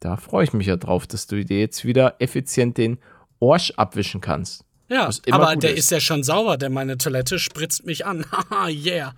Da 0.01 0.17
freue 0.17 0.45
ich 0.45 0.53
mich 0.53 0.67
ja 0.67 0.77
drauf, 0.77 1.07
dass 1.07 1.27
du 1.27 1.45
dir 1.45 1.59
jetzt 1.59 1.85
wieder 1.85 2.17
effizient 2.21 2.79
den 2.79 2.99
Orsch 3.41 3.73
abwischen 3.77 4.21
kannst. 4.21 4.65
Ja, 4.89 5.11
aber 5.31 5.57
der 5.57 5.73
ist. 5.73 5.79
ist 5.81 5.91
ja 5.91 6.01
schon 6.01 6.23
sauber, 6.23 6.57
denn 6.57 6.73
meine 6.73 6.97
Toilette 6.97 7.39
spritzt 7.39 7.85
mich 7.85 8.07
an. 8.07 8.25
Haha, 8.33 8.69
yeah. 8.69 9.15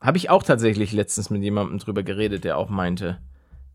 Habe 0.00 0.18
ich 0.18 0.30
auch 0.30 0.42
tatsächlich 0.42 0.92
letztens 0.92 1.30
mit 1.30 1.42
jemandem 1.42 1.78
drüber 1.78 2.02
geredet, 2.02 2.44
der 2.44 2.58
auch 2.58 2.68
meinte, 2.68 3.20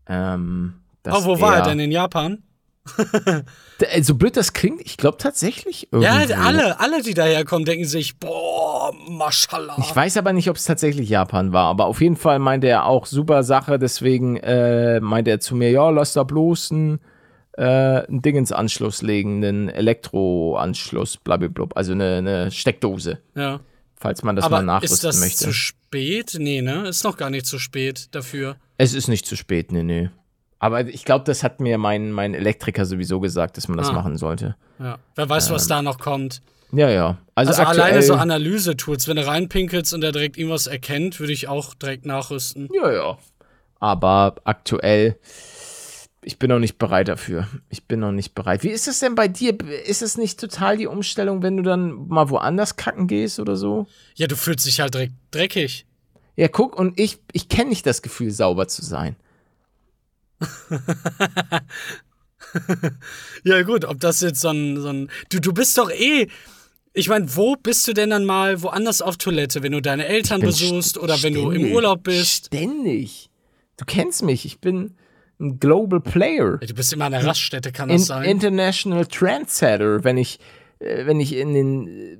ähm, 0.06 0.74
dass 1.02 1.24
Oh, 1.24 1.24
wo 1.24 1.40
war 1.40 1.54
er 1.54 1.60
er 1.60 1.68
denn? 1.70 1.80
In 1.80 1.90
Japan? 1.90 2.42
So 4.02 4.14
blöd 4.14 4.36
das 4.36 4.52
klingt, 4.52 4.82
ich 4.82 4.98
glaube 4.98 5.16
tatsächlich 5.16 5.88
Ja, 5.92 6.20
irgendwo. 6.20 6.42
alle, 6.42 6.80
alle, 6.80 7.02
die 7.02 7.14
daherkommen, 7.14 7.64
denken 7.64 7.86
sich, 7.86 8.18
boah, 8.18 8.92
mashallah. 9.08 9.76
Ich 9.78 9.96
weiß 9.96 10.18
aber 10.18 10.34
nicht, 10.34 10.50
ob 10.50 10.56
es 10.56 10.64
tatsächlich 10.64 11.08
Japan 11.08 11.52
war, 11.54 11.64
aber 11.66 11.86
auf 11.86 12.00
jeden 12.02 12.16
Fall 12.16 12.38
meinte 12.40 12.66
er 12.68 12.84
auch 12.84 13.06
super 13.06 13.42
Sache, 13.42 13.78
deswegen 13.78 14.36
äh, 14.36 15.00
meinte 15.00 15.30
er 15.30 15.40
zu 15.40 15.54
mir, 15.56 15.70
ja, 15.70 15.88
lass 15.88 16.12
da 16.12 16.24
bloß 16.24 16.72
einen, 16.72 17.00
äh, 17.56 17.62
einen 17.64 18.20
Dingensanschluss 18.20 19.00
legen, 19.00 19.42
einen 19.42 19.68
Elektroanschluss, 19.70 21.16
blablabla, 21.18 21.68
also 21.74 21.92
eine, 21.92 22.16
eine 22.18 22.50
Steckdose, 22.50 23.18
Ja. 23.34 23.60
falls 23.96 24.22
man 24.22 24.36
das 24.36 24.44
Aber 24.44 24.56
mal 24.56 24.60
ist 24.82 24.90
nachrüsten 24.90 25.08
das 25.08 25.20
möchte. 25.20 25.44
zu 25.44 25.52
spät? 25.54 26.36
Nee, 26.38 26.60
ne? 26.62 26.86
Ist 26.88 27.04
noch 27.04 27.16
gar 27.16 27.30
nicht 27.30 27.46
zu 27.46 27.58
spät 27.58 28.08
dafür. 28.14 28.56
Es 28.76 28.94
ist 28.94 29.08
nicht 29.08 29.26
zu 29.26 29.36
spät, 29.36 29.72
nee, 29.72 29.82
nee. 29.82 30.10
Aber 30.60 30.86
ich 30.86 31.04
glaube, 31.04 31.24
das 31.24 31.42
hat 31.42 31.58
mir 31.60 31.78
mein, 31.78 32.12
mein 32.12 32.34
Elektriker 32.34 32.84
sowieso 32.84 33.18
gesagt, 33.18 33.56
dass 33.56 33.66
man 33.66 33.78
das 33.78 33.88
Ah. 33.88 33.92
machen 33.94 34.16
sollte. 34.18 34.54
Ja. 34.78 34.98
Wer 35.16 35.28
weiß, 35.28 35.50
was 35.50 35.66
da 35.66 35.80
noch 35.82 35.98
kommt. 35.98 36.42
Ja, 36.70 36.88
ja. 36.90 37.18
Also, 37.34 37.50
Also 37.50 37.62
alleine 37.62 38.02
so 38.02 38.14
Analyse-Tools, 38.14 39.08
wenn 39.08 39.16
du 39.16 39.26
reinpinkelst 39.26 39.92
und 39.94 40.02
der 40.02 40.12
direkt 40.12 40.36
irgendwas 40.36 40.66
erkennt, 40.68 41.18
würde 41.18 41.32
ich 41.32 41.48
auch 41.48 41.74
direkt 41.74 42.06
nachrüsten. 42.06 42.68
Ja, 42.72 42.92
ja. 42.92 43.18
Aber 43.80 44.36
aktuell, 44.44 45.18
ich 46.22 46.38
bin 46.38 46.50
noch 46.50 46.58
nicht 46.58 46.76
bereit 46.78 47.08
dafür. 47.08 47.48
Ich 47.70 47.88
bin 47.88 48.00
noch 48.00 48.12
nicht 48.12 48.34
bereit. 48.34 48.62
Wie 48.62 48.68
ist 48.68 48.86
es 48.86 49.00
denn 49.00 49.14
bei 49.14 49.26
dir? 49.28 49.56
Ist 49.86 50.02
es 50.02 50.18
nicht 50.18 50.38
total 50.38 50.76
die 50.76 50.86
Umstellung, 50.86 51.42
wenn 51.42 51.56
du 51.56 51.62
dann 51.62 52.06
mal 52.08 52.28
woanders 52.28 52.76
kacken 52.76 53.06
gehst 53.06 53.40
oder 53.40 53.56
so? 53.56 53.86
Ja, 54.14 54.26
du 54.26 54.36
fühlst 54.36 54.66
dich 54.66 54.80
halt 54.80 54.92
direkt 54.92 55.14
dreckig. 55.30 55.86
Ja, 56.36 56.48
guck, 56.48 56.78
und 56.78 57.00
ich, 57.00 57.18
ich 57.32 57.48
kenne 57.48 57.70
nicht 57.70 57.86
das 57.86 58.02
Gefühl, 58.02 58.30
sauber 58.30 58.68
zu 58.68 58.84
sein. 58.84 59.16
Ja, 63.44 63.62
gut, 63.62 63.84
ob 63.84 64.00
das 64.00 64.20
jetzt 64.20 64.40
so 64.40 64.48
ein. 64.48 64.80
So 64.80 64.88
ein 64.88 65.10
du, 65.30 65.40
du 65.40 65.52
bist 65.52 65.78
doch 65.78 65.90
eh. 65.90 66.26
Ich 66.92 67.08
meine, 67.08 67.36
wo 67.36 67.54
bist 67.54 67.86
du 67.86 67.92
denn 67.92 68.10
dann 68.10 68.24
mal 68.24 68.62
woanders 68.62 69.00
auf 69.00 69.16
Toilette, 69.16 69.62
wenn 69.62 69.70
du 69.72 69.80
deine 69.80 70.06
Eltern 70.06 70.40
besuchst 70.40 70.96
st- 70.96 71.00
oder 71.00 71.22
wenn 71.22 71.34
du 71.34 71.50
im 71.52 71.70
Urlaub 71.72 72.02
bist? 72.02 72.46
Ständig. 72.46 73.30
Du 73.76 73.84
kennst 73.84 74.24
mich. 74.24 74.44
Ich 74.44 74.60
bin 74.60 74.96
ein 75.38 75.60
Global 75.60 76.00
Player. 76.00 76.58
Du 76.58 76.74
bist 76.74 76.92
immer 76.92 77.04
an 77.04 77.12
der 77.12 77.24
Raststätte, 77.24 77.70
kann 77.70 77.90
In, 77.90 77.96
das 77.98 78.06
sein? 78.06 78.24
International 78.24 79.06
Trendsetter, 79.06 80.02
wenn 80.02 80.18
ich, 80.18 80.40
äh, 80.80 81.06
wenn 81.06 81.20
ich 81.20 81.34
in 81.36 81.54
den 81.54 81.86
äh, 81.86 82.18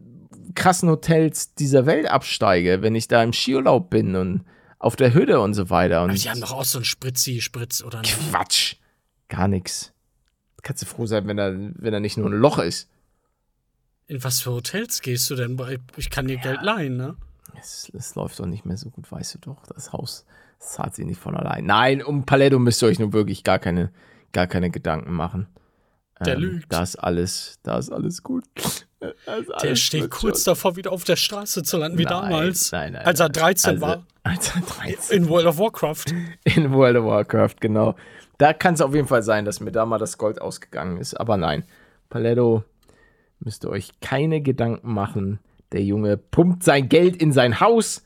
krassen 0.55 0.89
Hotels 0.89 1.53
dieser 1.55 1.85
Welt 1.87 2.07
absteige, 2.09 2.81
wenn 2.81 2.95
ich 2.95 3.09
da 3.09 3.23
im 3.25 3.33
Skiurlaub 3.33 3.91
bin 3.91 4.15
und 4.15 4.45
auf 4.81 4.97
der 4.97 5.15
Hütte 5.15 5.39
und 5.41 5.55
so 5.55 5.71
weiter. 5.71 6.03
Und 6.03 6.11
Aber 6.11 6.19
die 6.19 6.29
haben 6.29 6.41
doch 6.41 6.53
auch 6.53 6.65
so 6.65 6.79
ein 6.79 6.85
Spritzi-Spritz, 6.85 7.83
oder 7.85 8.01
nicht? 8.01 8.19
Quatsch. 8.31 8.77
Gar 9.29 9.47
nichts. 9.47 9.93
Kannst 10.63 10.83
du 10.83 10.87
froh 10.87 11.07
sein, 11.07 11.29
wenn 11.29 11.39
er, 11.39 11.55
wenn 11.55 11.95
er 11.95 12.01
nicht 12.01 12.17
nur 12.17 12.27
ein 12.29 12.33
Loch 12.33 12.59
ist. 12.59 12.89
In 14.09 14.25
was 14.25 14.41
für 14.41 14.51
Hotels 14.51 15.01
gehst 15.03 15.31
du 15.31 15.37
denn? 15.37 15.61
Ich 15.97 16.11
kann 16.11 16.27
dir 16.27 16.39
Geld 16.39 16.63
leihen, 16.63 16.97
ne? 16.97 17.17
Es, 17.59 17.91
es 17.95 18.15
läuft 18.17 18.41
doch 18.41 18.47
nicht 18.47 18.65
mehr 18.65 18.77
so 18.77 18.91
gut, 18.91 19.11
weißt 19.11 19.37
du 19.37 19.39
doch. 19.39 19.65
Das 19.67 19.93
Haus 19.93 20.25
das 20.59 20.73
zahlt 20.73 20.95
sich 20.95 21.07
nicht 21.07 21.21
von 21.21 21.37
allein. 21.37 21.65
Nein, 21.65 22.03
um 22.03 22.27
Paletto 22.27 22.59
müsst 22.59 22.83
ihr 22.83 22.89
euch 22.89 22.99
nun 22.99 23.13
wirklich 23.13 23.45
gar 23.45 23.59
keine, 23.59 23.91
gar 24.33 24.47
keine 24.47 24.71
Gedanken 24.71 25.13
machen. 25.13 25.47
Der 26.25 26.35
Ähm, 26.35 26.41
lügt. 26.41 26.73
Da 26.73 26.83
ist 26.83 26.97
alles, 26.97 27.59
da 27.63 27.79
ist 27.79 27.91
alles 27.91 28.23
gut. 28.23 28.45
Der 29.63 29.77
steht 29.77 30.11
kurz 30.11 30.45
schon. 30.45 30.53
davor, 30.53 30.77
wieder 30.77 30.93
auf 30.93 31.05
der 31.05 31.17
Straße 31.17 31.63
zu 31.63 31.79
landen, 31.79 31.97
wie 31.99 32.05
Nein, 32.05 32.11
damals. 32.31 32.71
nein, 32.73 32.93
nein, 32.93 33.07
als 33.07 33.21
er 33.21 33.27
nein. 33.29 33.33
13 33.33 33.71
Also, 33.71 33.81
war. 33.87 34.07
Als 34.23 34.55
er 34.55 34.61
13 34.61 35.17
In 35.17 35.29
World 35.31 35.47
of 35.47 35.59
Warcraft. 35.59 36.05
in 36.45 36.73
World 36.73 36.97
of 36.99 37.07
Warcraft, 37.07 37.55
genau. 37.61 37.95
Da 38.37 38.53
kann 38.53 38.75
es 38.75 38.83
auf 38.83 38.95
jeden 38.95 39.09
Fall 39.09 39.23
sein, 39.23 39.47
dass 39.47 39.61
mir 39.61 39.73
da 39.73 39.87
mal 39.87 39.97
das 39.99 40.19
Gold 40.19 40.43
ausgegangen 40.43 40.99
ist. 40.99 41.15
Aber 41.15 41.39
nein, 41.39 41.65
Paletto, 42.11 42.63
müsst 43.39 43.65
ihr 43.65 43.71
euch 43.71 43.99
keine 44.01 44.43
Gedanken 44.43 44.93
machen. 44.93 45.39
Der 45.73 45.83
Junge 45.83 46.19
pumpt 46.19 46.63
sein 46.65 46.91
Geld 46.91 47.17
in 47.17 47.33
sein 47.33 47.61
Haus 47.61 48.05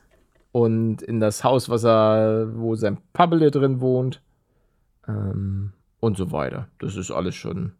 und 0.53 1.03
in 1.03 1.18
das 1.18 1.42
Haus, 1.42 1.68
was 1.68 1.84
er, 1.84 2.47
wo 2.55 2.76
sein 2.76 2.99
Pabbele 3.12 3.51
drin 3.51 3.80
wohnt. 3.80 4.20
Ähm, 5.09 5.72
und 5.99 6.16
so 6.16 6.30
weiter. 6.30 6.68
Das 6.78 6.95
ist 6.97 7.11
alles 7.11 7.34
schon, 7.34 7.72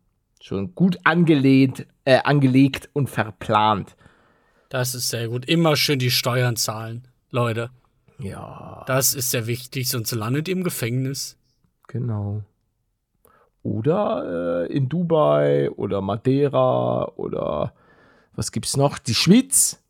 schon 0.45 0.75
gut 0.75 0.99
angelegt, 1.05 1.87
äh, 2.05 2.19
angelegt 2.23 2.91
und 2.93 3.09
verplant. 3.09 3.97
Das 4.69 4.95
ist 4.95 5.09
sehr 5.09 5.29
gut. 5.29 5.47
Immer 5.47 5.75
schön 5.75 5.99
die 5.99 6.11
Steuern 6.11 6.57
zahlen, 6.57 7.09
Leute. 7.31 7.71
Ja, 8.19 8.85
Das 8.87 9.15
ist 9.15 9.31
sehr 9.31 9.47
wichtig, 9.47 9.89
sonst 9.89 10.13
landet 10.13 10.49
ihr 10.49 10.53
im 10.55 10.63
Gefängnis. 10.63 11.39
Genau. 11.89 12.43
Oder 13.63 14.67
äh, 14.69 14.73
in 14.77 14.91
Dubai 14.91 15.71
oder 15.71 16.03
Madeira 16.03 17.07
oder 17.17 17.73
was 18.37 18.53
gibt's 18.53 18.77
noch? 18.77 18.99
Die 18.99 19.15
Schweiz. 19.15 19.81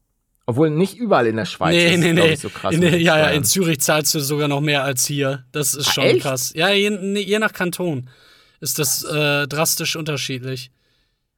Obwohl 0.46 0.70
nicht 0.70 0.96
überall 0.96 1.26
in 1.26 1.36
der 1.36 1.46
Schweiz 1.46 1.74
nee, 1.74 1.94
ist 1.94 2.00
nee, 2.00 2.12
nee. 2.12 2.34
so 2.36 2.48
krass. 2.48 2.74
in, 2.74 2.82
ja, 2.82 2.90
ja, 2.96 3.16
Steuern. 3.16 3.34
in 3.34 3.44
Zürich 3.44 3.80
zahlst 3.80 4.14
du 4.14 4.20
sogar 4.20 4.46
noch 4.46 4.60
mehr 4.60 4.84
als 4.84 5.04
hier. 5.04 5.44
Das 5.50 5.74
ist 5.74 5.88
Ah, 5.88 5.92
schon 5.92 6.04
echt? 6.04 6.20
krass. 6.20 6.52
Ja, 6.54 6.68
je, 6.70 6.90
je 7.20 7.38
nach 7.40 7.52
Kanton 7.52 8.08
ist 8.64 8.78
das 8.78 9.04
äh, 9.04 9.46
drastisch 9.46 9.94
unterschiedlich. 9.94 10.70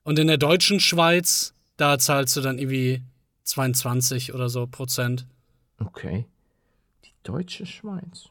Und 0.04 0.18
in 0.18 0.28
der 0.28 0.38
deutschen 0.38 0.78
Schweiz, 0.78 1.54
da 1.76 1.98
zahlst 1.98 2.36
du 2.36 2.40
dann 2.40 2.58
irgendwie 2.58 3.02
22 3.42 4.32
oder 4.32 4.48
so 4.48 4.66
Prozent. 4.66 5.26
Okay. 5.78 6.26
Die 7.04 7.12
deutsche 7.24 7.66
Schweiz. 7.66 8.28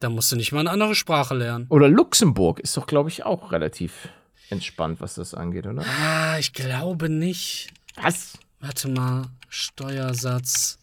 Da 0.00 0.10
musst 0.10 0.30
du 0.30 0.36
nicht 0.36 0.52
mal 0.52 0.60
eine 0.60 0.70
andere 0.70 0.94
Sprache 0.94 1.34
lernen. 1.34 1.66
Oder 1.70 1.88
Luxemburg 1.88 2.60
ist 2.60 2.76
doch, 2.76 2.86
glaube 2.86 3.08
ich, 3.08 3.24
auch 3.24 3.50
relativ 3.50 4.08
entspannt, 4.48 5.00
was 5.00 5.14
das 5.14 5.34
angeht, 5.34 5.66
oder? 5.66 5.84
Ah, 6.00 6.38
ich 6.38 6.52
glaube 6.52 7.08
nicht. 7.08 7.72
Was? 7.96 8.38
Warte 8.60 8.88
mal, 8.88 9.26
Steuersatz. 9.48 10.78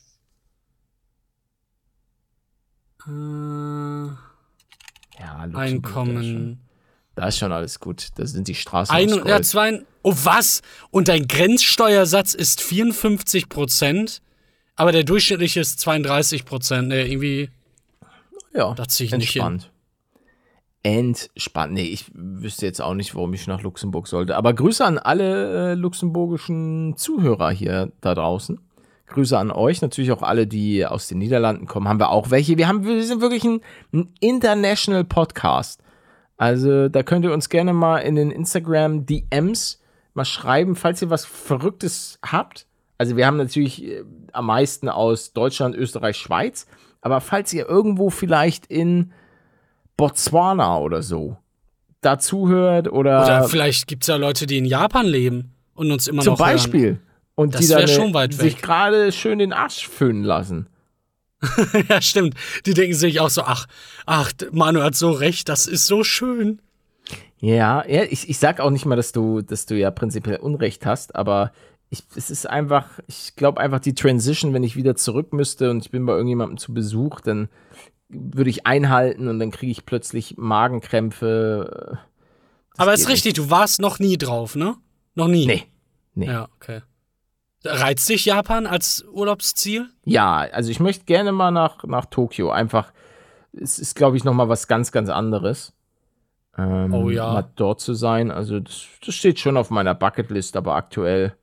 Äh, 3.07 3.11
Ja, 5.19 5.37
Einkommen. 5.53 6.64
Da 7.15 7.27
ist 7.27 7.37
schon 7.37 7.51
alles 7.51 7.79
gut. 7.79 8.09
Da 8.15 8.25
sind 8.25 8.47
die 8.47 8.55
Straßen 8.55 8.93
Ein, 8.95 9.09
ja, 9.25 9.41
zwei, 9.41 9.81
oh 10.03 10.13
was? 10.23 10.61
Und 10.91 11.07
dein 11.07 11.27
Grenzsteuersatz 11.27 12.33
ist 12.33 12.61
54 12.61 13.49
Prozent, 13.49 14.21
aber 14.75 14.91
der 14.91 15.03
durchschnittliche 15.03 15.61
ist 15.61 15.79
32 15.79 16.45
Prozent. 16.45 16.89
Nee, 16.89 17.03
irgendwie, 17.11 17.49
Ja, 18.53 18.73
da 18.73 18.87
zieh 18.87 19.05
ich 19.05 19.11
nicht 19.11 19.31
hin. 19.31 19.41
entspannt. 19.41 19.71
Entspannt. 20.83 21.73
Nee, 21.73 21.85
ich 21.85 22.05
wüsste 22.13 22.67
jetzt 22.67 22.79
auch 22.79 22.93
nicht, 22.93 23.15
warum 23.15 23.33
ich 23.33 23.47
nach 23.47 23.63
Luxemburg 23.63 24.07
sollte. 24.07 24.35
Aber 24.35 24.53
Grüße 24.53 24.85
an 24.85 24.99
alle 24.99 25.71
äh, 25.71 25.73
luxemburgischen 25.73 26.95
Zuhörer 26.95 27.49
hier 27.49 27.91
da 28.01 28.13
draußen. 28.13 28.59
Grüße 29.07 29.37
an 29.37 29.49
euch, 29.49 29.81
natürlich 29.81 30.11
auch 30.11 30.21
alle, 30.21 30.45
die 30.45 30.85
aus 30.85 31.07
den 31.07 31.17
Niederlanden 31.19 31.65
kommen. 31.65 31.87
Haben 31.87 31.99
wir 31.99 32.09
auch 32.09 32.29
welche. 32.29 32.57
Wir, 32.57 32.67
haben, 32.67 32.85
wir 32.85 33.03
sind 33.03 33.21
wirklich 33.21 33.43
ein, 33.43 33.61
ein 33.93 34.13
International 34.19 35.03
Podcast. 35.03 35.81
Also 36.37 36.89
da 36.89 37.03
könnt 37.03 37.25
ihr 37.25 37.33
uns 37.33 37.49
gerne 37.49 37.73
mal 37.73 37.99
in 37.99 38.15
den 38.15 38.31
Instagram 38.31 39.05
DMs 39.05 39.81
mal 40.13 40.25
schreiben, 40.25 40.75
falls 40.75 41.01
ihr 41.01 41.09
was 41.09 41.25
Verrücktes 41.25 42.19
habt. 42.25 42.67
Also 42.97 43.17
wir 43.17 43.27
haben 43.27 43.37
natürlich 43.37 43.83
äh, 43.83 44.03
am 44.31 44.47
meisten 44.47 44.89
aus 44.89 45.33
Deutschland, 45.33 45.75
Österreich, 45.75 46.17
Schweiz. 46.17 46.65
Aber 47.01 47.21
falls 47.21 47.53
ihr 47.53 47.67
irgendwo 47.67 48.09
vielleicht 48.09 48.65
in 48.67 49.11
Botswana 49.97 50.79
oder 50.79 51.01
so 51.01 51.37
dazuhört 52.01 52.91
oder, 52.91 53.23
Oder 53.23 53.43
vielleicht 53.49 53.87
gibt 53.87 54.03
es 54.03 54.07
ja 54.07 54.15
Leute, 54.15 54.45
die 54.45 54.57
in 54.57 54.65
Japan 54.65 55.05
leben 55.05 55.53
und 55.73 55.91
uns 55.91 56.07
immer 56.07 56.21
zum 56.21 56.33
noch 56.33 56.39
hören. 56.39 56.49
Beispiel 56.53 56.99
und 57.35 57.53
Das 57.53 57.61
die 57.61 57.67
dann 57.67 57.87
schon 57.87 58.13
weit 58.13 58.33
sich 58.33 58.61
gerade 58.61 59.11
schön 59.11 59.39
den 59.39 59.53
Arsch 59.53 59.87
föhnen 59.87 60.23
lassen. 60.23 60.67
ja, 61.89 62.01
stimmt. 62.01 62.35
Die 62.65 62.73
denken 62.73 62.95
sich 62.95 63.19
auch 63.19 63.29
so, 63.29 63.41
ach, 63.43 63.67
ach, 64.05 64.31
Manu 64.51 64.81
hat 64.81 64.95
so 64.95 65.11
recht, 65.11 65.49
das 65.49 65.67
ist 65.67 65.87
so 65.87 66.03
schön. 66.03 66.61
Ja, 67.39 67.85
ja 67.87 68.03
ich, 68.03 68.29
ich 68.29 68.37
sag 68.37 68.59
auch 68.59 68.71
nicht 68.71 68.85
mal, 68.85 68.95
dass 68.95 69.11
du, 69.11 69.41
dass 69.41 69.65
du 69.65 69.75
ja 69.75 69.91
prinzipiell 69.91 70.37
Unrecht 70.37 70.85
hast, 70.85 71.15
aber 71.15 71.51
ich, 71.89 72.03
es 72.15 72.29
ist 72.29 72.49
einfach, 72.49 72.99
ich 73.07 73.35
glaube 73.35 73.59
einfach 73.61 73.79
die 73.79 73.93
Transition, 73.93 74.53
wenn 74.53 74.63
ich 74.63 74.75
wieder 74.75 74.95
zurück 74.95 75.33
müsste 75.33 75.69
und 75.69 75.85
ich 75.85 75.91
bin 75.91 76.05
bei 76.05 76.13
irgendjemandem 76.13 76.57
zu 76.57 76.73
Besuch, 76.73 77.21
dann 77.21 77.49
würde 78.09 78.49
ich 78.49 78.65
einhalten 78.65 79.27
und 79.27 79.39
dann 79.39 79.51
kriege 79.51 79.71
ich 79.71 79.85
plötzlich 79.85 80.35
Magenkrämpfe. 80.37 81.99
Das 82.71 82.79
Aber 82.79 82.93
ist 82.93 83.01
geht 83.01 83.07
nicht. 83.07 83.15
richtig, 83.15 83.33
du 83.33 83.49
warst 83.49 83.79
noch 83.79 83.99
nie 83.99 84.17
drauf, 84.17 84.55
ne? 84.55 84.75
Noch 85.15 85.27
nie. 85.27 85.45
Nee. 85.45 85.63
Nee. 86.13 86.27
Ja, 86.27 86.47
okay. 86.55 86.81
Reizt 87.65 88.07
dich 88.09 88.25
Japan 88.25 88.67
als 88.67 89.03
Urlaubsziel? 89.11 89.87
Ja, 90.03 90.37
also 90.51 90.69
ich 90.71 90.79
möchte 90.79 91.05
gerne 91.05 91.31
mal 91.31 91.51
nach, 91.51 91.83
nach 91.83 92.05
Tokio. 92.05 92.51
Einfach, 92.51 92.91
es 93.53 93.79
ist, 93.79 93.95
glaube 93.95 94.17
ich, 94.17 94.23
noch 94.23 94.33
mal 94.33 94.49
was 94.49 94.67
ganz, 94.67 94.91
ganz 94.91 95.09
anderes. 95.09 95.73
Ähm, 96.57 96.93
Oh 96.93 97.09
ja. 97.09 97.33
Mal 97.33 97.49
dort 97.55 97.81
zu 97.81 97.93
sein. 97.93 98.31
Also 98.31 98.59
das, 98.59 98.83
das 99.05 99.15
steht 99.15 99.39
schon 99.39 99.57
auf 99.57 99.69
meiner 99.69 99.95
Bucketlist, 99.95 100.55
aber 100.55 100.75
aktuell. 100.75 101.35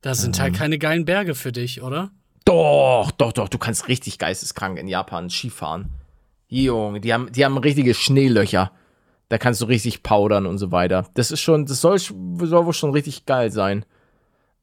Da 0.00 0.14
sind 0.14 0.36
Mhm. 0.38 0.42
halt 0.42 0.54
keine 0.54 0.78
geilen 0.78 1.04
Berge 1.04 1.34
für 1.34 1.52
dich, 1.52 1.82
oder? 1.82 2.10
Doch, 2.44 3.12
doch, 3.12 3.32
doch, 3.32 3.48
du 3.48 3.58
kannst 3.58 3.88
richtig 3.88 4.18
geisteskrank 4.18 4.78
in 4.78 4.88
Japan 4.88 5.30
Skifahren. 5.30 5.90
Junge, 6.48 7.00
die 7.00 7.14
haben, 7.14 7.30
die 7.32 7.44
haben 7.44 7.56
richtige 7.56 7.94
Schneelöcher. 7.94 8.72
Da 9.28 9.38
kannst 9.38 9.62
du 9.62 9.64
richtig 9.66 10.02
powdern 10.02 10.44
und 10.44 10.58
so 10.58 10.72
weiter. 10.72 11.06
Das 11.14 11.30
ist 11.30 11.40
schon, 11.40 11.64
das 11.64 11.80
soll, 11.80 11.98
soll 11.98 12.66
wohl 12.66 12.72
schon 12.74 12.90
richtig 12.90 13.24
geil 13.24 13.50
sein. 13.50 13.86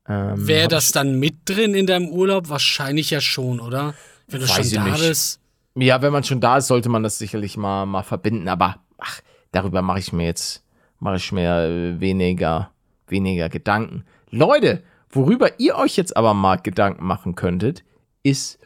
Ähm, 0.09 0.47
Wäre 0.47 0.67
das 0.67 0.91
dann 0.91 1.19
mit 1.19 1.37
drin 1.45 1.73
in 1.73 1.85
deinem 1.85 2.09
Urlaub? 2.09 2.49
Wahrscheinlich 2.49 3.11
ja 3.11 3.21
schon, 3.21 3.59
oder? 3.59 3.93
Wenn 4.27 4.41
du 4.41 4.47
schon 4.47 4.69
da 4.71 4.83
nicht. 4.83 4.99
bist. 4.99 5.39
Ja, 5.75 6.01
wenn 6.01 6.11
man 6.11 6.23
schon 6.23 6.41
da 6.41 6.57
ist, 6.57 6.67
sollte 6.67 6.89
man 6.89 7.03
das 7.03 7.17
sicherlich 7.17 7.55
mal, 7.55 7.85
mal 7.85 8.03
verbinden. 8.03 8.47
Aber 8.47 8.79
ach, 8.97 9.21
darüber 9.51 9.81
mache 9.81 9.99
ich 9.99 10.11
mir 10.11 10.25
jetzt 10.25 10.63
mache 10.99 11.15
ich 11.15 11.31
mir 11.31 11.65
äh, 11.65 11.99
weniger, 11.99 12.71
weniger 13.07 13.49
Gedanken. 13.49 14.05
Leute, 14.29 14.83
worüber 15.09 15.59
ihr 15.59 15.75
euch 15.75 15.97
jetzt 15.97 16.15
aber 16.15 16.33
mal 16.33 16.57
Gedanken 16.57 17.05
machen 17.05 17.35
könntet, 17.35 17.83
ist 18.23 18.59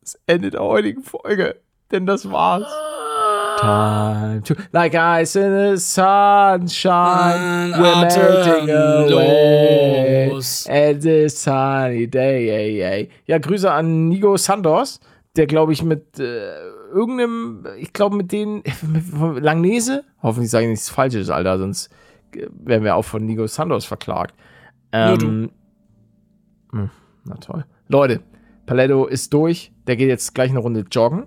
das 0.00 0.18
Ende 0.26 0.50
der 0.50 0.62
heutigen 0.62 1.02
Folge. 1.02 1.60
Denn 1.90 2.06
das 2.06 2.30
war's. 2.30 2.66
Time 3.60 4.42
to, 4.42 4.54
like 4.72 4.94
ice 4.94 5.36
in 5.36 5.50
the 5.50 5.76
sunshine, 5.78 7.72
we're 7.72 8.00
melting 8.00 8.70
away. 8.70 10.28
Atemlos. 10.36 10.68
And 10.68 11.02
this 11.02 11.38
sunny 11.38 12.06
day, 12.06 12.50
ey, 12.50 12.82
ey. 12.82 13.08
Ja, 13.26 13.38
Grüße 13.38 13.70
an 13.70 14.08
Nigo 14.08 14.36
Sandos, 14.36 15.00
der, 15.36 15.46
glaube 15.46 15.72
ich, 15.72 15.82
mit 15.82 16.18
äh, 16.18 16.56
irgendeinem, 16.92 17.66
ich 17.78 17.92
glaube, 17.92 18.16
mit 18.16 18.32
von 19.10 19.36
Langnese, 19.42 20.04
hoffentlich 20.22 20.50
sage 20.50 20.64
ich 20.64 20.70
nichts 20.70 20.90
Falsches, 20.90 21.30
Alter, 21.30 21.58
sonst 21.58 21.90
äh, 22.34 22.46
werden 22.50 22.84
wir 22.84 22.96
auch 22.96 23.04
von 23.04 23.24
Nigo 23.24 23.46
Sandos 23.46 23.84
verklagt. 23.84 24.34
Ähm, 24.92 25.50
hm, 26.72 26.90
na 27.24 27.34
toll. 27.36 27.64
Leute, 27.88 28.20
Paletto 28.66 29.06
ist 29.06 29.32
durch, 29.32 29.72
der 29.86 29.96
geht 29.96 30.08
jetzt 30.08 30.34
gleich 30.34 30.50
eine 30.50 30.58
Runde 30.58 30.84
joggen. 30.90 31.26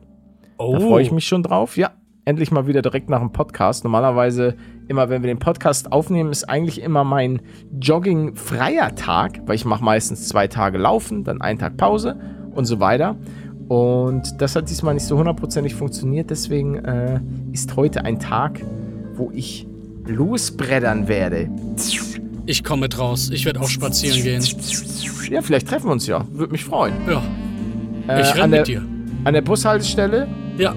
Oh. 0.57 0.73
Da 0.73 0.80
freue 0.80 1.01
ich 1.01 1.11
mich 1.11 1.25
schon 1.25 1.43
drauf. 1.43 1.77
Ja, 1.77 1.91
endlich 2.30 2.51
mal 2.51 2.67
wieder 2.67 2.84
direkt 2.84 3.09
nach 3.09 3.19
dem 3.21 3.32
Podcast. 3.32 3.84
Normalerweise, 3.84 4.53
immer 4.88 5.09
wenn 5.09 5.23
wir 5.23 5.27
den 5.27 5.39
Podcast 5.39 5.91
aufnehmen, 5.91 6.32
ist 6.32 6.43
eigentlich 6.47 6.80
immer 6.80 7.03
mein 7.03 7.41
Jogging-freier 7.82 8.93
Tag, 8.93 9.41
weil 9.47 9.55
ich 9.55 9.65
mache 9.65 9.84
meistens 9.84 10.27
zwei 10.27 10.47
Tage 10.47 10.77
Laufen, 10.77 11.23
dann 11.23 11.41
einen 11.41 11.57
Tag 11.57 11.75
Pause 11.77 12.19
und 12.53 12.65
so 12.65 12.80
weiter. 12.80 13.15
Und 13.67 14.39
das 14.39 14.55
hat 14.55 14.69
diesmal 14.69 14.93
nicht 14.93 15.05
so 15.07 15.17
hundertprozentig 15.17 15.73
funktioniert. 15.73 16.30
Deswegen 16.30 16.75
äh, 16.75 17.19
ist 17.51 17.75
heute 17.75 18.05
ein 18.05 18.19
Tag, 18.19 18.61
wo 19.15 19.32
ich 19.34 19.67
losbreddern 20.05 21.07
werde. 21.07 21.49
Ich 22.45 22.63
komme 22.63 22.82
mit 22.84 22.99
raus. 22.99 23.32
Ich 23.34 23.45
werde 23.45 23.59
auch 23.59 23.69
spazieren 23.69 24.21
gehen. 24.21 24.43
Ja, 25.32 25.41
vielleicht 25.41 25.67
treffen 25.67 25.88
wir 25.88 25.93
uns 25.93 26.05
ja. 26.05 26.25
Würde 26.32 26.51
mich 26.51 26.63
freuen. 26.63 26.93
Ja, 27.07 27.23
Äh, 28.07 28.21
ich 28.21 28.34
renn 28.36 28.41
an 28.43 28.51
der, 28.51 28.59
mit 28.61 28.67
dir. 28.67 28.86
An 29.23 29.34
der 29.34 29.41
Bushaltestelle, 29.41 30.27
Ja, 30.57 30.75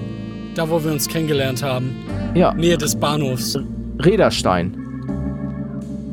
da 0.55 0.69
wo 0.69 0.83
wir 0.83 0.91
uns 0.91 1.07
kennengelernt 1.07 1.63
haben. 1.63 1.95
ja, 2.33 2.53
Nähe 2.53 2.77
des 2.77 2.95
Bahnhofs. 2.95 3.57
Räderstein. 3.99 4.75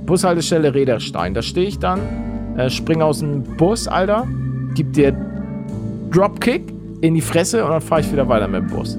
Bushaltestelle 0.07 0.74
Räderstein. 0.74 1.34
Da 1.34 1.43
stehe 1.43 1.68
ich 1.68 1.78
dann, 1.78 2.01
äh, 2.57 2.68
spring 2.68 3.03
aus 3.03 3.20
dem 3.20 3.43
Bus, 3.43 3.86
Alter, 3.86 4.26
gib 4.74 4.93
dir 4.93 5.14
Dropkick 6.11 6.72
in 7.01 7.14
die 7.14 7.20
Fresse 7.20 7.64
und 7.64 7.70
dann 7.70 7.80
fahre 7.80 8.01
ich 8.01 8.12
wieder 8.12 8.28
weiter 8.28 8.49
mit 8.49 8.62
dem 8.62 8.68
Bus. 8.68 8.99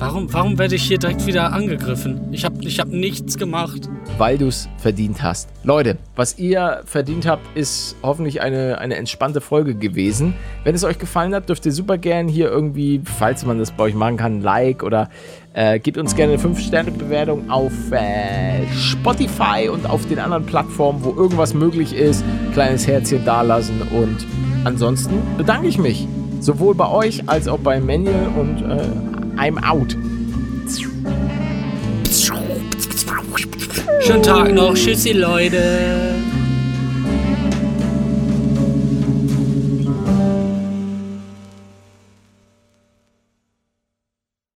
Warum, 0.00 0.32
warum 0.32 0.58
werde 0.58 0.76
ich 0.76 0.84
hier 0.84 0.96
direkt 0.96 1.26
wieder 1.26 1.52
angegriffen? 1.52 2.28
Ich 2.32 2.46
habe 2.46 2.56
ich 2.64 2.80
hab 2.80 2.88
nichts 2.88 3.36
gemacht. 3.36 3.82
Weil 4.16 4.38
du 4.38 4.46
es 4.46 4.66
verdient 4.78 5.22
hast. 5.22 5.50
Leute, 5.62 5.98
was 6.16 6.38
ihr 6.38 6.80
verdient 6.86 7.26
habt, 7.26 7.42
ist 7.54 7.96
hoffentlich 8.02 8.40
eine, 8.40 8.78
eine 8.78 8.96
entspannte 8.96 9.42
Folge 9.42 9.74
gewesen. 9.74 10.32
Wenn 10.64 10.74
es 10.74 10.84
euch 10.84 10.98
gefallen 10.98 11.34
hat, 11.34 11.50
dürft 11.50 11.66
ihr 11.66 11.72
super 11.72 11.98
gern 11.98 12.28
hier 12.28 12.48
irgendwie, 12.48 13.02
falls 13.04 13.44
man 13.44 13.58
das 13.58 13.72
bei 13.72 13.84
euch 13.84 13.94
machen 13.94 14.16
kann, 14.16 14.38
ein 14.38 14.40
Like 14.40 14.82
oder 14.82 15.10
äh, 15.52 15.78
gebt 15.78 15.98
uns 15.98 16.16
gerne 16.16 16.32
eine 16.32 16.42
5-Sterne-Bewertung 16.42 17.50
auf 17.50 17.72
äh, 17.92 18.66
Spotify 18.74 19.68
und 19.70 19.84
auf 19.84 20.06
den 20.06 20.18
anderen 20.18 20.46
Plattformen, 20.46 21.04
wo 21.04 21.10
irgendwas 21.10 21.52
möglich 21.52 21.92
ist. 21.92 22.24
Kleines 22.54 22.86
Herzchen 22.86 23.22
dalassen 23.26 23.82
und 23.82 24.26
ansonsten 24.64 25.20
bedanke 25.36 25.66
ich 25.68 25.76
mich. 25.76 26.08
Sowohl 26.40 26.74
bei 26.74 26.88
euch 26.88 27.28
als 27.28 27.48
auch 27.48 27.58
bei 27.58 27.80
Manuel 27.80 28.28
und 28.38 28.62
äh, 28.62 29.19
I'm 29.40 29.56
out. 29.64 29.96
Schönen 34.02 34.22
Tag 34.22 34.52
noch. 34.52 34.74
Tschüssi, 34.74 35.12
Leute. 35.12 35.60